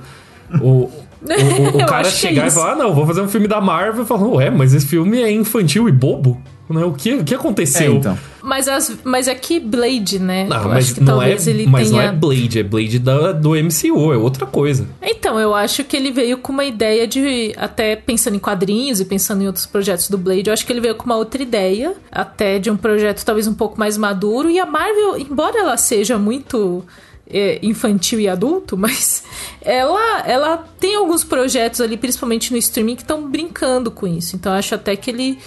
o, 0.60 0.66
o, 0.66 0.90
o, 1.78 1.82
o 1.82 1.86
cara 1.86 2.10
chegar 2.10 2.44
é 2.44 2.48
e 2.48 2.50
falar, 2.50 2.72
ah, 2.72 2.76
não, 2.76 2.92
vou 2.92 3.06
fazer 3.06 3.20
um 3.20 3.28
filme 3.28 3.46
da 3.46 3.60
Marvel, 3.60 4.02
e 4.02 4.06
falar, 4.06 4.26
ué, 4.26 4.50
mas 4.50 4.74
esse 4.74 4.86
filme 4.86 5.22
é 5.22 5.30
infantil 5.30 5.88
e 5.88 5.92
bobo. 5.92 6.40
Né? 6.68 6.82
O, 6.84 6.92
que, 6.92 7.14
o 7.14 7.24
que 7.24 7.34
aconteceu? 7.34 7.92
É, 7.92 7.96
então. 7.96 8.18
Mas, 8.42 8.68
as, 8.68 8.96
mas 9.04 9.28
é 9.28 9.34
que 9.34 9.60
Blade, 9.60 10.18
né? 10.18 10.44
Não, 10.44 10.68
mas 10.68 10.96
não 10.96 11.22
é, 11.22 11.34
mas 11.34 11.44
tenha... 11.44 11.66
não 11.66 12.00
é 12.00 12.12
Blade, 12.12 12.58
é 12.58 12.62
Blade 12.62 12.98
da, 12.98 13.32
do 13.32 13.50
MCU, 13.50 14.12
é 14.12 14.16
outra 14.16 14.46
coisa. 14.46 14.86
Então, 15.02 15.38
eu 15.38 15.54
acho 15.54 15.84
que 15.84 15.96
ele 15.96 16.10
veio 16.10 16.38
com 16.38 16.52
uma 16.52 16.64
ideia 16.64 17.06
de. 17.06 17.52
Até 17.56 17.96
pensando 17.96 18.36
em 18.36 18.38
quadrinhos 18.38 18.98
e 18.98 19.04
pensando 19.04 19.42
em 19.42 19.46
outros 19.46 19.66
projetos 19.66 20.08
do 20.08 20.16
Blade, 20.16 20.48
eu 20.48 20.54
acho 20.54 20.64
que 20.64 20.72
ele 20.72 20.80
veio 20.80 20.94
com 20.94 21.04
uma 21.04 21.16
outra 21.16 21.42
ideia, 21.42 21.94
até 22.10 22.58
de 22.58 22.70
um 22.70 22.76
projeto 22.76 23.22
talvez 23.24 23.46
um 23.46 23.54
pouco 23.54 23.78
mais 23.78 23.98
maduro. 23.98 24.50
E 24.50 24.58
a 24.58 24.64
Marvel, 24.64 25.18
embora 25.18 25.58
ela 25.58 25.76
seja 25.76 26.18
muito. 26.18 26.84
É, 27.26 27.58
infantil 27.62 28.20
e 28.20 28.28
adulto, 28.28 28.76
mas 28.76 29.24
ela, 29.62 30.20
ela 30.26 30.58
tem 30.78 30.94
alguns 30.94 31.24
projetos 31.24 31.80
ali, 31.80 31.96
principalmente 31.96 32.52
no 32.52 32.58
streaming, 32.58 32.96
que 32.96 33.00
estão 33.00 33.26
brincando 33.30 33.90
com 33.90 34.06
isso. 34.06 34.36
Então 34.36 34.52
eu 34.52 34.58
acho 34.58 34.74
até 34.74 34.94
que 34.94 35.10
ele 35.10 35.38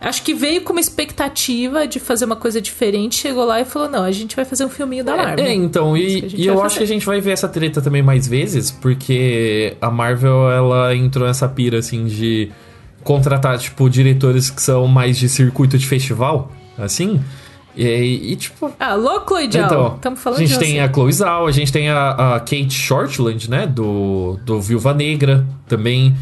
Acho 0.00 0.22
que 0.22 0.32
veio 0.32 0.62
com 0.62 0.72
uma 0.72 0.80
expectativa 0.80 1.86
de 1.86 1.98
fazer 1.98 2.24
uma 2.24 2.36
coisa 2.36 2.60
diferente, 2.60 3.16
chegou 3.16 3.44
lá 3.44 3.60
e 3.60 3.64
falou: 3.64 3.88
não, 3.88 4.04
a 4.04 4.12
gente 4.12 4.36
vai 4.36 4.44
fazer 4.44 4.64
um 4.64 4.68
filminho 4.68 5.02
da 5.04 5.16
Marvel. 5.16 5.44
É, 5.44 5.52
então, 5.52 5.96
e, 5.96 6.24
e 6.36 6.46
eu 6.46 6.54
fazer. 6.54 6.66
acho 6.66 6.78
que 6.78 6.84
a 6.84 6.86
gente 6.86 7.04
vai 7.04 7.20
ver 7.20 7.32
essa 7.32 7.48
treta 7.48 7.82
também 7.82 8.00
mais 8.00 8.28
vezes, 8.28 8.70
porque 8.70 9.76
a 9.80 9.90
Marvel, 9.90 10.50
ela 10.50 10.94
entrou 10.94 11.26
nessa 11.26 11.48
pira, 11.48 11.78
assim, 11.78 12.06
de 12.06 12.50
contratar, 13.02 13.58
tipo, 13.58 13.90
diretores 13.90 14.50
que 14.50 14.62
são 14.62 14.86
mais 14.86 15.18
de 15.18 15.28
circuito 15.28 15.76
de 15.76 15.86
festival, 15.86 16.52
assim. 16.78 17.20
E, 17.76 18.32
e, 18.32 18.36
tipo. 18.36 18.72
Ah, 18.78 18.94
louco, 18.94 19.34
Chloe 19.34 19.46
Então, 19.46 19.94
Estamos 19.94 20.20
falando 20.20 20.40
A 20.40 20.44
gente 20.44 20.58
tem 20.58 20.80
a 20.80 20.92
Chloe 20.92 21.12
Zhao, 21.12 21.46
a 21.46 21.52
gente 21.52 21.72
tem 21.72 21.88
a, 21.88 22.34
a 22.36 22.40
Kate 22.40 22.72
Shortland, 22.72 23.48
né? 23.48 23.66
Do, 23.66 24.38
do 24.44 24.60
Viúva 24.60 24.92
Negra 24.94 25.46
também. 25.68 26.16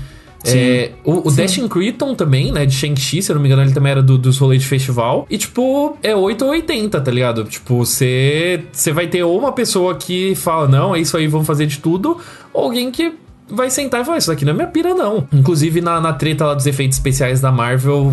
É, 0.44 0.92
o, 1.04 1.28
o 1.28 1.32
Destin 1.32 1.66
Creaton 1.68 2.14
também, 2.14 2.52
né, 2.52 2.66
de 2.66 2.74
Shang-Chi, 2.74 3.22
se 3.22 3.30
eu 3.30 3.34
não 3.34 3.42
me 3.42 3.48
engano, 3.48 3.62
ele 3.62 3.72
também 3.72 3.92
era 3.92 4.02
do, 4.02 4.16
dos 4.16 4.38
rolês 4.38 4.62
de 4.62 4.68
festival. 4.68 5.26
E, 5.28 5.38
tipo, 5.38 5.96
é 6.02 6.14
8 6.14 6.44
ou 6.44 6.50
80, 6.50 7.00
tá 7.00 7.10
ligado? 7.10 7.44
Tipo, 7.44 7.78
você 7.78 8.62
vai 8.94 9.06
ter 9.06 9.22
ou 9.24 9.38
uma 9.38 9.52
pessoa 9.52 9.94
que 9.94 10.34
fala, 10.34 10.68
não, 10.68 10.94
é 10.94 11.00
isso 11.00 11.16
aí, 11.16 11.26
vamos 11.26 11.46
fazer 11.46 11.66
de 11.66 11.78
tudo, 11.78 12.18
ou 12.52 12.64
alguém 12.64 12.90
que 12.90 13.12
vai 13.48 13.70
sentar 13.70 14.02
e 14.02 14.04
falar: 14.04 14.18
Isso 14.18 14.28
daqui 14.28 14.44
não 14.44 14.52
é 14.52 14.54
minha 14.54 14.66
pira, 14.66 14.94
não. 14.94 15.26
Inclusive, 15.32 15.80
na, 15.80 16.00
na 16.00 16.12
treta 16.12 16.44
lá 16.44 16.54
dos 16.54 16.66
efeitos 16.66 16.96
especiais 16.96 17.40
da 17.40 17.52
Marvel, 17.52 18.12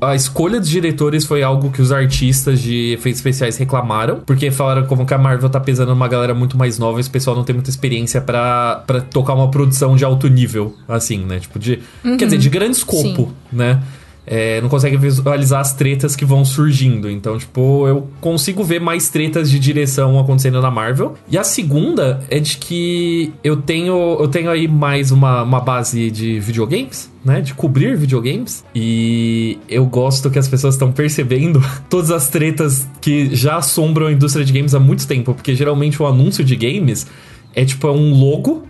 a 0.00 0.14
escolha 0.14 0.58
dos 0.58 0.68
diretores 0.68 1.24
foi 1.24 1.42
algo 1.42 1.70
que 1.70 1.80
os 1.80 1.92
artistas 1.92 2.60
de 2.60 2.92
efeitos 2.92 3.18
especiais 3.20 3.56
reclamaram, 3.56 4.20
porque 4.26 4.50
falaram 4.50 4.86
como 4.86 5.06
que 5.06 5.14
a 5.14 5.18
Marvel 5.18 5.48
tá 5.48 5.60
pesando 5.60 5.90
numa 5.90 6.08
galera 6.08 6.34
muito 6.34 6.56
mais 6.56 6.78
nova 6.78 6.98
e 6.98 7.00
esse 7.00 7.10
pessoal 7.10 7.36
não 7.36 7.44
tem 7.44 7.54
muita 7.54 7.70
experiência 7.70 8.20
para 8.20 8.84
tocar 9.10 9.34
uma 9.34 9.50
produção 9.50 9.96
de 9.96 10.04
alto 10.04 10.28
nível, 10.28 10.76
assim, 10.88 11.18
né? 11.24 11.38
Tipo, 11.38 11.58
de. 11.58 11.80
Uhum. 12.04 12.16
Quer 12.16 12.26
dizer, 12.26 12.38
de 12.38 12.48
grande 12.48 12.76
escopo, 12.76 13.24
Sim. 13.24 13.32
né? 13.52 13.80
É, 14.26 14.60
não 14.60 14.68
consegue 14.68 14.96
visualizar 14.96 15.60
as 15.60 15.72
tretas 15.72 16.14
que 16.14 16.24
vão 16.24 16.44
surgindo. 16.44 17.10
Então, 17.10 17.38
tipo, 17.38 17.86
eu 17.88 18.08
consigo 18.20 18.62
ver 18.62 18.80
mais 18.80 19.08
tretas 19.08 19.50
de 19.50 19.58
direção 19.58 20.18
acontecendo 20.18 20.60
na 20.60 20.70
Marvel. 20.70 21.14
E 21.28 21.36
a 21.36 21.44
segunda 21.44 22.22
é 22.30 22.38
de 22.38 22.56
que 22.56 23.32
eu 23.42 23.56
tenho, 23.56 24.16
eu 24.20 24.28
tenho 24.28 24.50
aí 24.50 24.68
mais 24.68 25.10
uma, 25.10 25.42
uma 25.42 25.60
base 25.60 26.10
de 26.10 26.38
videogames. 26.40 27.10
Né, 27.24 27.40
de 27.40 27.54
cobrir 27.54 27.96
videogames 27.96 28.64
e 28.74 29.56
eu 29.68 29.86
gosto 29.86 30.28
que 30.28 30.40
as 30.40 30.48
pessoas 30.48 30.74
estão 30.74 30.90
percebendo 30.90 31.62
todas 31.88 32.10
as 32.10 32.28
tretas 32.28 32.84
que 33.00 33.32
já 33.32 33.58
assombram 33.58 34.08
a 34.08 34.12
indústria 34.12 34.44
de 34.44 34.52
games 34.52 34.74
há 34.74 34.80
muito 34.80 35.06
tempo, 35.06 35.32
porque 35.32 35.54
geralmente 35.54 36.02
o 36.02 36.06
anúncio 36.08 36.42
de 36.42 36.56
games 36.56 37.06
é 37.54 37.64
tipo 37.64 37.86
é 37.86 37.92
um 37.92 38.12
logo 38.12 38.66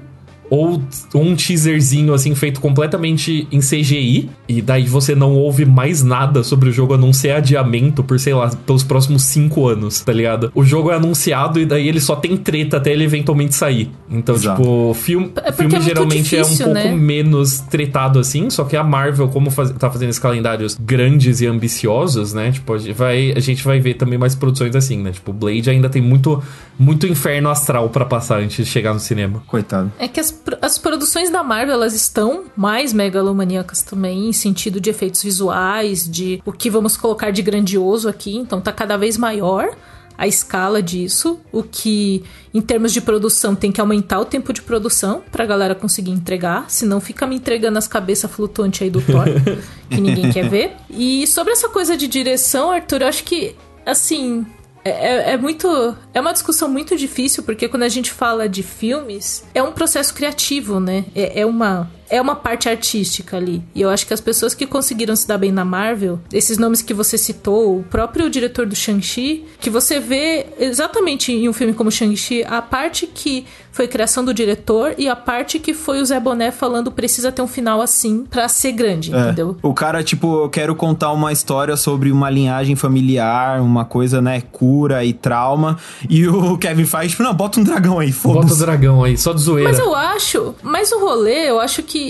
ou 0.53 0.83
um 1.15 1.35
teaserzinho 1.35 2.13
assim 2.13 2.35
feito 2.35 2.61
completamente 2.61 3.49
em 3.51 3.61
CGI 3.61 4.29
e 4.47 4.61
daí 4.61 4.85
você 4.85 5.15
não 5.15 5.33
ouve 5.33 5.65
mais 5.65 6.03
nada 6.03 6.45
sobre 6.45 6.69
o 6.69 6.73
jogo 6.73 6.93
a 6.93 6.99
não 6.99 7.11
ser 7.11 7.31
adiamento 7.31 8.05
por 8.05 8.21
sei 8.21 8.35
lá 8.35 8.51
pelos 8.67 8.85
próximos 8.85 9.23
cinco 9.23 9.67
anos, 9.67 10.01
tá 10.01 10.13
ligado? 10.13 10.53
O 10.55 10.63
jogo 10.63 10.91
é 10.91 10.97
anunciado 10.97 11.59
e 11.59 11.65
daí 11.65 11.89
ele 11.89 12.03
só 12.03 12.15
tem 12.15 12.37
treta 12.37 12.77
até 12.77 12.93
ele 12.93 13.03
eventualmente 13.03 13.55
sair. 13.55 13.91
Então, 14.11 14.35
Exato. 14.35 14.61
tipo, 14.61 14.93
filme, 14.93 15.33
é 15.43 15.53
filme 15.53 15.75
é 15.75 15.81
geralmente 15.81 16.37
difícil, 16.37 16.67
é 16.67 16.69
um 16.69 16.75
pouco 16.75 16.89
né? 16.89 16.95
menos 16.97 17.61
tretado 17.61 18.19
assim, 18.19 18.51
só 18.51 18.65
que 18.65 18.77
a 18.77 18.85
Marvel 18.85 19.29
como 19.29 19.51
faz, 19.51 19.71
tá 19.71 19.91
fazendo 19.91 20.11
esses 20.11 20.21
calendários 20.21 20.77
grandes 20.79 21.41
e 21.41 21.47
ambiciosos, 21.47 22.35
né? 22.35 22.53
Tipo, 22.53 22.75
a 22.75 22.79
gente 22.79 22.93
vai, 22.93 23.33
a 23.35 23.41
gente 23.41 23.65
vai 23.65 23.81
ver 23.81 23.95
também 23.95 24.19
mais 24.19 24.35
produções 24.35 24.77
assim, 24.77 24.99
né? 24.99 25.13
Tipo, 25.13 25.33
Blade 25.33 25.71
ainda 25.71 25.89
tem 25.89 26.03
muito 26.03 26.43
muito 26.79 27.07
inferno 27.07 27.49
astral 27.49 27.89
para 27.89 28.05
passar 28.05 28.41
antes 28.41 28.57
de 28.57 28.67
chegar 28.67 28.93
no 28.93 29.01
cinema. 29.01 29.43
Coitado. 29.47 29.91
É 29.99 30.09
que 30.09 30.19
as 30.19 30.42
as 30.61 30.79
produções 30.79 31.31
da 31.31 31.43
Marvel 31.43 31.75
elas 31.75 31.95
estão 31.95 32.45
mais 32.57 32.93
megalomaníacas 32.93 33.83
também, 33.83 34.29
em 34.29 34.33
sentido 34.33 34.81
de 34.81 34.91
efeitos 34.91 35.23
visuais, 35.23 36.09
de 36.09 36.43
o 36.45 36.53
que 36.53 36.71
vamos 36.71 36.97
colocar 36.97 37.31
de 37.31 37.43
grandioso 37.43 38.09
aqui, 38.09 38.37
então 38.37 38.61
tá 38.61 38.73
cada 38.73 38.97
vez 38.97 39.17
maior 39.17 39.71
a 40.17 40.27
escala 40.27 40.83
disso, 40.83 41.41
o 41.51 41.63
que 41.63 42.23
em 42.53 42.61
termos 42.61 42.93
de 42.93 43.01
produção 43.01 43.55
tem 43.55 43.73
que 43.73 43.81
aumentar 43.81 44.21
o 44.21 44.25
tempo 44.25 44.53
de 44.53 44.63
produção 44.63 45.23
pra 45.33 45.47
galera 45.47 45.75
conseguir 45.75 46.11
entregar, 46.11 46.71
senão 46.71 47.01
fica 47.01 47.27
me 47.27 47.37
entregando 47.37 47.79
as 47.79 47.89
cabeças 47.89 48.31
flutuantes 48.31 48.83
aí 48.83 48.91
do 48.91 49.01
Thor, 49.01 49.25
que 49.91 50.01
ninguém 50.01 50.31
quer 50.31 50.49
ver. 50.49 50.77
E 50.91 51.27
sobre 51.27 51.53
essa 51.53 51.69
coisa 51.69 51.97
de 51.97 52.07
direção, 52.07 52.71
Arthur, 52.71 53.03
eu 53.03 53.09
acho 53.09 53.25
que 53.25 53.57
assim, 53.85 54.47
é, 54.85 54.91
é, 54.91 55.33
é, 55.33 55.37
muito. 55.37 55.97
É 56.13 56.21
uma 56.21 56.33
discussão 56.33 56.69
muito 56.69 56.97
difícil, 56.97 57.43
porque 57.43 57.69
quando 57.69 57.85
a 57.85 57.89
gente 57.89 58.11
fala 58.11 58.49
de 58.49 58.63
filmes, 58.63 59.45
é 59.55 59.63
um 59.63 59.73
processo 59.73 60.13
criativo, 60.15 60.81
né? 60.81 61.05
É, 61.15 61.41
é 61.41 61.47
uma. 61.47 61.91
É 62.13 62.21
uma 62.21 62.37
parte 62.37 62.69
artística 62.69 63.39
ali. 63.39 63.63
E 63.75 63.81
eu 63.81 63.89
acho 63.89 64.07
que 64.07 64.13
as 64.13 64.21
pessoas 64.21 64.55
que 64.55 64.67
conseguiram 64.67 65.17
se 65.17 65.27
dar 65.27 65.39
bem 65.39 65.51
na 65.51 65.65
Marvel, 65.65 66.21
esses 66.31 66.59
nomes 66.59 66.83
que 66.83 66.93
você 66.93 67.17
citou, 67.17 67.79
o 67.79 67.83
próprio 67.85 68.29
diretor 68.29 68.67
do 68.67 68.77
Shang-Chi, 68.77 69.47
que 69.59 69.71
você 69.71 69.99
vê 69.99 70.45
exatamente 70.61 71.33
em 71.33 71.49
um 71.49 71.55
filme 71.55 71.73
como 71.73 71.91
Shang-Chi, 71.91 72.45
a 72.45 72.61
parte 72.61 73.07
que 73.07 73.47
foi 73.73 73.89
criação 73.89 74.23
do 74.23 74.35
diretor 74.35 74.95
e 74.99 75.09
a 75.09 75.17
parte 75.17 75.59
que 75.59 75.73
foi 75.73 76.03
o 76.03 76.05
Zé 76.05 76.21
Boné 76.21 76.51
falando 76.51 76.93
precisa 76.93 77.33
ter 77.33 77.41
um 77.41 77.47
final 77.47 77.81
assim 77.81 78.27
para 78.29 78.47
ser 78.47 78.73
grande, 78.73 79.15
é. 79.15 79.19
entendeu? 79.19 79.57
O 79.63 79.73
cara, 79.73 80.05
tipo, 80.05 80.45
eu 80.45 80.51
quero 80.51 80.75
contar 80.77 81.11
uma 81.13 81.33
história 81.33 81.75
sobre 81.79 82.13
uma 82.13 82.29
linhagem 82.29 82.77
familiar, 82.77 83.63
uma 83.63 83.87
coisa, 83.87 84.21
né, 84.21 84.43
cura 84.53 85.03
e 85.03 85.15
trauma. 85.15 85.79
E 86.11 86.29
o 86.29 86.59
Kevin 86.61 86.85
faz, 86.85 87.13
tipo, 87.13 87.23
não, 87.23 87.33
bota 87.33 87.59
um 87.59 87.65
dragão 87.65 87.99
aí, 87.99 88.13
foda-se. 88.13 88.49
Bota 88.49 88.55
o 88.55 88.59
dragão 88.59 89.03
aí, 89.03 89.17
só 89.17 89.33
de 89.33 89.41
zoeira. 89.41 89.71
Mas 89.71 89.79
eu 89.79 89.95
acho, 89.95 90.55
mas 90.63 90.93
o 90.93 91.01
rolê, 91.01 91.49
eu 91.49 91.59
acho 91.59 91.83
que 91.83 92.02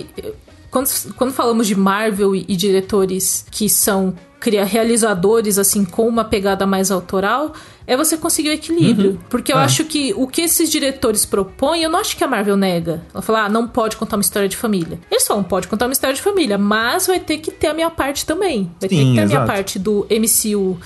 quando, 0.70 0.88
quando 1.16 1.32
falamos 1.32 1.66
de 1.66 1.74
Marvel 1.74 2.34
e, 2.34 2.45
e 2.49 2.57
diretores 2.57 3.45
que 3.51 3.68
são 3.68 4.14
cria 4.43 4.64
realizadores 4.64 5.57
assim 5.57 5.84
com 5.84 6.09
uma 6.09 6.24
pegada 6.24 6.66
mais 6.66 6.90
autoral, 6.90 7.53
é 7.86 7.97
você 7.97 8.16
conseguir 8.16 8.49
o 8.49 8.53
equilíbrio. 8.53 9.11
Uhum. 9.12 9.18
Porque 9.30 9.53
eu 9.53 9.59
é. 9.59 9.62
acho 9.62 9.84
que 9.84 10.12
o 10.16 10.26
que 10.26 10.40
esses 10.40 10.68
diretores 10.68 11.24
propõem, 11.24 11.84
eu 11.84 11.90
não 11.90 12.01
acho 12.01 12.16
que 12.16 12.24
a 12.24 12.26
Marvel 12.26 12.57
nega. 12.57 13.05
Ela 13.14 13.22
fala, 13.22 13.45
ah, 13.45 13.49
não 13.49 13.68
pode 13.68 13.97
contar 13.97 14.16
uma 14.16 14.22
história 14.22 14.49
de 14.49 14.57
família. 14.57 14.99
Eles 15.09 15.24
falam, 15.24 15.45
pode 15.45 15.68
contar 15.68 15.86
uma 15.86 15.93
história 15.93 16.14
de 16.14 16.20
família, 16.20 16.59
mas 16.59 17.07
vai 17.07 17.20
ter 17.20 17.38
que 17.38 17.53
ter 17.53 17.68
a 17.68 17.74
minha 17.74 17.90
parte 17.90 18.26
também. 18.26 18.70
Vai 18.80 18.88
Sim, 18.88 18.97
ter 18.97 19.05
que 19.05 19.14
ter 19.14 19.20
exato. 19.20 19.20
a 19.20 19.26
minha 19.26 19.47
parte 19.47 19.78
do 19.78 20.07
MCU 20.11 20.76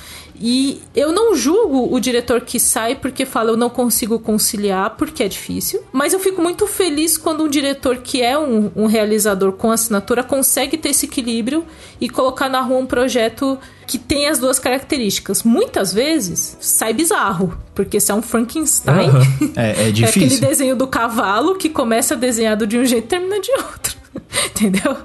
e 0.41 0.81
eu 0.95 1.13
não 1.13 1.35
julgo 1.35 1.95
o 1.95 2.01
diretor 2.01 2.41
que 2.41 2.59
sai 2.59 2.95
porque 2.95 3.25
fala 3.25 3.51
eu 3.51 3.57
não 3.57 3.71
consigo 3.71 4.19
conciliar, 4.19 4.91
porque 4.97 5.23
é 5.23 5.29
difícil. 5.29 5.83
Mas 5.93 6.13
eu 6.13 6.21
fico 6.21 6.43
muito 6.43 6.67
feliz 6.67 7.17
quando 7.17 7.45
um 7.45 7.49
diretor 7.49 7.99
que 7.99 8.23
é 8.23 8.39
um, 8.39 8.71
um 8.77 8.87
realizador 8.87 9.53
com 9.53 9.71
assinatura 9.71 10.23
consegue 10.23 10.77
ter 10.77 10.91
esse 10.91 11.07
equilíbrio 11.07 11.65
e 12.01 12.09
colocar 12.09 12.49
na 12.49 12.61
rua 12.61 12.79
um 12.79 12.87
projeto 12.87 13.59
que 13.87 13.99
tem 13.99 14.29
as 14.29 14.39
duas 14.39 14.59
características. 14.59 15.43
Muitas 15.43 15.93
vezes 15.93 16.57
sai 16.61 16.93
bizarro, 16.93 17.57
porque 17.75 18.01
se 18.01 18.11
é 18.11 18.15
um 18.15 18.23
Frankenstein, 18.23 19.11
uhum. 19.11 19.53
é, 19.57 19.89
é 19.89 19.91
difícil. 19.91 20.23
é 20.23 20.25
aquele 20.27 20.41
desenho 20.41 20.77
do 20.77 20.87
cavalo 20.87 21.57
que 21.57 21.69
começa 21.69 22.17
desenhado 22.17 22.67
de 22.67 22.79
um 22.79 22.85
jeito 22.85 23.05
e 23.05 23.09
termina 23.09 23.41
de 23.41 23.51
outro. 23.53 23.97
Entendeu? 24.51 24.97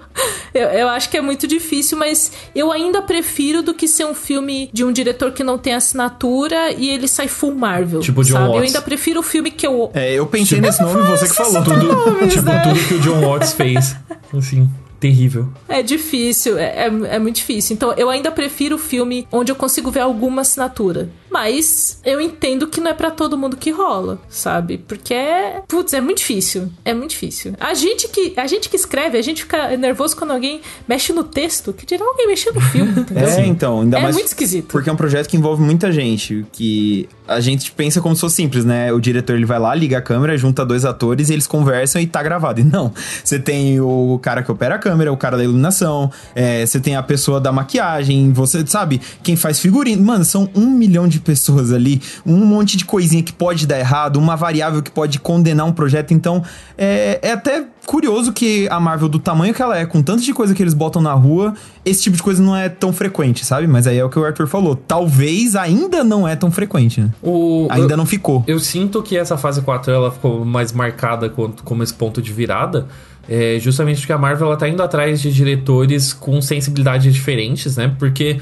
Eu, 0.53 0.67
eu, 0.67 0.89
acho 0.89 1.09
que 1.09 1.17
é 1.17 1.21
muito 1.21 1.47
difícil, 1.47 1.97
mas 1.97 2.31
eu 2.53 2.71
ainda 2.71 3.01
prefiro 3.01 3.63
do 3.63 3.73
que 3.73 3.87
ser 3.87 4.05
um 4.05 4.13
filme 4.13 4.69
de 4.73 4.83
um 4.83 4.91
diretor 4.91 5.31
que 5.31 5.43
não 5.43 5.57
tem 5.57 5.73
assinatura 5.73 6.71
e 6.71 6.89
ele 6.89 7.07
sai 7.07 7.27
full 7.27 7.55
Marvel. 7.55 8.01
Tipo 8.01 8.23
John 8.23 8.33
sabe? 8.33 8.45
Watts. 8.47 8.57
Eu 8.57 8.63
ainda 8.63 8.81
prefiro 8.81 9.19
o 9.21 9.23
filme 9.23 9.49
que 9.49 9.65
eu. 9.65 9.89
É, 9.93 10.13
eu 10.13 10.25
pensei 10.27 10.57
tipo, 10.57 10.67
nesse 10.67 10.83
nome, 10.83 11.01
você 11.03 11.27
que 11.27 11.35
falou. 11.35 11.63
Tudo, 11.63 11.87
nomes, 11.87 12.33
tipo, 12.33 12.45
né? 12.45 12.61
tudo 12.63 12.87
que 12.87 12.93
o 12.95 12.99
John 12.99 13.21
Watts 13.21 13.53
fez. 13.53 13.95
Assim 14.37 14.69
terrível. 15.01 15.49
É 15.67 15.81
difícil, 15.81 16.57
é, 16.59 16.85
é, 16.85 16.85
é, 16.85 17.19
muito 17.19 17.37
difícil. 17.37 17.73
Então 17.73 17.91
eu 17.93 18.09
ainda 18.09 18.31
prefiro 18.31 18.75
o 18.75 18.79
filme 18.79 19.27
onde 19.31 19.51
eu 19.51 19.55
consigo 19.55 19.89
ver 19.89 20.01
alguma 20.01 20.43
assinatura. 20.43 21.09
Mas 21.31 21.99
eu 22.03 22.19
entendo 22.19 22.67
que 22.67 22.81
não 22.81 22.91
é 22.91 22.93
para 22.93 23.09
todo 23.09 23.37
mundo 23.37 23.55
que 23.55 23.71
rola, 23.71 24.19
sabe? 24.29 24.77
Porque 24.77 25.13
é. 25.13 25.61
Putz, 25.67 25.93
é 25.93 26.01
muito 26.01 26.17
difícil. 26.17 26.69
É 26.83 26.93
muito 26.93 27.11
difícil. 27.11 27.53
A 27.59 27.73
gente 27.73 28.09
que, 28.09 28.33
a 28.35 28.45
gente 28.47 28.67
que 28.67 28.75
escreve, 28.75 29.17
a 29.17 29.21
gente 29.21 29.43
fica 29.43 29.77
nervoso 29.77 30.15
quando 30.15 30.31
alguém 30.31 30.59
mexe 30.87 31.13
no 31.13 31.23
texto, 31.23 31.71
que 31.71 31.85
dirá 31.85 32.05
alguém 32.05 32.27
mexer 32.27 32.51
no 32.51 32.59
filme, 32.59 32.91
entendeu? 32.99 33.29
É, 33.29 33.45
então, 33.45 33.81
ainda 33.81 33.97
é 33.97 34.01
mais. 34.01 34.15
É 34.15 34.17
muito 34.17 34.27
esquisito. 34.27 34.67
Porque 34.67 34.89
é 34.89 34.93
um 34.93 34.97
projeto 34.97 35.29
que 35.29 35.37
envolve 35.37 35.63
muita 35.63 35.89
gente. 35.91 36.45
Que 36.51 37.07
a 37.27 37.39
gente 37.39 37.71
pensa 37.71 38.01
como 38.01 38.13
se 38.13 38.21
fosse 38.21 38.35
simples, 38.35 38.65
né? 38.65 38.91
O 38.91 38.99
diretor 38.99 39.35
ele 39.35 39.45
vai 39.45 39.57
lá, 39.57 39.73
liga 39.73 39.99
a 39.99 40.01
câmera, 40.01 40.37
junta 40.37 40.65
dois 40.65 40.83
atores 40.83 41.29
e 41.29 41.33
eles 41.33 41.47
conversam 41.47 42.01
e 42.01 42.07
tá 42.07 42.21
gravado. 42.21 42.59
E 42.59 42.63
não. 42.63 42.93
Você 43.23 43.39
tem 43.39 43.79
o 43.79 44.19
cara 44.21 44.43
que 44.43 44.51
opera 44.51 44.75
a 44.75 44.77
câmera, 44.77 45.13
o 45.13 45.17
cara 45.17 45.37
da 45.37 45.43
iluminação, 45.43 46.11
é, 46.35 46.65
você 46.65 46.79
tem 46.79 46.97
a 46.97 47.03
pessoa 47.03 47.39
da 47.39 47.53
maquiagem, 47.53 48.33
você 48.33 48.65
sabe, 48.67 48.99
quem 49.23 49.37
faz 49.37 49.59
figurino. 49.59 50.03
Mano, 50.03 50.25
são 50.25 50.49
um 50.53 50.69
milhão 50.69 51.07
de 51.07 51.20
pessoas 51.21 51.71
ali, 51.71 52.01
um 52.25 52.37
monte 52.45 52.77
de 52.77 52.85
coisinha 52.85 53.23
que 53.23 53.31
pode 53.31 53.65
dar 53.65 53.79
errado, 53.79 54.17
uma 54.17 54.35
variável 54.35 54.81
que 54.81 54.91
pode 54.91 55.19
condenar 55.19 55.65
um 55.65 55.71
projeto. 55.71 56.13
Então, 56.13 56.43
é, 56.77 57.19
é 57.21 57.31
até 57.31 57.65
curioso 57.85 58.31
que 58.31 58.67
a 58.69 58.79
Marvel, 58.79 59.09
do 59.09 59.19
tamanho 59.19 59.53
que 59.53 59.61
ela 59.61 59.77
é, 59.77 59.85
com 59.85 60.01
tanto 60.01 60.23
de 60.23 60.33
coisa 60.33 60.53
que 60.53 60.61
eles 60.61 60.73
botam 60.73 61.01
na 61.01 61.13
rua, 61.13 61.53
esse 61.83 62.03
tipo 62.03 62.15
de 62.15 62.23
coisa 62.23 62.41
não 62.41 62.55
é 62.55 62.69
tão 62.69 62.93
frequente, 62.93 63.45
sabe? 63.45 63.67
Mas 63.67 63.87
aí 63.87 63.97
é 63.97 64.05
o 64.05 64.09
que 64.09 64.19
o 64.19 64.25
Arthur 64.25 64.47
falou. 64.47 64.75
Talvez 64.75 65.55
ainda 65.55 66.03
não 66.03 66.27
é 66.27 66.35
tão 66.35 66.51
frequente, 66.51 67.01
né? 67.01 67.09
O, 67.21 67.67
ainda 67.69 67.93
eu, 67.93 67.97
não 67.97 68.05
ficou. 68.05 68.43
Eu 68.47 68.59
sinto 68.59 69.01
que 69.01 69.17
essa 69.17 69.37
fase 69.37 69.61
4 69.61 69.91
ela 69.91 70.11
ficou 70.11 70.45
mais 70.45 70.71
marcada 70.71 71.29
como, 71.29 71.83
esse 71.83 71.93
ponto 71.93 72.21
de 72.21 72.31
virada. 72.31 72.87
É 73.29 73.57
justamente 73.59 73.99
porque 73.99 74.13
a 74.13 74.17
Marvel 74.17 74.47
ela 74.47 74.57
tá 74.57 74.67
indo 74.67 74.81
atrás 74.81 75.21
de 75.21 75.31
diretores 75.31 76.11
com 76.11 76.41
sensibilidades 76.41 77.13
diferentes, 77.13 77.77
né? 77.77 77.95
Porque 77.99 78.39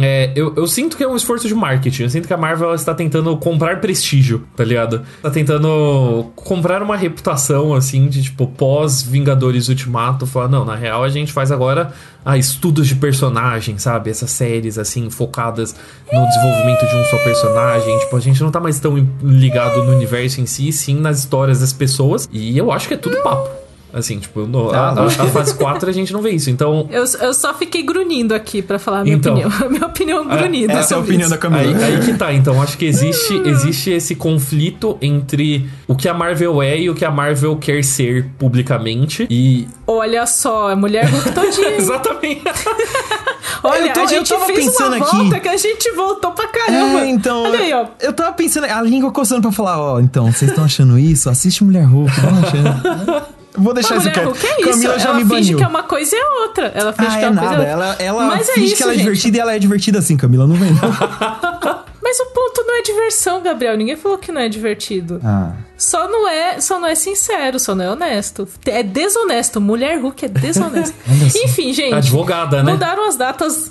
é, 0.00 0.32
eu, 0.34 0.54
eu, 0.56 0.66
sinto 0.66 0.96
que 0.96 1.02
é 1.02 1.08
um 1.08 1.16
esforço 1.16 1.48
de 1.48 1.54
marketing. 1.54 2.04
Eu 2.04 2.10
sinto 2.10 2.26
que 2.26 2.34
a 2.34 2.36
Marvel 2.36 2.74
está 2.74 2.94
tentando 2.94 3.36
comprar 3.36 3.80
prestígio, 3.80 4.46
tá 4.56 4.64
ligado? 4.64 5.02
Tá 5.22 5.30
tentando 5.30 6.30
comprar 6.34 6.82
uma 6.82 6.96
reputação, 6.96 7.74
assim, 7.74 8.08
de 8.08 8.22
tipo, 8.22 8.46
pós-Vingadores 8.46 9.68
Ultimato. 9.68 10.26
Falar, 10.26 10.48
não, 10.48 10.64
na 10.64 10.74
real 10.74 11.04
a 11.04 11.08
gente 11.08 11.32
faz 11.32 11.50
agora 11.50 11.92
ah, 12.24 12.36
estudos 12.36 12.86
de 12.86 12.96
personagem, 12.96 13.78
sabe? 13.78 14.10
Essas 14.10 14.30
séries, 14.30 14.78
assim, 14.78 15.08
focadas 15.10 15.74
no 16.12 16.26
desenvolvimento 16.26 16.86
de 16.86 16.96
um 16.96 17.04
só 17.04 17.18
personagem. 17.18 17.98
Tipo, 18.00 18.16
a 18.16 18.20
gente 18.20 18.42
não 18.42 18.50
tá 18.50 18.60
mais 18.60 18.78
tão 18.78 18.96
ligado 19.22 19.82
no 19.84 19.94
universo 19.94 20.40
em 20.40 20.46
si, 20.46 20.72
sim 20.72 20.98
nas 20.98 21.20
histórias 21.20 21.60
das 21.60 21.72
pessoas. 21.72 22.28
E 22.32 22.56
eu 22.56 22.70
acho 22.72 22.88
que 22.88 22.94
é 22.94 22.98
tudo 22.98 23.22
papo. 23.22 23.67
Assim, 23.92 24.18
tipo, 24.18 24.46
no, 24.46 24.70
a, 24.70 24.90
a, 24.90 25.04
a, 25.06 25.10
fase 25.10 25.54
4 25.54 25.88
a 25.88 25.92
gente 25.92 26.12
não 26.12 26.20
vê 26.20 26.30
isso, 26.30 26.50
então... 26.50 26.86
Eu, 26.90 27.04
eu 27.20 27.32
só 27.32 27.54
fiquei 27.54 27.82
grunindo 27.82 28.34
aqui 28.34 28.60
para 28.60 28.78
falar 28.78 29.00
a 29.00 29.04
minha 29.04 29.16
então, 29.16 29.32
opinião. 29.34 29.52
A 29.64 29.68
minha 29.68 29.86
opinião 29.86 30.30
é 30.30 30.36
grunida. 30.36 30.72
Essa 30.74 30.94
é 30.94 30.96
a 30.96 31.00
opinião 31.00 31.22
isso. 31.22 31.30
da 31.30 31.38
Camila. 31.38 31.62
Aí, 31.62 31.94
aí, 31.94 32.00
que 32.00 32.14
tá, 32.14 32.32
então 32.32 32.60
acho 32.62 32.76
que 32.76 32.84
existe, 32.84 33.34
existe 33.44 33.90
esse 33.90 34.14
conflito 34.14 34.96
entre 35.00 35.68
o 35.86 35.96
que 35.96 36.08
a 36.08 36.14
Marvel 36.14 36.62
é 36.62 36.78
e 36.78 36.90
o 36.90 36.94
que 36.94 37.04
a 37.04 37.10
Marvel 37.10 37.56
quer 37.56 37.82
ser 37.82 38.26
publicamente 38.38 39.26
e... 39.30 39.66
Olha 39.86 40.26
só, 40.26 40.70
a 40.70 40.76
mulher 40.76 41.06
Hulk 41.06 41.32
todinha. 41.32 41.76
Exatamente. 41.76 42.42
Olha, 43.62 43.92
tô, 43.92 44.00
a 44.00 44.06
gente 44.06 44.34
fez 44.46 44.76
uma 44.76 44.96
aqui. 44.96 45.16
volta 45.16 45.40
que 45.40 45.48
a 45.48 45.56
gente 45.56 45.90
voltou 45.92 46.30
pra 46.32 46.46
caramba. 46.48 47.00
É, 47.00 47.08
então, 47.08 47.44
Olha 47.44 47.58
aí, 47.58 47.72
ó. 47.72 47.86
Eu 48.00 48.12
tava 48.12 48.32
pensando, 48.32 48.64
a 48.64 48.82
língua 48.82 49.10
coçando 49.10 49.42
pra 49.42 49.52
falar, 49.52 49.80
ó, 49.80 50.00
então, 50.00 50.30
vocês 50.30 50.50
estão 50.50 50.64
achando 50.64 50.98
isso? 50.98 51.28
Assiste 51.28 51.64
Mulher 51.64 51.84
Hulk, 51.84 52.12
vão 52.20 52.38
achando. 52.38 53.37
Vou 53.58 53.74
deixar 53.74 53.96
isso 53.96 54.10
quieto. 54.10 54.32
Que 54.32 54.46
é 54.46 54.60
isso? 54.60 54.70
Camila 54.70 54.98
já 54.98 55.08
ela 55.08 55.18
me 55.18 55.24
baniu. 55.24 55.44
finge 55.44 55.54
que 55.56 55.62
é 55.62 55.66
uma 55.66 55.82
coisa 55.82 56.16
e 56.16 56.18
é 56.18 56.28
outra. 56.42 56.72
Ela 56.74 56.92
finge 56.92 57.08
ah, 57.08 57.18
que 57.18 57.18
é, 57.18 57.22
é 57.24 57.30
uma 57.30 57.42
nada. 57.42 57.56
coisa 57.56 57.70
Ela, 57.70 57.96
ela 57.98 58.26
Mas 58.26 58.48
é 58.48 58.52
finge 58.52 58.60
é 58.60 58.68
isso, 58.68 58.76
que 58.76 58.82
ela 58.82 58.92
é 58.92 58.94
gente. 58.94 59.04
divertida 59.04 59.36
e 59.36 59.40
ela 59.40 59.54
é 59.54 59.58
divertida 59.58 59.98
assim, 59.98 60.16
Camila. 60.16 60.46
Não 60.46 60.54
vem, 60.54 60.70
não. 60.72 60.80
Mas 62.02 62.20
o 62.20 62.26
ponto 62.26 62.64
não 62.66 62.78
é 62.78 62.82
diversão, 62.82 63.42
Gabriel. 63.42 63.76
Ninguém 63.76 63.96
falou 63.96 64.16
que 64.16 64.32
não 64.32 64.40
é 64.40 64.48
divertido. 64.48 65.20
Ah. 65.22 65.52
Só 65.76 66.08
não 66.08 66.26
é, 66.26 66.58
só 66.60 66.80
não 66.80 66.88
é 66.88 66.94
sincero, 66.94 67.58
só 67.58 67.74
não 67.74 67.84
é 67.84 67.90
honesto. 67.90 68.48
É 68.64 68.82
desonesto. 68.82 69.60
Mulher 69.60 70.00
Hulk 70.00 70.24
é 70.24 70.28
desonesto. 70.28 70.96
Enfim, 71.44 71.72
gente. 71.74 71.94
Advogada, 71.94 72.62
né? 72.62 72.72
Mudaram 72.72 73.06
as 73.06 73.16
datas. 73.16 73.70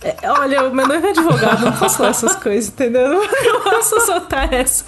É, 0.00 0.30
olha, 0.30 0.68
o 0.68 0.74
meu 0.74 0.86
noivo 0.86 1.08
é 1.08 1.10
advogado, 1.10 1.64
não 1.64 1.72
posso 1.72 1.96
falar 1.96 2.10
essas 2.10 2.36
coisas, 2.36 2.70
entendeu? 2.70 3.08
Não 3.18 3.60
posso 3.62 4.00
soltar 4.02 4.52
essa. 4.52 4.84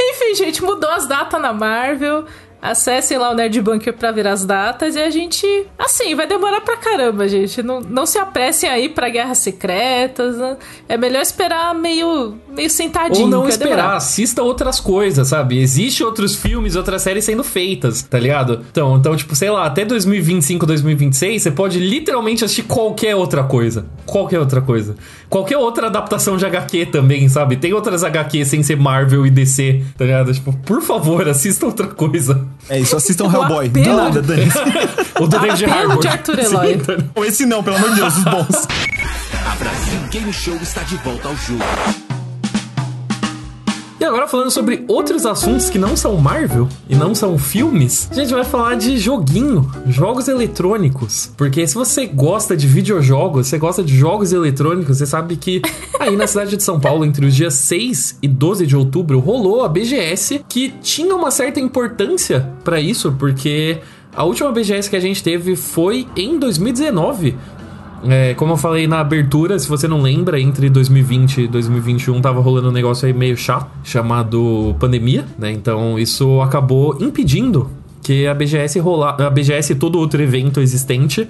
Enfim, 0.00 0.34
gente, 0.36 0.62
mudou 0.62 0.88
as 0.90 1.08
datas 1.08 1.40
na 1.40 1.52
Marvel. 1.52 2.24
Acessem 2.60 3.16
lá 3.18 3.30
o 3.30 3.34
Nerd 3.34 3.60
Bunker 3.62 3.92
pra 3.92 4.10
ver 4.10 4.26
as 4.26 4.44
datas 4.44 4.96
e 4.96 5.00
a 5.00 5.10
gente. 5.10 5.46
Assim, 5.78 6.14
vai 6.16 6.26
demorar 6.26 6.60
pra 6.60 6.76
caramba, 6.76 7.28
gente. 7.28 7.62
Não, 7.62 7.80
não 7.80 8.04
se 8.04 8.18
apressem 8.18 8.68
aí 8.68 8.88
pra 8.88 9.08
guerras 9.08 9.38
secretas. 9.38 10.36
Né? 10.36 10.56
É 10.88 10.96
melhor 10.96 11.22
esperar 11.22 11.72
meio, 11.72 12.34
meio 12.48 12.68
sentadinho. 12.68 13.26
Ou 13.26 13.30
não 13.30 13.48
esperar, 13.48 13.76
demorar. 13.76 13.96
assista 13.96 14.42
outras 14.42 14.80
coisas, 14.80 15.28
sabe? 15.28 15.60
Existem 15.60 16.04
outros 16.04 16.34
filmes, 16.34 16.74
outras 16.74 17.02
séries 17.02 17.24
sendo 17.24 17.44
feitas, 17.44 18.02
tá 18.02 18.18
ligado? 18.18 18.64
Então, 18.70 18.96
então, 18.96 19.14
tipo, 19.14 19.36
sei 19.36 19.50
lá, 19.50 19.64
até 19.64 19.84
2025, 19.84 20.66
2026, 20.66 21.42
você 21.42 21.50
pode 21.52 21.78
literalmente 21.78 22.44
assistir 22.44 22.64
qualquer 22.64 23.14
outra 23.14 23.44
coisa. 23.44 23.86
Qualquer 24.04 24.40
outra 24.40 24.60
coisa. 24.60 24.96
Qualquer 25.30 25.58
outra 25.58 25.86
adaptação 25.86 26.36
de 26.36 26.44
HQ 26.44 26.86
também, 26.86 27.28
sabe? 27.28 27.56
Tem 27.56 27.72
outras 27.72 28.02
HQ 28.02 28.44
sem 28.44 28.64
ser 28.64 28.76
Marvel 28.76 29.24
e 29.24 29.30
DC, 29.30 29.82
tá 29.96 30.04
ligado? 30.04 30.32
Tipo, 30.32 30.52
por 30.58 30.82
favor, 30.82 31.26
assista 31.28 31.64
outra 31.64 31.86
coisa. 31.86 32.47
É 32.68 32.78
isso, 32.78 32.96
assistam 32.96 33.24
Hellboy. 33.32 33.68
Do 33.68 33.80
nada, 33.80 34.22
Dani. 34.22 34.48
o 35.20 35.26
do 35.26 35.38
David 35.38 35.64
Harbour. 35.70 35.98
de 36.00 36.08
Arthur 36.08 36.38
Eloy. 36.38 36.80
Esse 37.26 37.46
não, 37.46 37.62
pelo 37.62 37.76
amor 37.76 37.90
de 37.90 37.96
Deus, 37.96 38.16
os 38.16 38.24
bons. 38.24 38.68
A 39.50 39.54
Brasil 39.56 40.00
Game 40.10 40.32
Show 40.32 40.56
está 40.56 40.82
de 40.82 40.96
volta 40.96 41.28
ao 41.28 41.36
jogo. 41.36 41.64
E 44.08 44.10
agora 44.10 44.26
falando 44.26 44.50
sobre 44.50 44.86
outros 44.88 45.26
assuntos 45.26 45.68
que 45.68 45.78
não 45.78 45.94
são 45.94 46.16
Marvel 46.16 46.66
e 46.88 46.96
não 46.96 47.14
são 47.14 47.36
filmes, 47.36 48.08
a 48.10 48.14
gente 48.14 48.32
vai 48.32 48.42
falar 48.42 48.74
de 48.74 48.96
joguinho, 48.96 49.70
jogos 49.86 50.28
eletrônicos. 50.28 51.30
Porque 51.36 51.66
se 51.66 51.74
você 51.74 52.06
gosta 52.06 52.56
de 52.56 52.66
videojogos, 52.66 53.48
você 53.48 53.58
gosta 53.58 53.82
de 53.82 53.94
jogos 53.94 54.32
eletrônicos, 54.32 54.96
você 54.96 55.04
sabe 55.04 55.36
que 55.36 55.60
aí 56.00 56.16
na 56.16 56.26
cidade 56.26 56.56
de 56.56 56.62
São 56.62 56.80
Paulo, 56.80 57.04
entre 57.04 57.26
os 57.26 57.34
dias 57.34 57.52
6 57.52 58.20
e 58.22 58.26
12 58.26 58.66
de 58.66 58.74
outubro, 58.74 59.18
rolou 59.20 59.62
a 59.62 59.68
BGS, 59.68 60.42
que 60.48 60.70
tinha 60.80 61.14
uma 61.14 61.30
certa 61.30 61.60
importância 61.60 62.50
para 62.64 62.80
isso, 62.80 63.14
porque 63.18 63.78
A 64.18 64.24
última 64.24 64.50
BGS 64.50 64.90
que 64.90 64.96
a 64.96 65.00
gente 65.00 65.22
teve 65.22 65.54
foi 65.54 66.04
em 66.16 66.38
2019. 66.38 67.36
É, 68.06 68.34
como 68.34 68.52
eu 68.52 68.56
falei 68.56 68.86
na 68.86 69.00
abertura, 69.00 69.58
se 69.58 69.68
você 69.68 69.88
não 69.88 70.00
lembra, 70.00 70.40
entre 70.40 70.68
2020 70.70 71.42
e 71.42 71.48
2021 71.48 72.20
tava 72.20 72.40
rolando 72.40 72.68
um 72.68 72.72
negócio 72.72 73.06
aí 73.06 73.12
meio 73.12 73.36
chato, 73.36 73.70
chamado 73.82 74.76
pandemia, 74.78 75.24
né? 75.38 75.50
Então 75.50 75.98
isso 75.98 76.40
acabou 76.40 76.96
impedindo 77.00 77.70
que 78.02 78.26
a 78.26 78.34
BGS 78.34 78.78
rolar, 78.78 79.20
a 79.20 79.28
BGS 79.28 79.72
e 79.72 79.76
todo 79.76 79.98
outro 79.98 80.22
evento 80.22 80.60
existente 80.60 81.28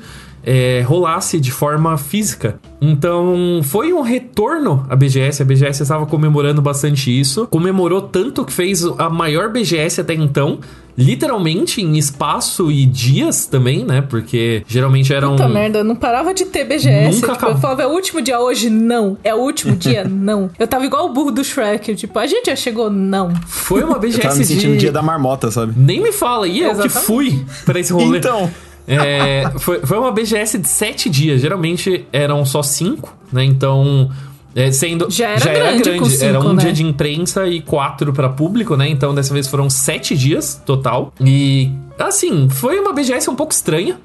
é, 0.50 0.80
rolasse 0.80 1.38
de 1.38 1.52
forma 1.52 1.98
física. 1.98 2.58
Então 2.80 3.60
foi 3.62 3.92
um 3.92 4.00
retorno 4.00 4.86
à 4.88 4.96
BGS. 4.96 5.42
A 5.42 5.44
BGS 5.44 5.82
estava 5.82 6.06
comemorando 6.06 6.62
bastante 6.62 7.10
isso. 7.10 7.46
Comemorou 7.48 8.00
tanto 8.00 8.46
que 8.46 8.52
fez 8.52 8.82
a 8.96 9.10
maior 9.10 9.50
BGS 9.52 10.00
até 10.00 10.14
então. 10.14 10.58
Literalmente 10.96 11.80
em 11.80 11.96
espaço 11.96 12.72
e 12.72 12.84
dias 12.86 13.46
também, 13.46 13.84
né? 13.84 14.00
Porque 14.00 14.64
geralmente 14.66 15.12
eram. 15.12 15.32
Puta 15.32 15.48
merda, 15.48 15.84
não 15.84 15.94
parava 15.94 16.32
de 16.34 16.46
ter 16.46 16.64
BGS. 16.64 17.04
Nunca 17.04 17.14
tipo, 17.20 17.32
acabou. 17.32 17.54
eu 17.54 17.60
falava, 17.60 17.82
é 17.82 17.86
o 17.86 17.90
último 17.90 18.20
dia 18.22 18.40
hoje? 18.40 18.68
Não. 18.70 19.16
É 19.22 19.32
o 19.34 19.38
último 19.38 19.76
dia? 19.78 20.02
não. 20.04 20.50
Eu 20.58 20.66
tava 20.66 20.86
igual 20.86 21.06
o 21.06 21.12
burro 21.12 21.30
do 21.30 21.44
Shrek. 21.44 21.94
Tipo, 21.94 22.18
a 22.18 22.26
gente 22.26 22.46
já 22.46 22.56
chegou? 22.56 22.90
Não. 22.90 23.32
Foi 23.46 23.84
uma 23.84 23.96
Eu 23.96 24.00
BGS 24.00 24.22
tava 24.22 24.34
me 24.36 24.44
sentindo 24.46 24.62
de. 24.62 24.68
no 24.70 24.76
dia 24.78 24.90
da 24.92 25.02
marmota, 25.02 25.50
sabe? 25.50 25.72
Nem 25.76 26.02
me 26.02 26.10
fala, 26.10 26.48
e 26.48 26.60
eu 26.62 26.70
que 26.70 26.80
Exatamente. 26.86 27.06
fui 27.06 27.44
pra 27.64 27.78
esse 27.78 27.92
rolê. 27.92 28.18
Então, 28.18 28.50
É, 28.88 29.50
foi, 29.58 29.80
foi 29.80 29.98
uma 29.98 30.10
BGS 30.10 30.58
de 30.58 30.68
sete 30.68 31.10
dias. 31.10 31.40
Geralmente 31.40 32.06
eram 32.12 32.44
só 32.44 32.62
cinco, 32.62 33.14
né? 33.32 33.44
Então. 33.44 34.10
é, 34.56 34.72
sendo, 34.72 35.10
Já 35.10 35.28
era 35.28 35.52
grande 35.52 35.98
com 35.98 36.06
cinco, 36.06 36.24
era 36.24 36.40
um 36.40 36.54
né? 36.54 36.62
dia 36.62 36.72
de 36.72 36.82
imprensa 36.82 37.46
e 37.46 37.60
quatro 37.60 38.12
pra 38.12 38.28
público, 38.28 38.76
né? 38.76 38.88
Então 38.88 39.14
dessa 39.14 39.32
vez 39.34 39.46
foram 39.46 39.68
sete 39.68 40.16
dias 40.16 40.60
total. 40.64 41.12
E 41.20 41.70
assim, 41.98 42.48
foi 42.48 42.80
uma 42.80 42.92
BGS 42.92 43.28
um 43.28 43.36
pouco 43.36 43.52
estranha. 43.52 43.98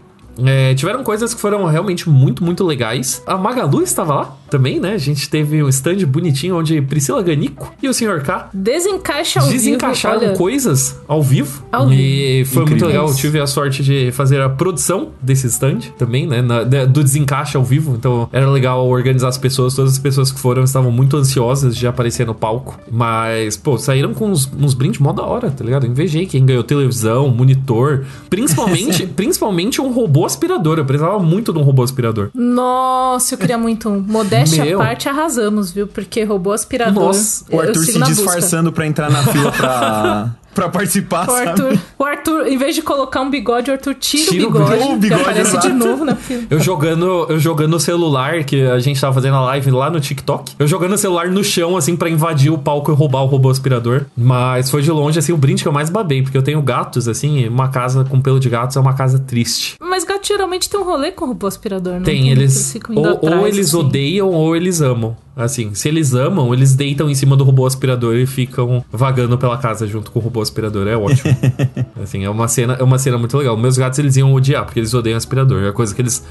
É, 0.45 0.73
tiveram 0.73 1.03
coisas 1.03 1.33
que 1.33 1.39
foram 1.41 1.65
realmente 1.65 2.09
muito, 2.09 2.43
muito 2.43 2.63
legais. 2.63 3.21
A 3.27 3.37
Magalu 3.37 3.81
estava 3.83 4.13
lá 4.15 4.37
também, 4.49 4.79
né? 4.79 4.93
A 4.93 4.97
gente 4.97 5.29
teve 5.29 5.63
um 5.63 5.69
stand 5.69 5.97
bonitinho 6.07 6.57
onde 6.57 6.81
Priscila 6.81 7.21
Ganico 7.21 7.73
e 7.81 7.87
o 7.89 7.93
Sr. 7.93 8.21
K 8.23 8.49
Desencaixa 8.53 9.39
ao 9.41 9.47
desencaixaram 9.47 10.19
vivo. 10.19 10.33
Coisas 10.35 10.99
ao 11.07 11.21
vivo. 11.23 11.63
Ao 11.71 11.91
e 11.91 12.45
foi 12.45 12.57
muito 12.61 12.73
Incrível. 12.75 12.87
legal. 12.87 13.07
Eu 13.09 13.15
tive 13.15 13.39
a 13.39 13.47
sorte 13.47 13.83
de 13.83 14.11
fazer 14.11 14.41
a 14.41 14.49
produção 14.49 15.09
desse 15.21 15.47
stand 15.47 15.79
também, 15.97 16.27
né? 16.27 16.41
na- 16.41 16.63
do 16.63 17.03
desencaixe 17.03 17.57
ao 17.57 17.63
vivo. 17.63 17.95
Então 17.97 18.27
era 18.31 18.49
legal 18.49 18.87
organizar 18.87 19.27
as 19.29 19.37
pessoas. 19.37 19.73
Todas 19.75 19.93
as 19.93 19.99
pessoas 19.99 20.31
que 20.31 20.39
foram 20.39 20.63
estavam 20.63 20.91
muito 20.91 21.17
ansiosas 21.17 21.75
de 21.75 21.85
aparecer 21.87 22.25
no 22.25 22.33
palco. 22.35 22.79
Mas, 22.91 23.55
pô, 23.57 23.77
saíram 23.77 24.13
com 24.13 24.29
uns, 24.29 24.49
uns 24.59 24.73
brindes 24.73 24.99
mó 24.99 25.11
da 25.11 25.23
hora, 25.23 25.49
tá 25.51 25.63
ligado? 25.63 25.85
Eu 25.85 25.91
invejei 25.91 26.25
quem 26.25 26.45
ganhou 26.45 26.63
televisão, 26.63 27.27
monitor. 27.29 28.05
Principalmente, 28.29 29.05
principalmente 29.15 29.81
um 29.81 29.91
robô 29.91 30.22
aspirador. 30.25 30.77
Eu 30.77 30.85
precisava 30.85 31.19
muito 31.19 31.53
de 31.53 31.59
um 31.59 31.61
robô 31.61 31.83
aspirador. 31.83 32.29
Nossa, 32.33 33.33
eu 33.33 33.37
queria 33.37 33.57
muito 33.57 33.89
um. 33.89 33.99
Modéstia 33.99 34.65
Meu. 34.65 34.81
à 34.81 34.85
parte, 34.85 35.09
arrasamos, 35.09 35.71
viu? 35.71 35.87
Porque 35.87 36.23
robô 36.23 36.51
aspirador. 36.51 37.03
Nossa, 37.05 37.45
o 37.49 37.55
eu 37.55 37.61
Arthur 37.61 37.83
se 37.83 37.99
disfarçando 38.01 38.71
pra 38.71 38.85
entrar 38.85 39.09
na 39.09 39.23
fila 39.23 39.51
pra, 39.51 40.35
pra 40.53 40.69
participar, 40.69 41.27
O 41.27 41.31
sabe? 41.31 41.49
Arthur, 41.49 41.79
o 41.97 42.03
Arthur, 42.05 42.47
em 42.47 42.57
vez 42.57 42.75
de 42.75 42.81
colocar 42.81 43.21
um 43.21 43.29
bigode, 43.29 43.69
o 43.69 43.73
Arthur 43.73 43.95
tira, 43.95 44.31
Tira 44.31 44.45
o 44.45 44.49
o 44.49 44.51
bigode. 44.51 44.83
O 44.83 44.97
bigode, 44.97 45.21
aparece 45.21 45.57
de 45.59 45.69
novo 45.69 46.05
na 46.05 46.15
fila. 46.15 46.43
Eu 46.49 46.59
jogando, 46.59 47.25
eu 47.29 47.39
jogando 47.39 47.73
o 47.75 47.79
celular, 47.79 48.43
que 48.43 48.61
a 48.63 48.79
gente 48.79 48.99
tava 48.99 49.13
fazendo 49.13 49.35
a 49.35 49.41
live 49.41 49.71
lá 49.71 49.89
no 49.89 49.99
TikTok. 49.99 50.53
Eu 50.59 50.67
jogando 50.67 50.93
o 50.93 50.97
celular 50.97 51.27
no 51.29 51.43
chão, 51.43 51.75
assim, 51.77 51.95
pra 51.95 52.09
invadir 52.09 52.51
o 52.51 52.57
palco 52.57 52.91
e 52.91 52.95
roubar 52.95 53.23
o 53.23 53.25
robô 53.27 53.49
aspirador. 53.49 54.05
Mas 54.15 54.69
foi 54.69 54.81
de 54.81 54.91
longe, 54.91 55.19
assim, 55.19 55.31
o 55.33 55.37
brinde 55.37 55.61
que 55.63 55.67
eu 55.67 55.73
mais 55.73 55.89
babei, 55.89 56.21
porque 56.21 56.37
eu 56.37 56.43
tenho 56.43 56.61
gatos, 56.61 57.07
assim, 57.07 57.39
e 57.39 57.47
uma 57.47 57.69
casa 57.69 58.03
com 58.03 58.21
pelo 58.21 58.39
de 58.39 58.49
gatos 58.49 58.77
é 58.77 58.79
uma 58.79 58.93
casa 58.93 59.19
triste. 59.19 59.75
Mas 59.81 60.03
gato 60.03 60.27
geralmente 60.27 60.69
tem 60.69 60.79
um 60.79 60.83
rolê 60.83 61.11
com 61.11 61.25
robô 61.25 61.47
aspirador, 61.47 61.93
não 61.93 62.03
Tem, 62.03 62.29
eles. 62.29 62.75
indo 62.75 62.99
Ou, 62.99 63.07
atrás, 63.09 63.35
ou 63.39 63.47
eles 63.47 63.67
assim. 63.69 63.77
odeiam 63.77 64.29
ou 64.29 64.55
eles 64.55 64.81
amam. 64.81 65.15
Assim, 65.35 65.73
se 65.73 65.87
eles 65.87 66.13
amam, 66.13 66.53
eles 66.53 66.75
deitam 66.75 67.09
em 67.09 67.15
cima 67.15 67.35
do 67.35 67.43
robô 67.43 67.65
aspirador 67.65 68.15
e 68.15 68.27
ficam 68.27 68.85
vagando 68.91 69.35
pela 69.35 69.57
casa 69.57 69.87
junto 69.87 70.11
com 70.11 70.19
o 70.19 70.21
robô 70.21 70.42
aspirador. 70.43 70.87
É 70.87 70.95
ótimo. 70.95 71.35
assim, 72.01 72.23
é 72.23 72.29
uma 72.29 72.47
cena, 72.47 72.73
é 72.79 72.83
uma 72.83 72.99
cena 72.99 73.17
muito 73.17 73.37
legal. 73.37 73.57
Meus 73.57 73.77
gatos 73.77 73.97
eles 73.99 74.15
iam 74.17 74.33
odiar, 74.33 74.65
porque 74.65 74.79
eles 74.79 74.93
odeiam 74.93 75.17
aspirador. 75.17 75.63
É 75.63 75.69
a 75.69 75.73
coisa 75.73 75.95
que 75.95 76.01
eles 76.01 76.23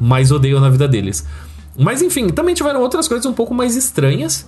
mais 0.00 0.30
odeiam 0.30 0.60
na 0.60 0.68
vida 0.68 0.86
deles. 0.88 1.26
Mas 1.78 2.02
enfim, 2.02 2.28
também 2.28 2.54
tiveram 2.54 2.80
outras 2.80 3.08
coisas 3.08 3.24
um 3.26 3.32
pouco 3.32 3.54
mais 3.54 3.76
estranhas. 3.76 4.46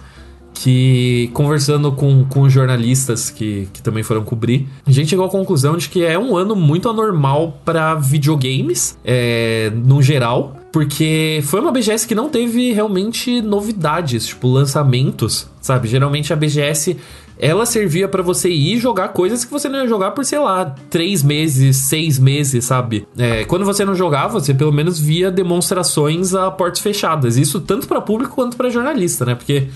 Que 0.55 1.31
conversando 1.33 1.91
com, 1.93 2.27
com 2.27 2.47
jornalistas 2.47 3.31
que, 3.31 3.67
que 3.73 3.81
também 3.81 4.03
foram 4.03 4.23
cobrir, 4.23 4.69
a 4.87 4.91
gente 4.91 5.09
chegou 5.09 5.25
à 5.25 5.29
conclusão 5.29 5.79
de 5.79 5.89
que 5.89 6.05
é 6.05 6.19
um 6.19 6.37
ano 6.37 6.55
muito 6.55 6.91
anormal 6.91 7.59
para 7.65 7.95
videogames, 7.95 8.99
é, 9.03 9.73
no 9.75 10.03
geral, 10.03 10.63
porque 10.71 11.41
foi 11.45 11.61
uma 11.61 11.73
BGS 11.73 12.07
que 12.07 12.15
não 12.15 12.29
teve 12.29 12.71
realmente 12.73 13.41
novidades, 13.43 14.27
tipo 14.27 14.47
lançamentos, 14.47 15.49
sabe? 15.61 15.87
Geralmente 15.87 16.33
a 16.33 16.37
BGS 16.37 16.97
ela 17.43 17.67
servia 17.67 18.07
pra 18.07 18.23
você 18.23 18.49
ir 18.49 18.79
jogar 18.79 19.09
coisas 19.09 19.45
que 19.45 19.51
você 19.51 19.69
não 19.69 19.81
ia 19.81 19.89
jogar 19.89 20.13
por, 20.13 20.25
sei 20.25 20.39
lá, 20.39 20.65
três 20.89 21.25
meses, 21.25 21.77
seis 21.77 22.17
meses, 22.17 22.65
sabe? 22.65 23.05
É, 23.19 23.45
quando 23.45 23.65
você 23.65 23.85
não 23.85 23.97
jogava, 23.97 24.39
você 24.39 24.55
pelo 24.55 24.71
menos 24.71 25.01
via 25.01 25.29
demonstrações 25.29 26.35
a 26.35 26.53
portas 26.53 26.81
fechadas. 26.81 27.37
Isso 27.37 27.61
tanto 27.61 27.89
pra 27.89 28.01
público 28.01 28.33
quanto 28.37 28.57
pra 28.57 28.71
jornalista, 28.71 29.25
né? 29.25 29.35
Porque 29.35 29.67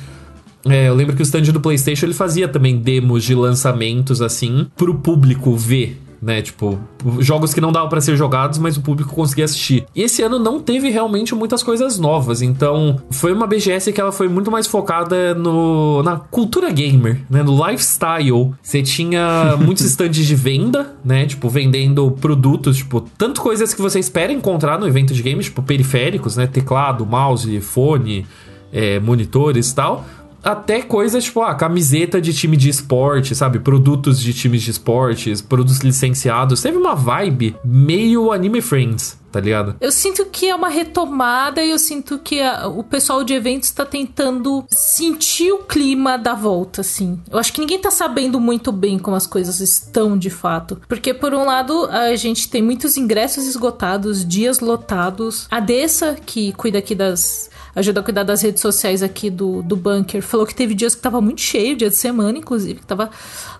é, 0.64 0.88
eu 0.88 0.94
lembro 0.94 1.16
que 1.16 1.22
o 1.22 1.24
stand 1.24 1.42
do 1.42 1.60
PlayStation 1.60 2.06
ele 2.06 2.14
fazia 2.14 2.46
também 2.46 2.76
demos 2.76 3.24
de 3.24 3.34
lançamentos 3.34 4.22
assim 4.22 4.68
pro 4.76 4.94
público 4.94 5.56
ver. 5.56 6.00
Né, 6.26 6.42
tipo, 6.42 6.76
jogos 7.20 7.54
que 7.54 7.60
não 7.60 7.70
davam 7.70 7.88
pra 7.88 8.00
ser 8.00 8.16
jogados, 8.16 8.58
mas 8.58 8.76
o 8.76 8.80
público 8.80 9.14
conseguia 9.14 9.44
assistir. 9.44 9.86
E 9.94 10.02
esse 10.02 10.22
ano 10.22 10.40
não 10.40 10.58
teve 10.58 10.90
realmente 10.90 11.36
muitas 11.36 11.62
coisas 11.62 12.00
novas, 12.00 12.42
então 12.42 13.00
foi 13.12 13.32
uma 13.32 13.46
BGS 13.46 13.92
que 13.92 14.00
ela 14.00 14.10
foi 14.10 14.26
muito 14.26 14.50
mais 14.50 14.66
focada 14.66 15.36
no 15.36 16.02
na 16.02 16.16
cultura 16.16 16.68
gamer, 16.72 17.20
né, 17.30 17.44
no 17.44 17.64
lifestyle. 17.64 18.52
Você 18.60 18.82
tinha 18.82 19.56
muitos 19.64 19.84
stands 19.84 20.26
de 20.26 20.34
venda, 20.34 20.96
né, 21.04 21.26
tipo 21.26 21.48
vendendo 21.48 22.10
produtos, 22.10 22.78
tipo, 22.78 23.02
tanto 23.16 23.40
coisas 23.40 23.72
que 23.72 23.80
você 23.80 24.00
espera 24.00 24.32
encontrar 24.32 24.80
no 24.80 24.88
evento 24.88 25.14
de 25.14 25.22
games, 25.22 25.44
tipo 25.44 25.62
periféricos, 25.62 26.36
né, 26.36 26.48
teclado, 26.48 27.06
mouse, 27.06 27.60
fone, 27.60 28.26
é, 28.72 28.98
monitores 28.98 29.70
e 29.70 29.74
tal. 29.76 30.04
Até 30.46 30.80
coisas 30.82 31.24
tipo, 31.24 31.42
a 31.42 31.54
camiseta 31.54 32.20
de 32.20 32.32
time 32.32 32.56
de 32.56 32.68
esporte, 32.68 33.34
sabe? 33.34 33.58
Produtos 33.58 34.20
de 34.20 34.32
times 34.32 34.62
de 34.62 34.70
esportes, 34.70 35.40
produtos 35.42 35.78
licenciados. 35.80 36.62
Teve 36.62 36.76
uma 36.78 36.94
vibe 36.94 37.56
meio 37.64 38.30
Anime 38.30 38.60
Friends, 38.60 39.18
tá 39.32 39.40
ligado? 39.40 39.74
Eu 39.80 39.90
sinto 39.90 40.24
que 40.26 40.48
é 40.48 40.54
uma 40.54 40.68
retomada 40.68 41.62
e 41.64 41.70
eu 41.70 41.78
sinto 41.78 42.18
que 42.18 42.40
a- 42.40 42.68
o 42.68 42.82
pessoal 42.84 43.24
de 43.24 43.34
eventos 43.34 43.70
tá 43.70 43.84
tentando 43.84 44.64
sentir 44.70 45.50
o 45.52 45.58
clima 45.58 46.16
da 46.16 46.34
volta, 46.34 46.80
assim. 46.80 47.18
Eu 47.30 47.38
acho 47.38 47.52
que 47.52 47.60
ninguém 47.60 47.78
tá 47.80 47.90
sabendo 47.90 48.38
muito 48.40 48.70
bem 48.70 48.98
como 48.98 49.16
as 49.16 49.26
coisas 49.26 49.60
estão 49.60 50.16
de 50.16 50.30
fato. 50.30 50.80
Porque, 50.88 51.12
por 51.12 51.34
um 51.34 51.44
lado, 51.44 51.86
a 51.90 52.14
gente 52.16 52.48
tem 52.48 52.62
muitos 52.62 52.96
ingressos 52.96 53.46
esgotados, 53.46 54.24
dias 54.26 54.60
lotados. 54.60 55.46
A 55.50 55.60
Dessa, 55.60 56.14
que 56.24 56.52
cuida 56.52 56.78
aqui 56.78 56.94
das. 56.94 57.50
Ajuda 57.76 58.00
a 58.00 58.02
cuidar 58.02 58.22
das 58.24 58.40
redes 58.40 58.62
sociais 58.62 59.02
aqui 59.02 59.28
do, 59.28 59.62
do 59.62 59.76
bunker, 59.76 60.22
falou 60.22 60.46
que 60.46 60.54
teve 60.54 60.74
dias 60.74 60.94
que 60.94 61.02
tava 61.02 61.20
muito 61.20 61.42
cheio, 61.42 61.76
dia 61.76 61.90
de 61.90 61.96
semana, 61.96 62.38
inclusive, 62.38 62.80
que 62.80 62.86
tava 62.86 63.10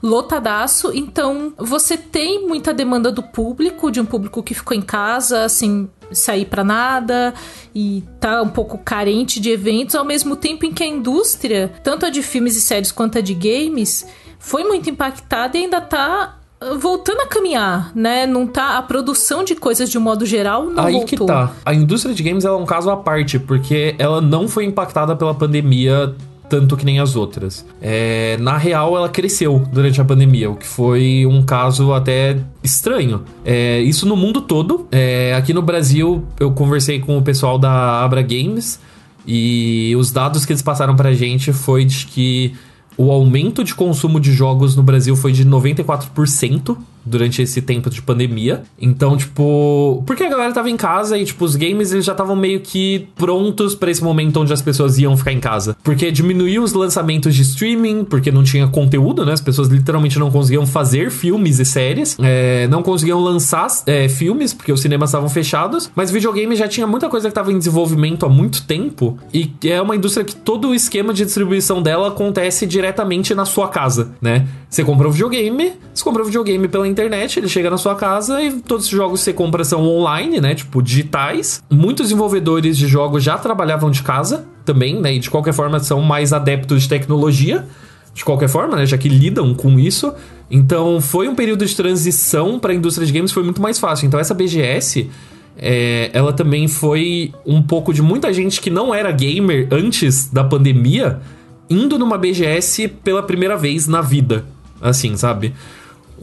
lotadaço. 0.02 0.90
Então, 0.94 1.52
você 1.58 1.98
tem 1.98 2.48
muita 2.48 2.72
demanda 2.72 3.12
do 3.12 3.22
público, 3.22 3.90
de 3.90 4.00
um 4.00 4.06
público 4.06 4.42
que 4.42 4.54
ficou 4.54 4.74
em 4.74 4.80
casa, 4.80 5.48
sem 5.50 5.90
sair 6.12 6.46
pra 6.46 6.64
nada 6.64 7.34
e 7.74 8.02
tá 8.18 8.40
um 8.40 8.48
pouco 8.48 8.78
carente 8.78 9.38
de 9.38 9.50
eventos, 9.50 9.94
ao 9.94 10.04
mesmo 10.04 10.34
tempo 10.34 10.64
em 10.64 10.72
que 10.72 10.82
a 10.82 10.86
indústria, 10.86 11.72
tanto 11.82 12.06
a 12.06 12.10
de 12.10 12.22
filmes 12.22 12.56
e 12.56 12.60
séries 12.60 12.90
quanto 12.90 13.18
a 13.18 13.20
de 13.20 13.34
games, 13.34 14.06
foi 14.38 14.64
muito 14.64 14.88
impactada 14.88 15.58
e 15.58 15.64
ainda 15.64 15.80
tá 15.80 16.35
voltando 16.80 17.20
a 17.20 17.26
caminhar, 17.26 17.92
né? 17.94 18.26
Não 18.26 18.46
tá 18.46 18.78
a 18.78 18.82
produção 18.82 19.44
de 19.44 19.54
coisas 19.54 19.90
de 19.90 19.98
um 19.98 20.00
modo 20.00 20.24
geral 20.24 20.66
não 20.66 20.84
Aí 20.84 20.92
voltou. 20.94 21.08
que 21.08 21.24
tá. 21.26 21.52
A 21.64 21.74
indústria 21.74 22.14
de 22.14 22.22
games 22.22 22.44
ela 22.44 22.58
é 22.58 22.60
um 22.60 22.66
caso 22.66 22.90
à 22.90 22.96
parte, 22.96 23.38
porque 23.38 23.94
ela 23.98 24.20
não 24.20 24.48
foi 24.48 24.64
impactada 24.64 25.14
pela 25.14 25.34
pandemia 25.34 26.14
tanto 26.48 26.76
que 26.76 26.84
nem 26.84 27.00
as 27.00 27.16
outras. 27.16 27.66
É, 27.80 28.36
na 28.38 28.56
real, 28.56 28.96
ela 28.96 29.08
cresceu 29.08 29.64
durante 29.72 30.00
a 30.00 30.04
pandemia, 30.04 30.50
o 30.50 30.54
que 30.54 30.66
foi 30.66 31.26
um 31.26 31.42
caso 31.42 31.92
até 31.92 32.38
estranho. 32.62 33.22
É, 33.44 33.80
isso 33.80 34.06
no 34.06 34.16
mundo 34.16 34.40
todo. 34.40 34.86
É, 34.92 35.34
aqui 35.34 35.52
no 35.52 35.62
Brasil, 35.62 36.24
eu 36.38 36.52
conversei 36.52 37.00
com 37.00 37.18
o 37.18 37.22
pessoal 37.22 37.58
da 37.58 38.02
Abra 38.04 38.22
Games 38.22 38.78
e 39.26 39.92
os 39.98 40.12
dados 40.12 40.46
que 40.46 40.52
eles 40.52 40.62
passaram 40.62 40.94
pra 40.94 41.12
gente 41.12 41.52
foi 41.52 41.84
de 41.84 42.06
que 42.06 42.54
o 42.96 43.10
aumento 43.10 43.62
de 43.62 43.74
consumo 43.74 44.18
de 44.18 44.32
jogos 44.32 44.74
no 44.74 44.82
Brasil 44.82 45.14
foi 45.14 45.32
de 45.32 45.44
94% 45.44 46.76
durante 47.06 47.40
esse 47.40 47.62
tempo 47.62 47.88
de 47.88 48.02
pandemia. 48.02 48.62
Então, 48.78 49.16
tipo, 49.16 50.02
porque 50.06 50.24
a 50.24 50.28
galera 50.28 50.52
tava 50.52 50.68
em 50.68 50.76
casa 50.76 51.16
e, 51.16 51.24
tipo, 51.24 51.44
os 51.44 51.56
games 51.56 51.92
eles 51.92 52.04
já 52.04 52.12
estavam 52.12 52.36
meio 52.36 52.60
que 52.60 53.08
prontos 53.16 53.74
para 53.74 53.90
esse 53.90 54.02
momento 54.02 54.40
onde 54.40 54.52
as 54.52 54.60
pessoas 54.60 54.98
iam 54.98 55.16
ficar 55.16 55.32
em 55.32 55.40
casa. 55.40 55.76
Porque 55.82 56.10
diminuiu 56.10 56.62
os 56.62 56.72
lançamentos 56.72 57.34
de 57.34 57.42
streaming, 57.42 58.04
porque 58.04 58.30
não 58.30 58.42
tinha 58.42 58.66
conteúdo, 58.66 59.24
né? 59.24 59.32
As 59.32 59.40
pessoas 59.40 59.68
literalmente 59.68 60.18
não 60.18 60.30
conseguiam 60.30 60.66
fazer 60.66 61.10
filmes 61.10 61.58
e 61.58 61.64
séries, 61.64 62.16
é, 62.20 62.66
não 62.68 62.82
conseguiam 62.82 63.20
lançar 63.20 63.66
é, 63.86 64.08
filmes, 64.08 64.52
porque 64.52 64.72
os 64.72 64.80
cinemas 64.80 65.10
estavam 65.10 65.28
fechados, 65.28 65.90
mas 65.94 66.10
videogame 66.10 66.56
já 66.56 66.68
tinha 66.68 66.86
muita 66.86 67.08
coisa 67.08 67.28
que 67.28 67.32
estava 67.32 67.52
em 67.52 67.58
desenvolvimento 67.58 68.26
há 68.26 68.28
muito 68.28 68.64
tempo 68.64 69.18
e 69.32 69.52
é 69.64 69.80
uma 69.80 69.96
indústria 69.96 70.24
que 70.24 70.34
todo 70.34 70.68
o 70.68 70.74
esquema 70.74 71.12
de 71.12 71.24
distribuição 71.24 71.82
dela 71.82 72.08
acontece 72.08 72.66
diretamente 72.66 73.34
na 73.34 73.44
sua 73.44 73.68
casa, 73.68 74.12
né? 74.20 74.46
Você 74.68 74.82
comprou 74.84 75.08
um 75.08 75.12
videogame, 75.12 75.72
você 75.94 76.02
comprou 76.02 76.24
um 76.24 76.26
videogame 76.26 76.66
pela 76.68 76.86
internet, 76.88 77.38
ele 77.38 77.48
chega 77.48 77.70
na 77.70 77.78
sua 77.78 77.94
casa 77.94 78.42
e 78.42 78.60
todos 78.60 78.86
os 78.86 78.90
jogos 78.90 79.20
que 79.20 79.24
você 79.26 79.32
compra 79.32 79.64
são 79.64 79.86
online, 79.86 80.40
né? 80.40 80.54
Tipo, 80.54 80.82
digitais. 80.82 81.62
Muitos 81.70 82.06
desenvolvedores 82.06 82.76
de 82.76 82.86
jogos 82.88 83.22
já 83.22 83.38
trabalhavam 83.38 83.90
de 83.90 84.02
casa 84.02 84.44
também, 84.64 85.00
né? 85.00 85.14
E 85.14 85.18
de 85.18 85.30
qualquer 85.30 85.54
forma 85.54 85.78
são 85.78 86.02
mais 86.02 86.32
adeptos 86.32 86.82
de 86.82 86.88
tecnologia. 86.88 87.64
De 88.12 88.24
qualquer 88.24 88.48
forma, 88.48 88.76
né? 88.76 88.86
Já 88.86 88.98
que 88.98 89.08
lidam 89.08 89.54
com 89.54 89.78
isso. 89.78 90.12
Então, 90.50 91.00
foi 91.00 91.28
um 91.28 91.34
período 91.34 91.64
de 91.64 91.74
transição 91.74 92.58
para 92.58 92.72
a 92.72 92.74
indústria 92.74 93.06
de 93.06 93.12
games, 93.12 93.30
foi 93.30 93.42
muito 93.42 93.62
mais 93.62 93.78
fácil. 93.78 94.06
Então, 94.06 94.18
essa 94.18 94.34
BGS, 94.34 95.08
é, 95.56 96.10
ela 96.12 96.32
também 96.32 96.66
foi 96.66 97.32
um 97.44 97.62
pouco 97.62 97.92
de 97.92 98.02
muita 98.02 98.32
gente 98.32 98.60
que 98.60 98.70
não 98.70 98.94
era 98.94 99.10
gamer 99.12 99.68
antes 99.70 100.28
da 100.28 100.42
pandemia, 100.42 101.20
indo 101.68 101.98
numa 101.98 102.18
BGS 102.18 102.88
pela 102.88 103.22
primeira 103.22 103.56
vez 103.56 103.86
na 103.86 104.00
vida. 104.00 104.44
Assim, 104.80 105.16
sabe? 105.16 105.54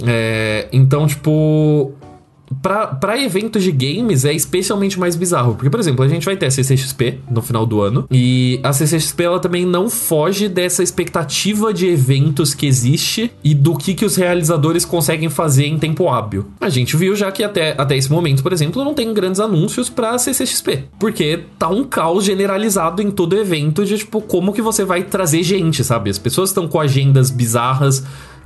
É, 0.06 0.68
então, 0.72 1.06
tipo, 1.06 1.94
para 2.62 3.22
eventos 3.22 3.64
de 3.64 3.72
games 3.72 4.26
é 4.26 4.34
especialmente 4.34 5.00
mais 5.00 5.16
bizarro. 5.16 5.56
Porque, 5.56 5.70
por 5.70 5.80
exemplo, 5.80 6.04
a 6.04 6.08
gente 6.08 6.26
vai 6.26 6.36
ter 6.36 6.48
a 6.48 6.52
CCXP 6.52 7.20
no 7.30 7.42
final 7.42 7.66
do 7.66 7.82
ano. 7.82 8.08
E 8.12 8.60
a 8.64 8.72
CCXP 8.72 9.24
ela 9.24 9.40
também 9.40 9.66
não 9.66 9.90
foge 9.90 10.48
dessa 10.48 10.84
expectativa 10.84 11.74
de 11.74 11.88
eventos 11.88 12.54
que 12.54 12.66
existe 12.66 13.32
e 13.44 13.54
do 13.54 13.76
que, 13.76 13.94
que 13.94 14.06
os 14.06 14.16
realizadores 14.16 14.86
conseguem 14.86 15.30
fazer 15.30 15.66
em 15.66 15.78
tempo 15.78 16.10
hábil. 16.10 16.46
A 16.60 16.70
gente 16.70 16.96
viu 16.96 17.16
já 17.16 17.32
que 17.32 17.44
até, 17.44 17.76
até 17.78 17.98
esse 17.98 18.12
momento, 18.12 18.44
por 18.44 18.54
exemplo, 18.54 18.84
não 18.84 18.94
tem 18.94 19.14
grandes 19.14 19.40
anúncios 19.40 19.90
pra 19.90 20.18
CCXP. 20.18 20.86
Porque 21.00 21.42
tá 21.58 21.70
um 21.70 21.84
caos 21.84 22.24
generalizado 22.24 23.02
em 23.02 23.10
todo 23.10 23.38
evento 23.38 23.86
de, 23.86 23.98
tipo, 23.98 24.22
como 24.22 24.54
que 24.54 24.62
você 24.62 24.84
vai 24.84 25.04
trazer 25.04 25.44
gente, 25.44 25.84
sabe? 25.84 26.10
As 26.10 26.18
pessoas 26.18 26.50
estão 26.50 26.68
com 26.68 26.80
agendas 26.80 27.30
bizarras 27.30 28.04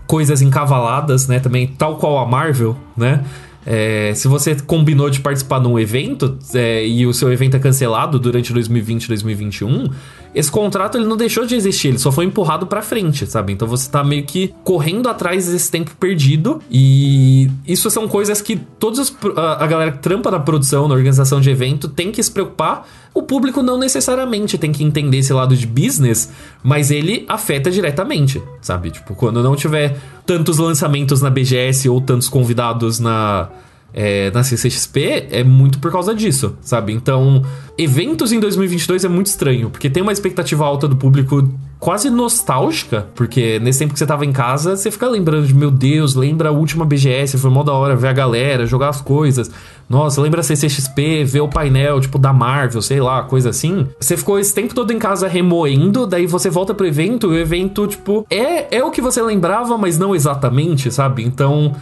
coisas 0.07 0.41
encavaladas, 0.41 1.27
né? 1.27 1.39
Também, 1.39 1.67
tal 1.67 1.97
qual 1.97 2.17
a 2.17 2.25
Marvel, 2.25 2.75
né? 2.95 3.23
É, 3.69 4.13
se 4.15 4.29
você 4.29 4.55
combinou 4.55 5.09
de 5.09 5.19
participar 5.19 5.59
de 5.59 5.67
um 5.67 5.77
evento 5.77 6.37
é, 6.55 6.87
e 6.87 7.05
o 7.05 7.13
seu 7.13 7.33
evento 7.33 7.57
é 7.57 7.59
cancelado 7.59 8.17
durante 8.17 8.53
2020 8.53 9.03
e 9.03 9.07
2021, 9.09 9.89
esse 10.37 10.51
contrato 10.51 10.97
ele 10.97 11.05
não 11.05 11.17
deixou 11.17 11.45
de 11.45 11.55
existir, 11.55 11.87
ele 11.87 11.97
só 11.97 12.11
foi 12.11 12.25
empurrado 12.25 12.67
para 12.67 12.83
frente, 12.83 13.25
sabe? 13.25 13.53
Então 13.53 13.67
você 13.67 13.89
tá 13.89 14.03
meio 14.03 14.23
que 14.23 14.53
correndo 14.63 15.09
atrás 15.09 15.47
desse 15.47 15.71
tempo 15.71 15.95
perdido 15.99 16.61
e 16.69 17.49
isso 17.67 17.89
são 17.89 18.07
coisas 18.07 18.39
que 18.39 18.55
todos 18.55 18.99
os, 18.99 19.17
a, 19.35 19.63
a 19.63 19.67
galera 19.67 19.91
que 19.91 19.97
trampa 19.97 20.29
na 20.29 20.39
produção, 20.39 20.87
na 20.87 20.93
organização 20.93 21.41
de 21.41 21.49
evento 21.49 21.87
tem 21.87 22.11
que 22.11 22.21
se 22.21 22.31
preocupar. 22.31 22.87
O 23.15 23.23
público 23.23 23.63
não 23.63 23.79
necessariamente 23.79 24.59
tem 24.59 24.71
que 24.71 24.83
entender 24.83 25.17
esse 25.17 25.33
lado 25.33 25.57
de 25.57 25.65
business, 25.65 26.31
mas 26.63 26.91
ele 26.91 27.25
afeta 27.27 27.71
diretamente, 27.71 28.39
sabe? 28.61 28.91
Tipo, 28.91 29.15
quando 29.15 29.41
não 29.41 29.55
tiver 29.55 29.97
tantos 30.23 30.59
lançamentos 30.59 31.19
na 31.19 31.31
BGS 31.31 31.89
ou 31.89 31.99
tantos 31.99 32.29
convidados 32.29 32.99
na 32.99 33.49
é, 33.93 34.29
na 34.31 34.43
CCXP 34.43 35.27
é 35.31 35.43
muito 35.43 35.79
por 35.79 35.91
causa 35.91 36.13
disso, 36.13 36.55
sabe? 36.61 36.93
Então, 36.93 37.43
eventos 37.77 38.31
em 38.31 38.39
2022 38.39 39.03
é 39.03 39.07
muito 39.07 39.27
estranho, 39.27 39.69
porque 39.69 39.89
tem 39.89 40.03
uma 40.03 40.11
expectativa 40.11 40.65
alta 40.65 40.87
do 40.87 40.95
público 40.95 41.49
quase 41.79 42.09
nostálgica, 42.09 43.07
porque 43.13 43.59
nesse 43.59 43.79
tempo 43.79 43.93
que 43.93 43.99
você 43.99 44.05
tava 44.05 44.25
em 44.25 44.31
casa, 44.31 44.75
você 44.75 44.89
fica 44.89 45.07
lembrando 45.07 45.45
de, 45.45 45.53
meu 45.53 45.69
Deus, 45.69 46.15
lembra 46.15 46.49
a 46.49 46.51
última 46.51 46.85
BGS, 46.85 47.37
foi 47.37 47.49
mó 47.51 47.63
da 47.63 47.73
hora 47.73 47.95
ver 47.95 48.07
a 48.07 48.13
galera, 48.13 48.65
jogar 48.65 48.89
as 48.89 48.99
coisas. 48.99 49.49
Nossa, 49.89 50.21
lembra 50.21 50.41
a 50.41 50.43
CCXP, 50.43 51.23
ver 51.23 51.41
o 51.41 51.47
painel, 51.47 52.01
tipo, 52.01 52.17
da 52.17 52.33
Marvel, 52.33 52.81
sei 52.81 52.99
lá, 52.99 53.23
coisa 53.23 53.51
assim. 53.51 53.87
Você 53.99 54.17
ficou 54.17 54.39
esse 54.39 54.53
tempo 54.53 54.73
todo 54.73 54.91
em 54.91 54.99
casa 54.99 55.27
remoendo, 55.27 56.05
daí 56.07 56.25
você 56.25 56.49
volta 56.49 56.73
pro 56.73 56.85
evento, 56.85 57.33
e 57.33 57.37
o 57.37 57.39
evento, 57.39 57.87
tipo, 57.87 58.25
é, 58.29 58.77
é 58.77 58.83
o 58.83 58.91
que 58.91 59.01
você 59.01 59.21
lembrava, 59.21 59.77
mas 59.77 59.97
não 59.97 60.15
exatamente, 60.15 60.91
sabe? 60.91 61.23
Então... 61.23 61.75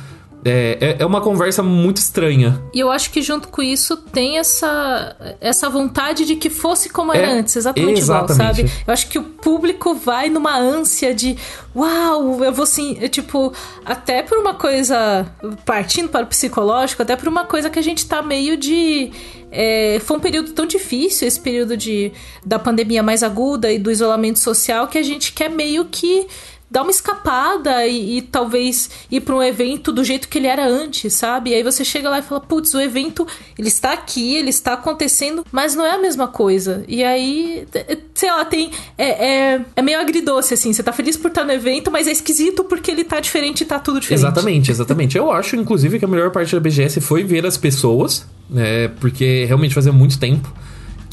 É, 0.47 0.77
é, 0.79 0.95
é 0.99 1.05
uma 1.05 1.21
conversa 1.21 1.63
muito 1.63 1.97
estranha. 1.97 2.61
E 2.71 2.79
eu 2.79 2.91
acho 2.91 3.09
que 3.09 3.19
junto 3.19 3.47
com 3.47 3.63
isso 3.63 3.97
tem 3.97 4.37
essa, 4.37 5.35
essa 5.41 5.67
vontade 5.67 6.23
de 6.23 6.35
que 6.35 6.51
fosse 6.51 6.87
como 6.87 7.11
era 7.11 7.27
é, 7.27 7.39
antes, 7.39 7.55
exatamente, 7.55 7.99
exatamente, 7.99 8.33
igual, 8.33 8.53
sabe? 8.53 8.71
Eu 8.85 8.93
acho 8.93 9.07
que 9.07 9.17
o 9.17 9.23
público 9.23 9.95
vai 9.95 10.29
numa 10.29 10.55
ânsia 10.55 11.15
de 11.15 11.35
uau, 11.75 12.43
eu 12.43 12.53
vou 12.53 12.67
sim, 12.67 12.93
tipo, 13.09 13.51
até 13.83 14.21
por 14.21 14.37
uma 14.37 14.53
coisa, 14.53 15.25
partindo 15.65 16.09
para 16.09 16.23
o 16.23 16.27
psicológico, 16.27 17.01
até 17.01 17.15
por 17.15 17.27
uma 17.27 17.45
coisa 17.45 17.67
que 17.69 17.79
a 17.79 17.83
gente 17.83 18.05
tá 18.05 18.21
meio 18.21 18.55
de. 18.55 19.11
É, 19.51 19.99
foi 20.03 20.17
um 20.17 20.19
período 20.19 20.51
tão 20.51 20.65
difícil, 20.65 21.27
esse 21.27 21.39
período 21.39 21.75
de, 21.75 22.11
da 22.45 22.59
pandemia 22.59 23.01
mais 23.01 23.23
aguda 23.23 23.71
e 23.71 23.79
do 23.79 23.89
isolamento 23.89 24.37
social, 24.37 24.87
que 24.87 24.97
a 24.97 25.03
gente 25.03 25.33
quer 25.33 25.49
meio 25.49 25.85
que 25.85 26.27
dar 26.69 26.81
uma 26.81 26.91
escapada 26.91 27.85
e, 27.85 28.17
e 28.17 28.21
talvez 28.21 28.89
ir 29.11 29.21
para 29.21 29.35
um 29.35 29.41
evento 29.41 29.91
do 29.91 30.03
jeito 30.03 30.27
que 30.27 30.37
ele 30.37 30.47
era 30.47 30.67
antes, 30.67 31.13
sabe? 31.13 31.51
E 31.51 31.53
aí 31.53 31.63
você 31.63 31.85
chega 31.85 32.09
lá 32.09 32.19
e 32.19 32.21
fala, 32.21 32.41
putz, 32.41 32.73
o 32.73 32.81
evento 32.81 33.25
ele 33.57 33.67
está 33.67 33.93
aqui, 33.93 34.35
ele 34.35 34.49
está 34.49 34.73
acontecendo, 34.73 35.45
mas 35.51 35.75
não 35.75 35.85
é 35.85 35.91
a 35.91 35.97
mesma 35.97 36.27
coisa. 36.27 36.83
E 36.87 37.03
aí, 37.03 37.67
sei 38.13 38.31
lá, 38.31 38.43
tem 38.45 38.71
é, 38.97 39.53
é, 39.53 39.61
é 39.75 39.81
meio 39.81 39.99
agridoce 39.99 40.53
assim. 40.53 40.73
Você 40.73 40.83
tá 40.83 40.91
feliz 40.91 41.15
por 41.15 41.29
estar 41.29 41.43
no 41.43 41.51
evento, 41.51 41.91
mas 41.91 42.07
é 42.07 42.11
esquisito 42.11 42.63
porque 42.63 42.91
ele 42.91 43.03
tá 43.03 43.19
diferente 43.19 43.61
e 43.61 43.65
tá 43.65 43.79
tudo 43.79 43.99
diferente. 43.99 44.21
Exatamente, 44.21 44.71
exatamente. 44.71 45.17
Eu 45.17 45.31
acho, 45.31 45.55
inclusive, 45.55 45.99
que 45.99 46.05
a 46.05 46.07
melhor 46.07 46.31
parte 46.31 46.53
da 46.53 46.59
BGS 46.59 46.99
foi 46.99 47.23
ver 47.23 47.45
as 47.45 47.57
pessoas, 47.57 48.25
né? 48.49 48.87
Porque 48.99 49.45
realmente 49.45 49.73
fazia 49.73 49.91
muito 49.91 50.19
tempo 50.19 50.51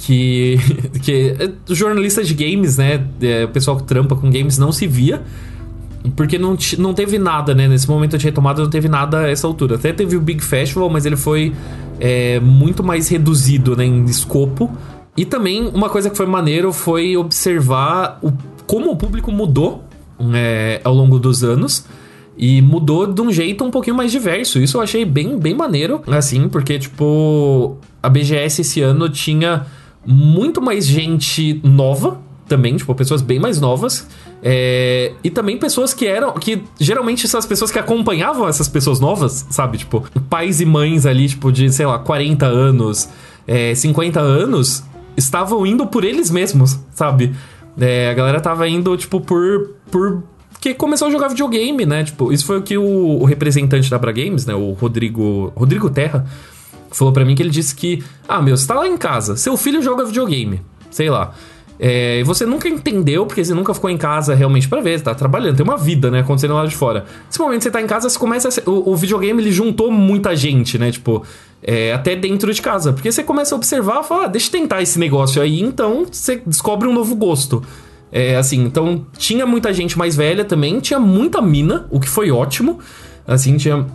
que, 0.03 0.59
que 1.03 1.35
jornalista 1.69 2.23
de 2.23 2.35
games, 2.35 2.77
né? 2.77 3.05
É, 3.21 3.45
o 3.45 3.49
pessoal 3.49 3.77
que 3.77 3.85
trampa 3.85 4.17
com 4.17 4.31
games 4.31 4.59
não 4.59 4.73
se 4.73 4.87
via. 4.87 5.23
Porque 6.17 6.37
não, 6.37 6.59
não 6.79 6.93
teve 6.93 7.17
nada, 7.17 7.55
né? 7.55 7.69
Nesse 7.69 7.89
momento 7.89 8.19
de 8.19 8.25
retomada 8.25 8.61
não 8.61 8.69
teve 8.69 8.89
nada 8.89 9.21
a 9.21 9.31
essa 9.31 9.47
altura. 9.47 9.77
Até 9.77 9.93
teve 9.93 10.17
o 10.17 10.21
Big 10.21 10.43
Festival, 10.43 10.91
mas 10.91 11.07
ele 11.07 11.17
foi 11.17 11.53
é, 12.01 12.41
muito 12.41 12.83
mais 12.83 13.09
reduzido 13.09 13.77
né, 13.77 13.85
em 13.85 14.05
escopo. 14.07 14.69
E 15.17 15.25
também 15.25 15.69
uma 15.69 15.89
coisa 15.89 16.11
que 16.11 16.17
foi 16.17 16.27
maneiro 16.27 16.73
foi 16.73 17.17
observar 17.17 18.19
o, 18.21 18.33
como 18.67 18.91
o 18.91 18.97
público 18.97 19.31
mudou 19.31 19.85
é, 20.35 20.81
ao 20.83 20.93
longo 20.93 21.21
dos 21.21 21.45
anos. 21.45 21.85
E 22.37 22.61
mudou 22.61 23.07
de 23.07 23.21
um 23.21 23.31
jeito 23.31 23.63
um 23.63 23.71
pouquinho 23.71 23.95
mais 23.95 24.11
diverso. 24.11 24.59
Isso 24.59 24.79
eu 24.79 24.81
achei 24.81 25.05
bem, 25.05 25.39
bem 25.39 25.55
maneiro, 25.55 26.03
assim, 26.09 26.49
porque, 26.49 26.79
tipo, 26.79 27.77
a 28.03 28.09
BGS 28.09 28.63
esse 28.63 28.81
ano 28.81 29.09
tinha 29.09 29.67
muito 30.05 30.61
mais 30.61 30.87
gente 30.87 31.61
nova 31.63 32.21
também, 32.49 32.77
tipo, 32.77 32.95
pessoas 32.95 33.23
bem 33.23 33.39
mais 33.39 33.61
novas. 33.61 34.07
É, 34.43 35.13
e 35.23 35.31
também 35.31 35.57
pessoas 35.57 35.95
que 35.95 36.07
eram. 36.07 36.33
Que 36.35 36.63
geralmente 36.79 37.27
são 37.27 37.39
as 37.39 37.47
pessoas 37.47 37.71
que 37.71 37.79
acompanhavam 37.79 38.49
essas 38.49 38.69
pessoas 38.69 39.01
novas, 39.01 39.47
sabe? 39.51 39.79
Tipo, 39.79 40.05
pais 40.29 40.61
e 40.61 40.67
mães 40.67 41.07
ali, 41.07 41.29
tipo, 41.29 41.51
de, 41.51 41.71
sei 41.73 41.87
lá, 41.87 41.99
40 41.99 42.45
anos, 42.47 43.09
é, 43.47 43.75
50 43.75 44.21
anos, 44.21 44.83
estavam 45.17 45.67
indo 45.67 45.87
por 45.87 46.05
eles 46.05 46.31
mesmos, 46.31 46.79
sabe? 46.93 47.35
É, 47.81 48.11
a 48.11 48.15
galera 48.15 48.41
tava 48.41 48.69
indo, 48.69 48.97
tipo, 48.97 49.21
por. 49.21 49.71
por 49.91 50.23
que 50.61 50.75
começou 50.75 51.09
a 51.09 51.11
jogar 51.11 51.27
videogame, 51.29 51.85
né? 51.85 52.05
Tipo, 52.05 52.33
isso 52.33 52.45
foi 52.47 52.59
o 52.59 52.63
que 52.63 52.79
o, 52.79 52.85
o 52.85 53.25
representante 53.25 53.91
da 53.91 53.99
Bra 53.99 54.13
Games, 54.13 54.47
né? 54.47 54.55
O 54.55 54.73
Rodrigo. 54.73 55.53
Rodrigo 55.57 55.91
Terra 55.91 56.27
falou 56.93 57.13
para 57.13 57.25
mim 57.25 57.35
que 57.35 57.43
ele 57.43 57.51
disse 57.51 57.75
que, 57.75 58.03
ah, 58.29 58.41
meu, 58.41 58.57
você 58.57 58.67
tá 58.67 58.75
lá 58.75 58.87
em 58.87 58.97
casa, 58.97 59.37
seu 59.37 59.57
filho 59.57 59.83
joga 59.83 60.05
videogame, 60.05 60.61
sei 60.91 61.11
lá. 61.11 61.35
É, 61.85 62.23
você 62.23 62.47
nunca 62.47 62.69
entendeu, 62.69 63.27
porque 63.27 63.45
você 63.45 63.53
nunca 63.55 63.75
ficou 63.75 63.91
em 63.91 63.97
casa 63.97 64.35
realmente 64.35 64.69
para 64.69 64.81
ver, 64.81 64.99
você 64.99 65.05
tá 65.05 65.15
trabalhando, 65.15 65.57
tem 65.57 65.65
uma 65.65 65.77
vida, 65.77 66.11
né, 66.13 66.21
acontecendo 66.21 66.55
lá 66.55 66.65
de 66.65 66.77
fora. 66.77 67.07
Nesse 67.27 67.41
momento 67.41 67.63
você 67.63 67.71
tá 67.71 67.83
em 67.83 67.87
casa, 67.87 68.09
você 68.09 68.19
começa 68.19 68.49
a, 68.49 68.71
o, 68.71 68.93
o, 68.93 68.97
videogame 68.97 69.43
ele 69.43 69.51
juntou 69.51 69.91
muita 69.91 70.37
gente, 70.37 70.79
né, 70.79 70.93
tipo, 70.93 71.25
é, 71.61 71.93
até 71.93 72.15
dentro 72.15 72.55
de 72.55 72.63
casa, 72.63 72.93
porque 72.93 73.11
você 73.11 73.25
começa 73.25 73.55
a 73.55 73.57
observar, 73.57 74.05
fala, 74.05 74.27
ah, 74.27 74.29
deixa 74.29 74.47
eu 74.47 74.53
tentar 74.53 74.81
esse 74.81 74.99
negócio 74.99 75.43
aí, 75.43 75.61
então 75.61 76.07
você 76.09 76.41
descobre 76.47 76.87
um 76.87 76.95
novo 76.95 77.17
gosto. 77.17 77.65
É, 78.13 78.37
assim, 78.37 78.63
então 78.63 79.07
tinha 79.17 79.47
muita 79.47 79.73
gente 79.73 79.99
mais 79.99 80.15
velha 80.15 80.45
também, 80.45 80.79
tinha 80.79 81.01
muita 81.01 81.41
mina, 81.41 81.87
o 81.91 81.99
que 81.99 82.09
foi 82.09 82.31
ótimo. 82.31 82.79
Assim, 83.27 83.57
tinha 83.57 83.87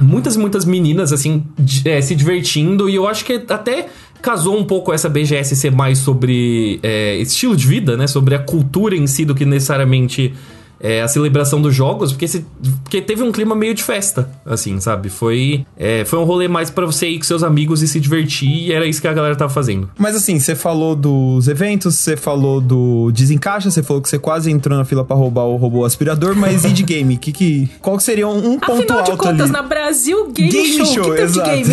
muitas 0.00 0.36
muitas 0.36 0.64
meninas, 0.64 1.12
assim, 1.12 1.44
é, 1.84 2.00
se 2.00 2.14
divertindo. 2.14 2.88
E 2.88 2.94
eu 2.94 3.06
acho 3.06 3.24
que 3.24 3.44
até 3.48 3.88
casou 4.22 4.58
um 4.58 4.64
pouco 4.64 4.92
essa 4.92 5.08
BGS 5.08 5.56
ser 5.56 5.70
mais 5.70 5.98
sobre 5.98 6.80
é, 6.82 7.16
estilo 7.16 7.56
de 7.56 7.66
vida, 7.66 7.96
né? 7.96 8.06
Sobre 8.06 8.34
a 8.34 8.38
cultura 8.38 8.96
em 8.96 9.06
si 9.06 9.24
do 9.24 9.34
que 9.34 9.44
necessariamente 9.44 10.34
é, 10.80 11.02
a 11.02 11.08
celebração 11.08 11.60
dos 11.60 11.74
jogos, 11.74 12.12
porque, 12.12 12.28
se, 12.28 12.44
porque 12.82 13.00
teve 13.00 13.22
um 13.22 13.32
clima 13.32 13.54
meio 13.54 13.74
de 13.74 13.82
festa, 13.82 14.30
assim, 14.46 14.80
sabe? 14.80 15.08
Foi, 15.08 15.66
é, 15.76 16.04
foi 16.04 16.18
um 16.18 16.24
rolê 16.24 16.48
mais 16.48 16.70
para 16.70 16.86
você 16.86 17.08
ir 17.08 17.18
com 17.18 17.24
seus 17.24 17.42
amigos 17.42 17.82
e 17.82 17.88
se 17.88 17.98
divertir, 18.00 18.48
e 18.48 18.72
era 18.72 18.86
isso 18.86 19.00
que 19.00 19.08
a 19.08 19.12
galera 19.12 19.36
tava 19.36 19.52
fazendo. 19.52 19.90
Mas 19.98 20.16
assim, 20.16 20.38
você 20.38 20.54
falou 20.54 20.94
dos 20.94 21.48
eventos, 21.48 21.96
você 21.96 22.16
falou 22.16 22.60
do 22.60 23.10
desencaixa, 23.12 23.70
você 23.70 23.82
falou 23.82 24.02
que 24.02 24.08
você 24.08 24.18
quase 24.18 24.50
entrou 24.50 24.76
na 24.76 24.84
fila 24.84 25.04
para 25.04 25.16
roubar 25.16 25.44
o 25.44 25.56
robô 25.56 25.84
aspirador, 25.84 26.34
mas 26.36 26.64
e 26.64 26.70
de 26.70 26.82
game? 26.82 27.16
Que, 27.16 27.32
que, 27.32 27.70
qual 27.80 27.96
que 27.96 28.02
seria 28.02 28.28
um, 28.28 28.58
ponto 28.58 28.80
Afinal 28.80 28.98
alto 28.98 29.10
de 29.12 29.16
contas, 29.16 29.40
ali? 29.42 29.52
na 29.52 29.62
Brasil 29.62 30.30
Game, 30.30 30.50
Game 30.50 30.76
Show, 30.76 30.86
Show, 30.86 31.14
que 31.14 31.20
exato. 31.20 31.50
game? 31.50 31.68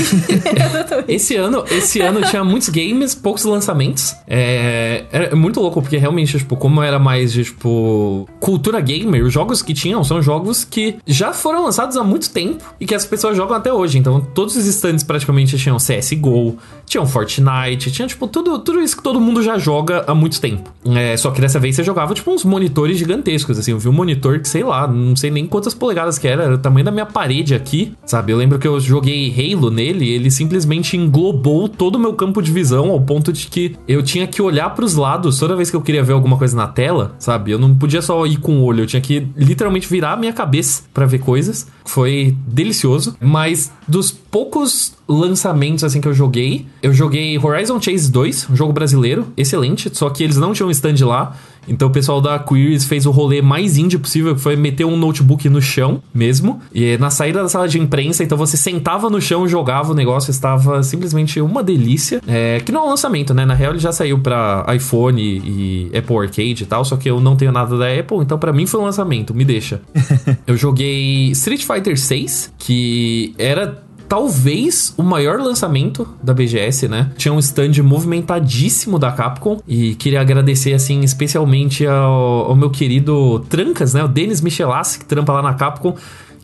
Esse 1.08 1.36
ano, 1.36 1.64
esse 1.70 2.02
ano 2.02 2.22
tinha 2.30 2.44
muitos 2.44 2.70
games, 2.70 3.14
poucos 3.14 3.44
lançamentos. 3.44 4.16
É, 4.28 5.04
é 5.12 5.36
muito 5.36 5.60
louco, 5.60 5.82
porque 5.82 5.98
realmente, 5.98 6.38
tipo, 6.38 6.56
como 6.56 6.82
era 6.82 7.00
mais 7.00 7.32
de, 7.34 7.44
tipo, 7.44 8.28
cultura 8.40 8.82
gamer, 9.00 9.26
os 9.26 9.34
jogos 9.34 9.62
que 9.62 9.74
tinham 9.74 10.04
são 10.04 10.22
jogos 10.22 10.64
que 10.64 10.98
já 11.06 11.34
foram 11.34 11.64
lançados 11.64 11.98
há 11.98 12.04
muito 12.04 12.30
tempo 12.30 12.64
e 12.80 12.86
que 12.86 12.96
as 12.96 13.06
pessoas 13.06 13.36
jogam 13.36 13.56
até 13.56 13.72
hoje. 13.72 13.98
Então, 13.98 14.22
todos 14.22 14.56
os 14.56 14.66
stands 14.66 15.04
praticamente 15.04 15.58
tinham 15.58 15.78
CSGO, 15.78 16.58
tinham 16.86 17.06
Fortnite, 17.06 17.92
tinha, 17.92 18.08
tipo, 18.08 18.28
tudo, 18.28 18.60
tudo 18.60 18.82
isso 18.82 18.96
que 18.96 19.04
todo 19.04 19.20
mundo 19.20 19.42
já 19.42 19.58
joga 19.58 20.04
há 20.08 20.14
muito 20.14 20.40
tempo. 20.40 20.72
É, 20.86 21.18
só 21.18 21.32
que 21.32 21.42
dessa 21.42 21.60
vez 21.60 21.76
você 21.76 21.84
jogava, 21.84 22.14
tipo, 22.14 22.32
uns 22.32 22.44
monitores 22.44 22.98
gigantescos, 22.98 23.58
assim. 23.58 23.72
Eu 23.72 23.80
vi 23.80 23.90
um 23.90 23.94
monitor 23.94 24.40
que, 24.40 24.48
sei 24.48 24.64
lá, 24.64 24.88
não 24.88 25.16
sei 25.16 25.32
nem 25.32 25.46
quantas 25.48 25.74
polegadas 25.74 26.18
que 26.18 26.28
era, 26.28 26.44
era 26.44 26.56
o 26.56 26.58
tamanho 26.58 26.86
da 26.86 26.92
minha 26.92 27.06
parede 27.06 27.56
aqui, 27.56 27.94
sabe? 28.06 28.32
Eu 28.32 28.38
lembro 28.38 28.60
que 28.60 28.68
eu 28.68 28.80
joguei 28.80 29.34
Halo 29.34 29.70
nele, 29.72 30.10
ele 30.10 30.30
simplesmente 30.30 30.96
englobou 30.96 31.68
todo 31.68 31.96
o 31.96 32.00
meu 32.00 32.14
campo 32.14 32.42
de 32.42 32.52
visão 32.52 32.92
ao 32.92 33.02
ponto 33.02 33.34
de 33.34 33.48
que 33.48 33.76
eu 33.88 34.04
tinha 34.04 34.28
que 34.28 34.42
olhar 34.42 34.70
pros 34.72 34.96
lados 34.96 35.40
toda 35.40 35.56
vez 35.56 35.70
que 35.70 35.76
eu 35.76 35.82
queria 35.82 36.04
ver 36.04 36.14
alguma 36.14 36.38
coisa 36.38 36.56
na 36.56 36.68
tela, 36.68 37.16
sabe? 37.20 37.52
Eu 37.52 37.60
não 37.60 37.74
podia 37.76 38.02
só 38.02 38.26
ir 38.26 38.38
com 38.38 38.60
o 38.60 38.64
olho, 38.64 38.84
eu 38.84 38.88
tinha 38.88 39.02
que 39.02 39.28
literalmente 39.36 39.88
virar 39.88 40.14
a 40.14 40.18
minha 40.18 40.34
cabeça 40.34 40.84
pra 40.94 41.06
ver 41.06 41.20
coisas. 41.20 41.68
Foi 41.86 42.36
delicioso, 42.48 43.16
mas 43.22 43.72
dos 43.88 44.12
poucos 44.12 44.96
lançamentos 45.08 45.84
assim 45.84 46.02
que 46.02 46.08
eu 46.08 46.14
joguei, 46.14 46.66
eu 46.82 46.94
joguei 46.94 47.38
Horizon 47.38 47.82
Chase 47.82 48.12
2, 48.12 48.50
um 48.50 48.56
jogo 48.56 48.74
brasileiro, 48.74 49.28
excelente, 49.38 49.90
só 49.94 50.10
que 50.10 50.24
eles 50.24 50.38
não 50.38 50.54
tinham 50.54 50.72
stand 50.72 51.06
lá. 51.06 51.36
Então 51.68 51.88
o 51.88 51.92
pessoal 51.92 52.22
da 52.22 52.38
Queries 52.38 52.86
fez 52.86 53.06
o 53.06 53.12
rolê 53.12 53.42
mais 53.42 53.78
indie 53.78 53.98
possível, 53.98 54.36
que 54.36 54.42
foi 54.42 54.56
meter 54.56 54.86
um 54.86 54.96
notebook 54.96 55.50
no 55.50 55.62
chão 55.62 56.02
mesmo. 56.14 56.62
E 56.74 56.98
na 56.98 57.10
saída 57.10 57.42
da 57.42 57.50
sala 57.50 57.68
de 57.68 57.80
imprensa, 57.80 58.24
então 58.24 58.38
você 58.38 58.56
sentava 58.56 59.10
no 59.10 59.20
chão, 59.20 59.48
jogava 59.48 59.92
o 59.92 59.96
negócio, 59.96 60.32
estava 60.32 60.84
simplesmente 60.84 61.42
uma 61.42 61.64
delícia. 61.64 62.22
É, 62.28 62.62
que 62.64 62.72
não 62.72 62.82
é 62.82 62.84
um 62.86 62.90
lançamento, 62.90 63.34
né? 63.34 63.46
Na 63.46 63.54
real 63.54 63.72
ele 63.72 63.80
já 63.80 63.92
saiu 63.92 64.20
pra 64.20 64.66
iPhone 64.76 65.22
e, 65.22 65.92
Apple 65.98 66.18
Arcade 66.18 66.64
e 66.64 66.66
tal, 66.66 66.86
só 66.86 66.96
que 66.96 67.10
eu 67.10 67.20
não 67.20 67.36
tenho 67.36 67.52
nada 67.52 67.78
da 67.78 67.92
Apple, 67.92 68.18
então 68.18 68.38
pra 68.38 68.54
mim 68.54 68.66
foi 68.66 68.80
um 68.80 68.84
lançamento, 68.84 69.34
me 69.34 69.44
deixa. 69.44 69.82
eu 70.46 70.56
joguei 70.56 71.32
Street 71.32 71.64
Fighter 71.64 72.00
6, 72.00 72.54
que 72.58 73.34
era 73.38 73.85
talvez 74.08 74.94
o 74.98 75.04
maior 75.04 75.40
lançamento 75.40 76.08
da 76.22 76.34
BGS, 76.34 76.88
né? 76.88 77.12
Tinha 77.18 77.34
um 77.34 77.40
stand 77.40 77.82
movimentadíssimo 77.84 78.98
da 79.00 79.12
Capcom 79.12 79.62
e 79.68 79.96
queria 79.96 80.22
agradecer, 80.22 80.74
assim, 80.74 81.02
especialmente 81.02 81.86
ao, 81.86 82.50
ao 82.50 82.56
meu 82.56 82.70
querido 82.70 83.40
Trancas, 83.50 83.94
né? 83.94 84.04
O 84.04 84.08
Denis 84.08 84.42
Michelassi, 84.42 85.00
que 85.00 85.06
trampa 85.06 85.34
lá 85.34 85.42
na 85.42 85.54
Capcom. 85.54 85.96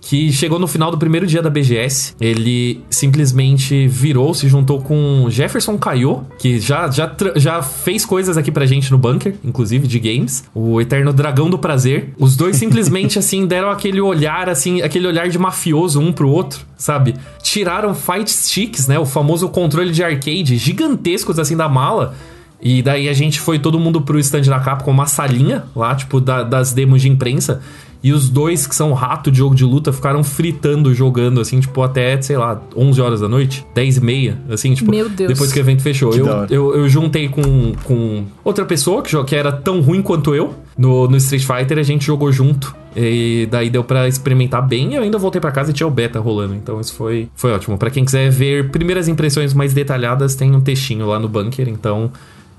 Que 0.04 0.32
chegou 0.32 0.58
no 0.58 0.66
final 0.68 0.90
do 0.90 0.98
primeiro 0.98 1.28
dia 1.28 1.44
da 1.44 1.50
BGS, 1.50 2.16
ele 2.20 2.82
simplesmente 2.90 3.88
virou, 3.88 4.34
se 4.34 4.50
juntou 4.50 4.82
com 4.82 5.28
Jefferson 5.30 5.78
Caio, 5.78 6.26
que 6.40 6.60
já, 6.60 6.90
já, 6.90 7.16
já 7.36 7.62
fez 7.62 8.04
coisas 8.04 8.36
aqui 8.36 8.52
pra 8.52 8.66
gente 8.66 8.92
no 8.92 8.98
bunker, 8.98 9.36
inclusive 9.46 9.88
de 9.88 10.00
games, 10.00 10.44
o 10.56 10.82
Eterno 10.82 11.14
Dragão 11.14 11.52
do 11.52 11.58
Prazer. 11.58 12.14
Os 12.18 12.36
dois 12.36 12.56
simplesmente, 12.56 13.18
assim, 13.20 13.46
deram 13.46 13.70
aquele 13.70 14.02
olhar, 14.02 14.50
assim, 14.50 14.82
aquele 14.82 15.06
olhar 15.08 15.30
de 15.30 15.38
mafioso 15.38 16.00
um 16.02 16.12
pro 16.12 16.28
outro, 16.30 16.66
sabe? 16.76 17.14
Tiraram 17.44 17.94
fight 17.94 18.30
sticks, 18.30 18.88
né? 18.88 18.98
O 18.98 19.06
famoso 19.06 19.48
controle 19.50 19.92
de 19.92 20.04
arcade 20.04 20.58
gigantescos, 20.58 21.38
assim, 21.38 21.56
da 21.56 21.70
mala. 21.70 22.16
E 22.60 22.82
daí 22.82 23.08
a 23.08 23.14
gente 23.14 23.40
foi 23.40 23.60
todo 23.60 23.80
mundo 23.80 24.02
pro 24.02 24.20
stand 24.20 24.42
da 24.42 24.60
Capcom, 24.60 24.92
uma 24.92 25.06
salinha 25.06 25.64
lá, 25.76 25.96
tipo, 25.96 26.20
da- 26.20 26.44
das 26.44 26.74
demos 26.74 27.02
de 27.04 27.10
imprensa. 27.10 27.62
E 28.04 28.12
os 28.12 28.30
dois, 28.30 28.66
que 28.66 28.76
são 28.76 28.94
rato 28.94 29.32
de 29.32 29.38
jogo 29.38 29.54
de 29.54 29.64
luta, 29.64 29.94
ficaram 29.94 30.24
fritando, 30.24 30.94
jogando, 30.94 31.40
assim, 31.40 31.60
tipo, 31.60 31.82
até, 31.84 32.20
sei 32.22 32.38
lá, 32.38 32.60
11 32.76 33.02
horas 33.02 33.22
da 33.22 33.28
noite, 33.28 33.66
10 33.76 33.98
e 33.98 34.02
meia, 34.02 34.38
assim, 34.50 34.74
tipo, 34.74 34.90
Meu 34.90 35.08
Deus. 35.08 35.30
depois 35.30 35.54
que 35.54 35.60
o 35.60 35.62
evento 35.62 35.84
fechou. 35.84 36.14
Eu, 36.14 36.28
eu, 36.50 36.76
eu 36.76 36.90
juntei 36.90 37.30
com, 37.30 37.74
com 37.84 38.26
outra 38.44 38.66
pessoa 38.66 39.04
que, 39.04 39.24
que 39.24 39.36
era 39.36 39.52
tão 39.52 39.82
ruim 39.82 40.02
quanto 40.02 40.34
eu 40.34 40.56
no, 40.78 41.08
no 41.08 41.18
Street 41.18 41.44
Fighter, 41.44 41.78
a 41.78 41.84
gente 41.84 42.06
jogou 42.06 42.32
junto. 42.32 42.76
E 42.96 43.48
daí 43.50 43.70
deu 43.70 43.84
pra 43.84 44.08
experimentar 44.08 44.68
bem. 44.68 44.94
E 44.94 44.96
eu 44.96 45.04
ainda 45.04 45.18
voltei 45.18 45.40
pra 45.40 45.52
casa 45.52 45.72
e 45.72 45.74
tinha 45.74 45.88
o 45.88 45.92
beta 45.92 46.20
rolando. 46.20 46.56
Então 46.56 46.82
isso 46.82 46.94
foi, 46.94 47.30
foi 47.36 47.52
ótimo. 47.52 47.78
Pra 47.78 47.90
quem 47.90 48.04
quiser 48.04 48.30
ver 48.30 48.70
primeiras 48.70 49.08
impressões 49.08 49.54
mais 49.54 49.74
detalhadas, 49.74 50.36
tem 50.36 50.54
um 50.54 50.60
textinho 50.60 51.06
lá 51.06 51.20
no 51.20 51.30
bunker. 51.30 51.70
Então 51.70 52.12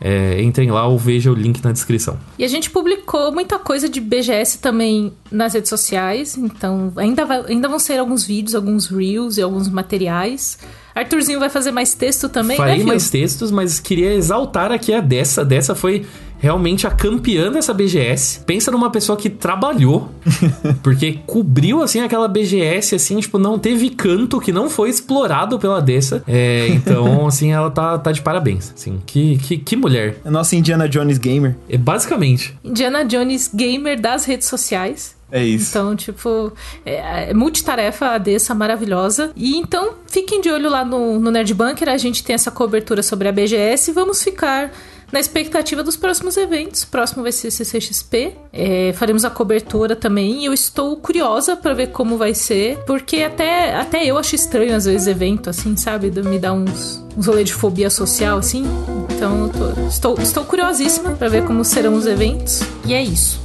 é, 0.05 0.43
entrem 0.43 0.69
lá 0.71 0.87
ou 0.87 0.99
vejam 0.99 1.33
o 1.33 1.37
link 1.37 1.63
na 1.63 1.71
descrição. 1.71 2.19
E 2.37 2.45
a 2.45 2.49
gente 2.49 2.69
publicou 2.71 3.31
muita 3.33 3.57
coisa 3.59 3.89
de 3.89 4.01
BGS 4.01 4.59
também 4.59 5.13
nas 5.31 5.55
redes 5.55 5.69
sociais, 5.71 6.37
então 6.37 6.93
ainda, 6.97 7.25
vai- 7.25 7.45
ainda 7.47 7.69
vão 7.69 7.79
ser 7.79 7.99
alguns 7.99 8.25
vídeos, 8.27 8.55
alguns 8.57 8.89
reels 8.89 9.37
e 9.39 9.43
alguns 9.43 9.69
materiais. 9.69 10.59
Arthurzinho 10.95 11.39
vai 11.39 11.49
fazer 11.49 11.71
mais 11.71 11.95
texto 11.95 12.29
também, 12.29 12.57
Farei 12.57 12.79
né, 12.79 12.85
mais 12.85 13.09
textos, 13.09 13.51
mas 13.51 13.79
queria 13.81 14.13
exaltar 14.13 14.71
aqui 14.73 14.93
a 14.93 15.01
dessa. 15.01 15.45
Dessa 15.45 15.75
foi 15.75 16.05
realmente 16.43 16.89
a 16.89 16.91
campeã 16.91 17.53
dessa 17.53 17.73
BGS. 17.73 18.41
Pensa 18.41 18.73
numa 18.73 18.91
pessoa 18.91 19.17
que 19.17 19.31
trabalhou, 19.31 20.11
porque 20.83 21.21
cobriu, 21.25 21.81
assim, 21.81 22.01
aquela 22.01 22.27
BGS, 22.27 22.97
assim, 22.97 23.21
tipo, 23.21 23.39
não 23.39 23.61
teve 23.61 23.89
canto 23.91 24.41
que 24.41 24.51
não 24.51 24.69
foi 24.69 24.91
explorado 24.91 25.57
pela 25.57 25.81
dessa. 25.81 26.25
É, 26.27 26.67
então, 26.69 27.25
assim, 27.29 27.53
ela 27.53 27.71
tá, 27.71 27.97
tá 27.97 28.11
de 28.11 28.21
parabéns, 28.21 28.73
assim. 28.77 29.01
Que, 29.07 29.39
que, 29.39 29.57
que 29.57 29.77
mulher. 29.77 30.17
A 30.25 30.31
nossa 30.31 30.57
Indiana 30.57 30.89
Jones 30.89 31.17
Gamer. 31.17 31.57
É, 31.69 31.79
basicamente. 31.79 32.59
Indiana 32.65 33.05
Jones 33.05 33.49
gamer 33.55 34.01
das 34.01 34.25
redes 34.25 34.49
sociais. 34.49 35.15
É 35.31 35.43
isso. 35.43 35.71
Então, 35.71 35.97
tipo, 35.97 36.53
é, 36.85 37.31
é 37.31 37.35
multitarefa 37.35 38.09
a 38.09 38.19
dessa 38.19 38.55
maravilhosa. 38.55 39.33
E 39.35 39.57
então, 39.57 39.95
fiquem 40.07 40.41
de 40.43 40.51
olho 40.51 40.69
lá 40.69 40.85
no, 40.85 41.19
no 41.19 41.31
Nerd 41.31 41.55
Bunker. 41.55 41.89
A 41.89 41.97
gente 41.97 42.23
tem 42.23 42.35
essa 42.35 42.51
cobertura 42.51 43.03
sobre 43.03 43.29
a 43.29 43.33
BGS 43.33 43.91
e 43.91 43.95
vamos 43.95 44.23
ficar 44.23 44.71
na 45.13 45.21
expectativa 45.21 45.83
dos 45.83 45.97
próximos 45.97 46.37
eventos. 46.39 46.85
Próximo 46.87 47.23
vai 47.23 47.31
ser 47.33 47.51
CCXP. 47.51 48.33
É, 48.53 48.93
faremos 48.95 49.25
a 49.25 49.31
cobertura 49.31 49.95
também. 49.95 50.45
Eu 50.47 50.53
estou 50.55 50.97
curiosa 50.97 51.55
pra 51.55 51.75
ver 51.75 51.89
como 51.89 52.17
vai 52.17 52.33
ser. 52.35 52.79
Porque 52.87 53.19
até, 53.23 53.75
até 53.75 54.05
eu 54.07 54.17
acho 54.17 54.35
estranho, 54.35 54.75
às 54.75 54.87
vezes, 54.87 55.07
evento, 55.07 55.51
assim, 55.51 55.77
sabe? 55.77 56.11
Me 56.23 56.39
dá 56.39 56.53
uns, 56.55 57.05
uns 57.17 57.27
rolê 57.27 57.45
de 57.45 57.53
fobia 57.53 57.91
social, 57.91 58.39
assim. 58.39 58.65
Então, 59.15 59.51
tô- 59.51 59.87
estou, 59.87 60.19
estou 60.21 60.45
curiosíssima 60.45 61.11
pra 61.13 61.29
ver 61.29 61.45
como 61.45 61.63
serão 61.65 61.95
os 61.95 62.07
eventos. 62.07 62.63
E 62.87 62.95
é 62.95 63.03
isso. 63.03 63.41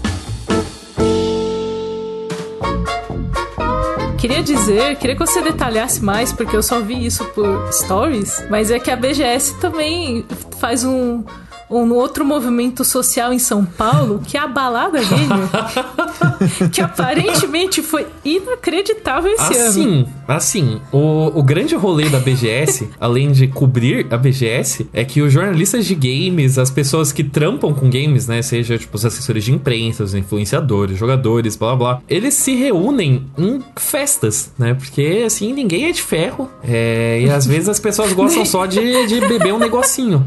Queria 4.18 4.41
dizer, 4.41 4.95
queria 4.97 5.15
que 5.15 5.26
você 5.26 5.41
detalhasse 5.41 6.03
mais, 6.03 6.34
porque 6.34 6.55
eu 6.55 6.63
só 6.63 6.80
vi 6.82 7.05
isso 7.05 7.24
por 7.26 7.72
stories, 7.72 8.43
mas 8.49 8.72
é 8.72 8.80
que 8.80 8.89
a 8.89 8.95
BGS 8.95 9.53
também 9.59 10.26
faz 10.59 10.84
um, 10.84 11.24
um 11.70 11.93
outro 11.93 12.24
movimento 12.24 12.86
social 12.86 13.34
em 13.34 13.39
São 13.39 13.65
Paulo, 13.65 14.22
que 14.26 14.38
é 14.38 14.39
a 14.39 14.47
Balada 14.47 14.99
Gamer, 14.99 16.70
que 16.72 16.82
aparentemente 16.82 17.82
foi 17.82 18.07
inacreditável 18.24 19.32
esse 19.34 19.57
ano. 19.57 19.68
Assim, 19.68 20.07
assim, 20.28 20.82
o, 20.91 21.39
o 21.39 21.43
grande 21.43 21.76
rolê 21.76 22.07
da 22.09 22.20
BGS, 22.20 22.89
além 22.99 23.32
de 23.32 23.47
cobrir 23.47 24.07
a 24.09 24.18
BGS, 24.18 24.88
é 24.93 25.03
que 25.03 25.22
os 25.22 25.32
jornalistas 25.32 25.86
de 25.86 25.93
games, 25.93 26.57
as 26.57 26.72
pessoas 26.72 27.11
que 27.11 27.24
trampam 27.24 27.74
com 27.74 27.89
games, 27.89 28.28
né, 28.28 28.41
seja 28.41 28.78
tipo 28.78 28.95
os 28.95 29.05
assessores 29.05 29.43
de 29.43 29.51
imprensa, 29.51 30.03
os 30.03 30.13
influenciadores, 30.13 30.97
jogadores, 30.97 31.55
blá 31.57 31.76
blá 31.76 31.93
blá, 31.95 32.01
eles 32.07 32.34
se 32.34 32.55
reúnem 32.55 33.26
em 33.38 33.61
festas, 33.76 34.51
né, 34.57 34.74
porque 34.74 35.24
assim, 35.26 35.51
ninguém 35.51 35.86
é 35.86 35.91
de 35.91 36.01
ferro, 36.01 36.49
é, 36.63 37.22
e 37.26 37.30
às 37.30 37.45
vezes 37.45 37.68
as 37.68 37.80
pessoas 37.80 38.13
gostam 38.13 38.45
só 38.45 38.65
de, 38.65 39.05
de 39.05 39.20
beber 39.22 39.53
um 39.53 39.59
negocinho. 39.59 40.26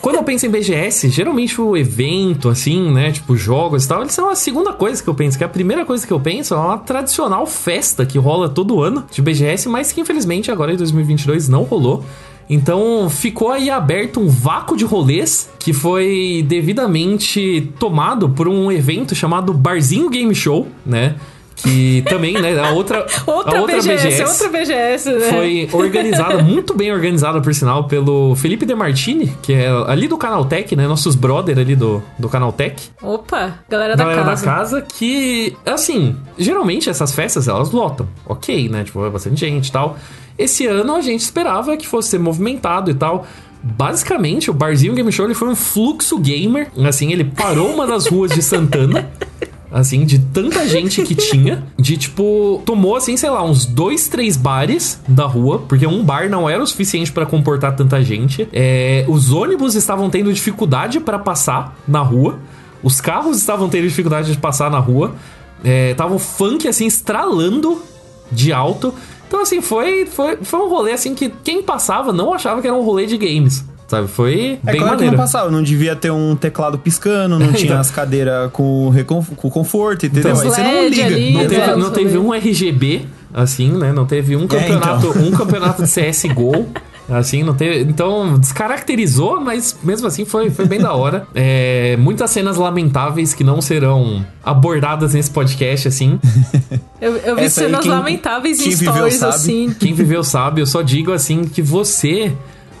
Quando 0.00 0.16
eu 0.16 0.24
penso 0.24 0.44
em 0.44 0.50
BGS, 0.50 0.63
geralmente 0.64 1.60
o 1.60 1.76
evento, 1.76 2.48
assim, 2.48 2.90
né? 2.90 3.12
Tipo, 3.12 3.36
jogos 3.36 3.84
e 3.84 3.88
tal, 3.88 4.00
eles 4.00 4.12
são 4.12 4.28
a 4.28 4.34
segunda 4.34 4.72
coisa 4.72 5.02
que 5.02 5.08
eu 5.08 5.14
penso. 5.14 5.38
Que 5.38 5.44
a 5.44 5.48
primeira 5.48 5.84
coisa 5.84 6.06
que 6.06 6.12
eu 6.12 6.20
penso 6.20 6.54
é 6.54 6.56
uma 6.56 6.78
tradicional 6.78 7.46
festa 7.46 8.06
que 8.06 8.18
rola 8.18 8.48
todo 8.48 8.82
ano 8.82 9.04
de 9.10 9.22
BGS, 9.22 9.68
mas 9.68 9.92
que 9.92 10.00
infelizmente 10.00 10.50
agora 10.50 10.72
em 10.72 10.76
2022 10.76 11.48
não 11.48 11.62
rolou. 11.62 12.04
Então 12.48 13.08
ficou 13.08 13.50
aí 13.50 13.70
aberto 13.70 14.20
um 14.20 14.28
vácuo 14.28 14.76
de 14.76 14.84
rolês 14.84 15.50
que 15.58 15.72
foi 15.72 16.44
devidamente 16.46 17.72
tomado 17.78 18.28
por 18.28 18.46
um 18.48 18.70
evento 18.70 19.14
chamado 19.14 19.52
Barzinho 19.54 20.10
Game 20.10 20.34
Show, 20.34 20.68
né? 20.84 21.16
Que 21.56 22.02
também, 22.08 22.34
né, 22.34 22.58
a 22.58 22.70
outra, 22.70 23.06
outra, 23.26 23.58
a 23.58 23.60
outra 23.60 23.76
BGS, 23.76 24.06
BGS, 24.06 24.24
outra 24.24 24.58
BGS, 24.58 25.10
né? 25.12 25.30
foi 25.30 25.68
organizada, 25.72 26.42
muito 26.44 26.74
bem 26.74 26.92
organizada, 26.92 27.40
por 27.40 27.54
sinal, 27.54 27.84
pelo 27.84 28.34
Felipe 28.36 28.66
De 28.66 28.74
Martini, 28.74 29.32
que 29.42 29.52
é 29.52 29.68
ali 29.86 30.08
do 30.08 30.16
Canaltech, 30.16 30.74
né, 30.74 30.86
nossos 30.86 31.14
brother 31.14 31.58
ali 31.58 31.76
do, 31.76 32.02
do 32.18 32.28
Canaltech. 32.28 32.90
Opa, 33.02 33.58
galera 33.68 33.96
da 33.96 34.04
galera 34.04 34.24
casa. 34.24 34.46
da 34.46 34.52
casa 34.52 34.82
que, 34.82 35.56
assim, 35.64 36.16
geralmente 36.38 36.90
essas 36.90 37.12
festas 37.12 37.48
elas 37.48 37.70
lotam, 37.70 38.08
ok, 38.26 38.68
né? 38.68 38.84
Tipo, 38.84 39.04
é 39.06 39.10
bastante 39.10 39.40
gente 39.40 39.68
e 39.68 39.72
tal. 39.72 39.96
Esse 40.36 40.66
ano 40.66 40.94
a 40.94 41.00
gente 41.00 41.20
esperava 41.20 41.76
que 41.76 41.86
fosse 41.86 42.10
ser 42.10 42.18
movimentado 42.18 42.90
e 42.90 42.94
tal. 42.94 43.26
Basicamente, 43.62 44.50
o 44.50 44.54
Barzinho 44.54 44.94
Game 44.94 45.10
Show 45.10 45.24
ele 45.24 45.34
foi 45.34 45.48
um 45.48 45.56
fluxo 45.56 46.18
gamer. 46.18 46.70
Assim, 46.86 47.12
ele 47.12 47.24
parou 47.24 47.72
uma 47.72 47.86
das 47.86 48.06
ruas 48.06 48.30
de 48.32 48.42
Santana. 48.42 49.08
Assim, 49.74 50.06
de 50.06 50.20
tanta 50.20 50.68
gente 50.68 51.02
que 51.02 51.16
tinha. 51.18 51.64
De 51.76 51.96
tipo, 51.96 52.62
tomou 52.64 52.94
assim, 52.94 53.16
sei 53.16 53.28
lá, 53.28 53.42
uns 53.42 53.66
dois, 53.66 54.06
três 54.06 54.36
bares 54.36 55.00
da 55.08 55.26
rua. 55.26 55.64
Porque 55.68 55.84
um 55.84 56.04
bar 56.04 56.30
não 56.30 56.48
era 56.48 56.62
o 56.62 56.66
suficiente 56.66 57.10
pra 57.10 57.26
comportar 57.26 57.74
tanta 57.74 58.00
gente. 58.00 58.48
É, 58.52 59.04
os 59.08 59.32
ônibus 59.32 59.74
estavam 59.74 60.08
tendo 60.08 60.32
dificuldade 60.32 61.00
pra 61.00 61.18
passar 61.18 61.76
na 61.88 62.00
rua. 62.02 62.38
Os 62.84 63.00
carros 63.00 63.36
estavam 63.36 63.68
tendo 63.68 63.88
dificuldade 63.88 64.30
de 64.30 64.38
passar 64.38 64.70
na 64.70 64.78
rua. 64.78 65.16
É, 65.64 65.92
tava 65.94 66.14
o 66.14 66.20
funk 66.20 66.68
assim 66.68 66.86
estralando 66.86 67.82
de 68.30 68.52
alto. 68.52 68.94
Então, 69.26 69.42
assim, 69.42 69.60
foi, 69.60 70.06
foi, 70.06 70.36
foi 70.42 70.60
um 70.60 70.68
rolê 70.68 70.92
assim 70.92 71.16
que 71.16 71.32
quem 71.42 71.64
passava 71.64 72.12
não 72.12 72.32
achava 72.32 72.60
que 72.60 72.68
era 72.68 72.76
um 72.76 72.84
rolê 72.84 73.06
de 73.06 73.16
games. 73.18 73.64
Sabe? 73.86 74.08
Foi 74.08 74.58
É 74.66 74.72
bem 74.72 74.80
claro 74.80 74.96
que 74.96 75.04
maneiro. 75.04 75.12
não 75.12 75.18
passava, 75.18 75.50
não 75.50 75.62
devia 75.62 75.94
ter 75.94 76.10
um 76.10 76.34
teclado 76.34 76.78
piscando, 76.78 77.38
não 77.38 77.52
tinha 77.54 77.66
Então. 77.72 77.80
as 77.80 77.90
cadeiras 77.90 78.50
com, 78.52 78.92
com 79.36 79.50
conforto, 79.50 80.06
entendeu? 80.06 80.32
Então, 80.32 80.42
Aí 80.42 80.48
você 80.48 80.62
não 80.62 80.88
liga. 80.88 81.04
ali, 81.06 81.32
Não 81.34 81.46
teve, 81.46 81.76
não 81.76 81.90
teve 81.90 82.18
um 82.18 82.32
RGB, 82.34 83.06
assim, 83.32 83.70
né? 83.72 83.92
Não 83.92 84.06
teve 84.06 84.36
um 84.36 84.46
campeonato, 84.46 85.06
então. 85.08 85.22
um 85.22 85.30
campeonato 85.32 85.82
de 85.84 85.88
CSGO. 85.90 86.66
Assim, 87.06 87.42
não 87.42 87.52
teve. 87.54 87.80
Então, 87.80 88.38
descaracterizou, 88.38 89.38
mas 89.38 89.76
mesmo 89.84 90.06
assim 90.06 90.24
foi, 90.24 90.48
foi 90.48 90.64
bem 90.66 90.80
da 90.80 90.94
hora. 90.94 91.26
É, 91.34 91.96
muitas 91.98 92.30
cenas 92.30 92.56
lamentáveis 92.56 93.34
que 93.34 93.44
não 93.44 93.60
serão 93.60 94.24
abordadas 94.42 95.12
nesse 95.12 95.30
podcast, 95.30 95.86
assim. 95.88 96.18
Eu, 96.98 97.16
eu 97.18 97.36
vi 97.36 97.42
Essa 97.42 97.60
aí, 97.60 97.66
cenas 97.66 97.80
quem- 97.82 97.90
lamentáveis 97.90 98.58
em 98.60 98.62
quem 98.62 98.70
viveu 98.76 98.92
stories, 98.94 99.14
sabe. 99.16 99.34
assim. 99.34 99.74
Quem 99.78 99.92
viveu 99.92 100.24
sabe, 100.24 100.62
eu 100.62 100.66
só 100.66 100.80
digo 100.80 101.12
assim 101.12 101.44
que 101.44 101.60
você, 101.60 102.32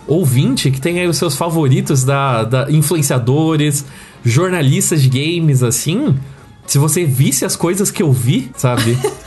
ouvinte, 0.06 0.70
que 0.70 0.80
tem 0.80 1.00
aí 1.00 1.06
os 1.06 1.16
seus 1.16 1.36
favoritos 1.36 2.04
da, 2.04 2.44
da 2.44 2.70
influenciadores, 2.70 3.84
jornalistas 4.24 5.02
de 5.02 5.08
games, 5.08 5.62
assim. 5.62 6.14
Se 6.66 6.78
você 6.78 7.04
visse 7.04 7.44
as 7.44 7.56
coisas 7.56 7.90
que 7.90 8.02
eu 8.02 8.12
vi, 8.12 8.50
sabe? 8.56 8.98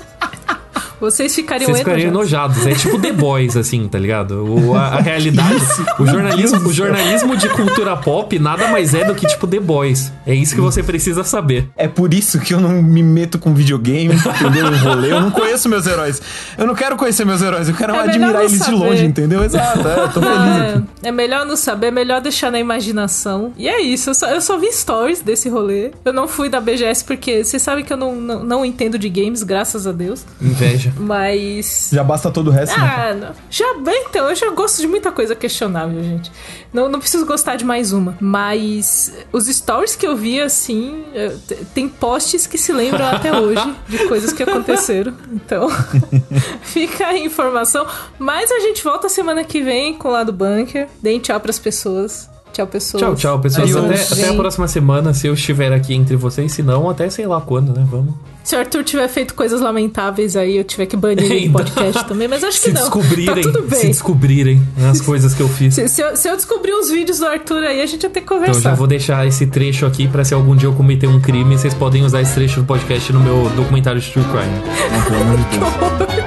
Vocês 1.00 1.34
ficariam 1.36 1.68
Vocês 1.68 1.80
ficariam 1.80 2.10
enojados. 2.10 2.58
enojados. 2.58 2.68
É 2.68 2.90
tipo 2.90 3.00
The 3.00 3.12
Boys, 3.12 3.56
assim, 3.56 3.88
tá 3.88 4.00
ligado? 4.00 4.44
O, 4.46 4.76
a, 4.76 4.88
a 4.88 5.00
realidade. 5.00 5.56
o, 6.00 6.06
jornalismo, 6.06 6.68
o 6.68 6.74
jornalismo 6.74 7.36
de 7.38 7.50
cultura 7.50 7.96
pop 7.98 8.38
nada 8.40 8.68
mais 8.70 8.94
é 8.94 9.04
do 9.06 9.14
que 9.16 9.26
tipo 9.28 9.46
The 9.48 9.60
Boys. 9.60 10.12
É 10.26 10.34
isso 10.34 10.56
que 10.56 10.62
você 10.62 10.82
precisa 10.84 11.24
saber. 11.24 11.70
É 11.76 11.88
por 11.88 12.14
isso 12.14 12.40
que 12.40 12.54
eu 12.54 12.60
não 12.60 12.82
me 12.82 13.04
meto 13.04 13.38
com 13.40 13.54
videogame, 13.54 14.14
entendeu? 14.16 14.74
Em 14.74 14.78
rolê. 14.78 15.12
Eu 15.12 15.22
não 15.22 15.32
conheço 15.32 15.70
meus 15.70 15.86
heróis. 15.86 16.22
Eu 16.58 16.66
não 16.68 16.76
quero 16.76 16.96
conhecer 16.98 17.26
meus 17.26 17.42
heróis, 17.42 17.68
eu 17.70 17.76
quero 17.76 17.94
É 17.96 18.00
admirar 18.00 18.42
eles 18.42 18.54
de 18.54 18.58
saber. 18.60 18.76
longe, 18.78 19.06
entendeu? 19.06 19.44
Exato, 19.44 19.88
é, 19.88 20.00
eu 20.04 20.10
tô 20.10 20.22
feliz 20.22 20.38
aqui. 20.76 20.86
É, 21.04 21.10
é 21.10 21.12
melhor 21.12 21.46
não 21.46 21.56
saber, 21.56 21.88
é 21.88 21.92
melhor 21.92 22.22
deixar 22.22 22.52
na 22.52 22.60
imaginação. 22.60 23.54
E 23.58 23.68
é 23.68 23.82
isso, 23.82 24.10
eu 24.10 24.16
só, 24.16 24.28
eu 24.30 24.42
só 24.42 24.58
vi 24.58 24.72
stories 24.72 25.22
desse 25.22 25.50
rolê. 25.50 25.92
Eu 26.04 26.14
não 26.14 26.28
fui 26.28 26.50
da 26.50 26.60
BGS 26.60 27.04
porque 27.04 27.44
vocês 27.44 27.62
sabem 27.62 27.84
que 27.86 27.92
eu 27.94 27.98
não, 27.98 28.16
não, 28.16 28.44
não 28.44 28.66
entendo 28.66 28.98
de 28.98 29.10
games, 29.10 29.44
graças 29.44 29.86
a 29.86 29.92
Deus. 29.92 30.26
Inveja. 30.42 30.87
Mas. 30.98 31.90
Já 31.92 32.04
basta 32.04 32.32
todo 32.32 32.48
o 32.48 32.52
resto, 32.52 32.80
né? 32.80 32.86
Ah, 32.88 33.14
não. 33.14 33.30
já 33.50 33.74
bem, 33.76 34.06
então, 34.10 34.30
eu 34.30 34.36
já 34.36 34.50
gosto 34.50 34.80
de 34.80 34.88
muita 34.88 35.12
coisa 35.12 35.36
questionável, 35.36 36.02
gente. 36.04 36.32
Não, 36.74 36.90
não 36.90 37.00
preciso 37.00 37.26
gostar 37.26 37.56
de 37.56 37.66
mais 37.66 37.94
uma. 37.94 38.18
Mas 38.20 39.14
os 39.32 39.48
stories 39.48 39.96
que 39.96 40.06
eu 40.06 40.16
vi, 40.16 40.42
assim, 40.42 41.06
eh, 41.14 41.36
tem 41.74 41.88
posts 41.88 42.46
que 42.46 42.58
se 42.58 42.72
lembram 42.72 43.08
até 43.08 43.32
hoje 43.38 43.76
de 43.88 44.08
coisas 44.08 44.34
que 44.34 44.44
aconteceram. 44.44 45.14
Então, 45.32 45.68
fica 46.62 47.08
a 47.08 47.18
informação. 47.18 47.86
Mas 48.20 48.52
a 48.52 48.60
gente 48.60 48.84
volta 48.84 49.10
semana 49.10 49.44
que 49.44 49.62
vem 49.62 49.94
com 49.94 50.10
o 50.10 50.12
lado 50.12 50.32
bunker. 50.32 50.88
Deem 51.02 51.20
tchau 51.20 51.40
pras 51.40 51.60
pessoas. 51.60 52.30
Tchau, 52.54 52.66
pessoas. 52.68 53.02
Tchau, 53.04 53.16
tchau, 53.16 53.40
pessoas. 53.40 53.76
Adiós. 53.76 54.12
Até, 54.12 54.22
até 54.24 54.30
a 54.30 54.34
próxima 54.36 54.68
semana, 54.68 55.14
se 55.14 55.28
eu 55.28 55.34
estiver 55.36 55.72
aqui 55.72 55.94
entre 55.94 56.16
vocês. 56.16 56.52
Se 56.52 56.64
não, 56.64 56.90
até 56.90 57.10
sei 57.10 57.28
lá 57.28 57.40
quando, 57.40 57.72
né? 57.74 57.86
Vamos. 57.90 58.16
Se 58.44 58.56
o 58.56 58.60
Arthur 58.60 58.82
tiver 58.86 59.08
feito 59.10 59.34
coisas 59.36 59.60
lamentáveis 59.60 60.36
aí, 60.38 60.56
eu 60.56 60.64
tiver 60.64 60.86
que 60.86 60.96
banir 60.96 61.30
Então, 61.30 61.52
podcast 61.62 62.06
também, 62.08 62.30
mas 62.30 62.42
acho 62.46 62.62
que 62.62 62.68
Se 62.70 62.72
não. 62.74 62.80
descobrirem, 62.82 63.36
Tá 63.36 63.42
tudo 63.42 63.64
se 63.64 63.82
bem. 63.82 63.88
descobrirem 63.92 64.62
as 64.90 65.02
coisas 65.02 65.34
que 65.34 65.42
eu 65.42 65.50
fiz. 65.50 65.74
Se, 65.76 65.88
se 65.90 66.02
eu, 66.02 66.16
se 66.16 66.30
eu 66.30 66.36
descobrir 66.38 66.72
os 66.74 66.90
vídeos 66.90 67.20
do 67.20 67.26
Arthur 67.28 67.62
aí, 67.64 67.82
a 67.82 67.86
gente 67.86 68.02
vai 68.04 68.10
ter 68.10 68.22
que 68.22 68.26
Então 68.26 68.38
eu 68.38 68.42
conversar. 68.46 68.70
já 68.70 68.74
vou 68.76 68.88
deixar 68.88 69.28
esse 69.28 69.46
trecho 69.48 69.86
aqui 69.86 70.08
pra 70.08 70.24
se 70.24 70.34
algum 70.34 70.56
dia 70.56 70.70
eu 70.70 70.74
cometer 70.74 71.08
um 71.08 71.20
crime, 71.20 71.58
vocês 71.58 71.74
podem 71.74 72.04
usar 72.06 72.22
esse 72.22 72.34
trecho 72.36 72.62
do 72.62 72.66
podcast 72.66 73.12
no 73.12 73.20
meu 73.20 73.50
documentário 73.56 74.00
de 74.00 74.10
True 74.10 74.24
Crime. 74.24 74.62
Não, 74.94 75.04
pelo 75.04 75.22
amor 75.22 75.38
de 75.38 76.08
Deus. 76.16 76.27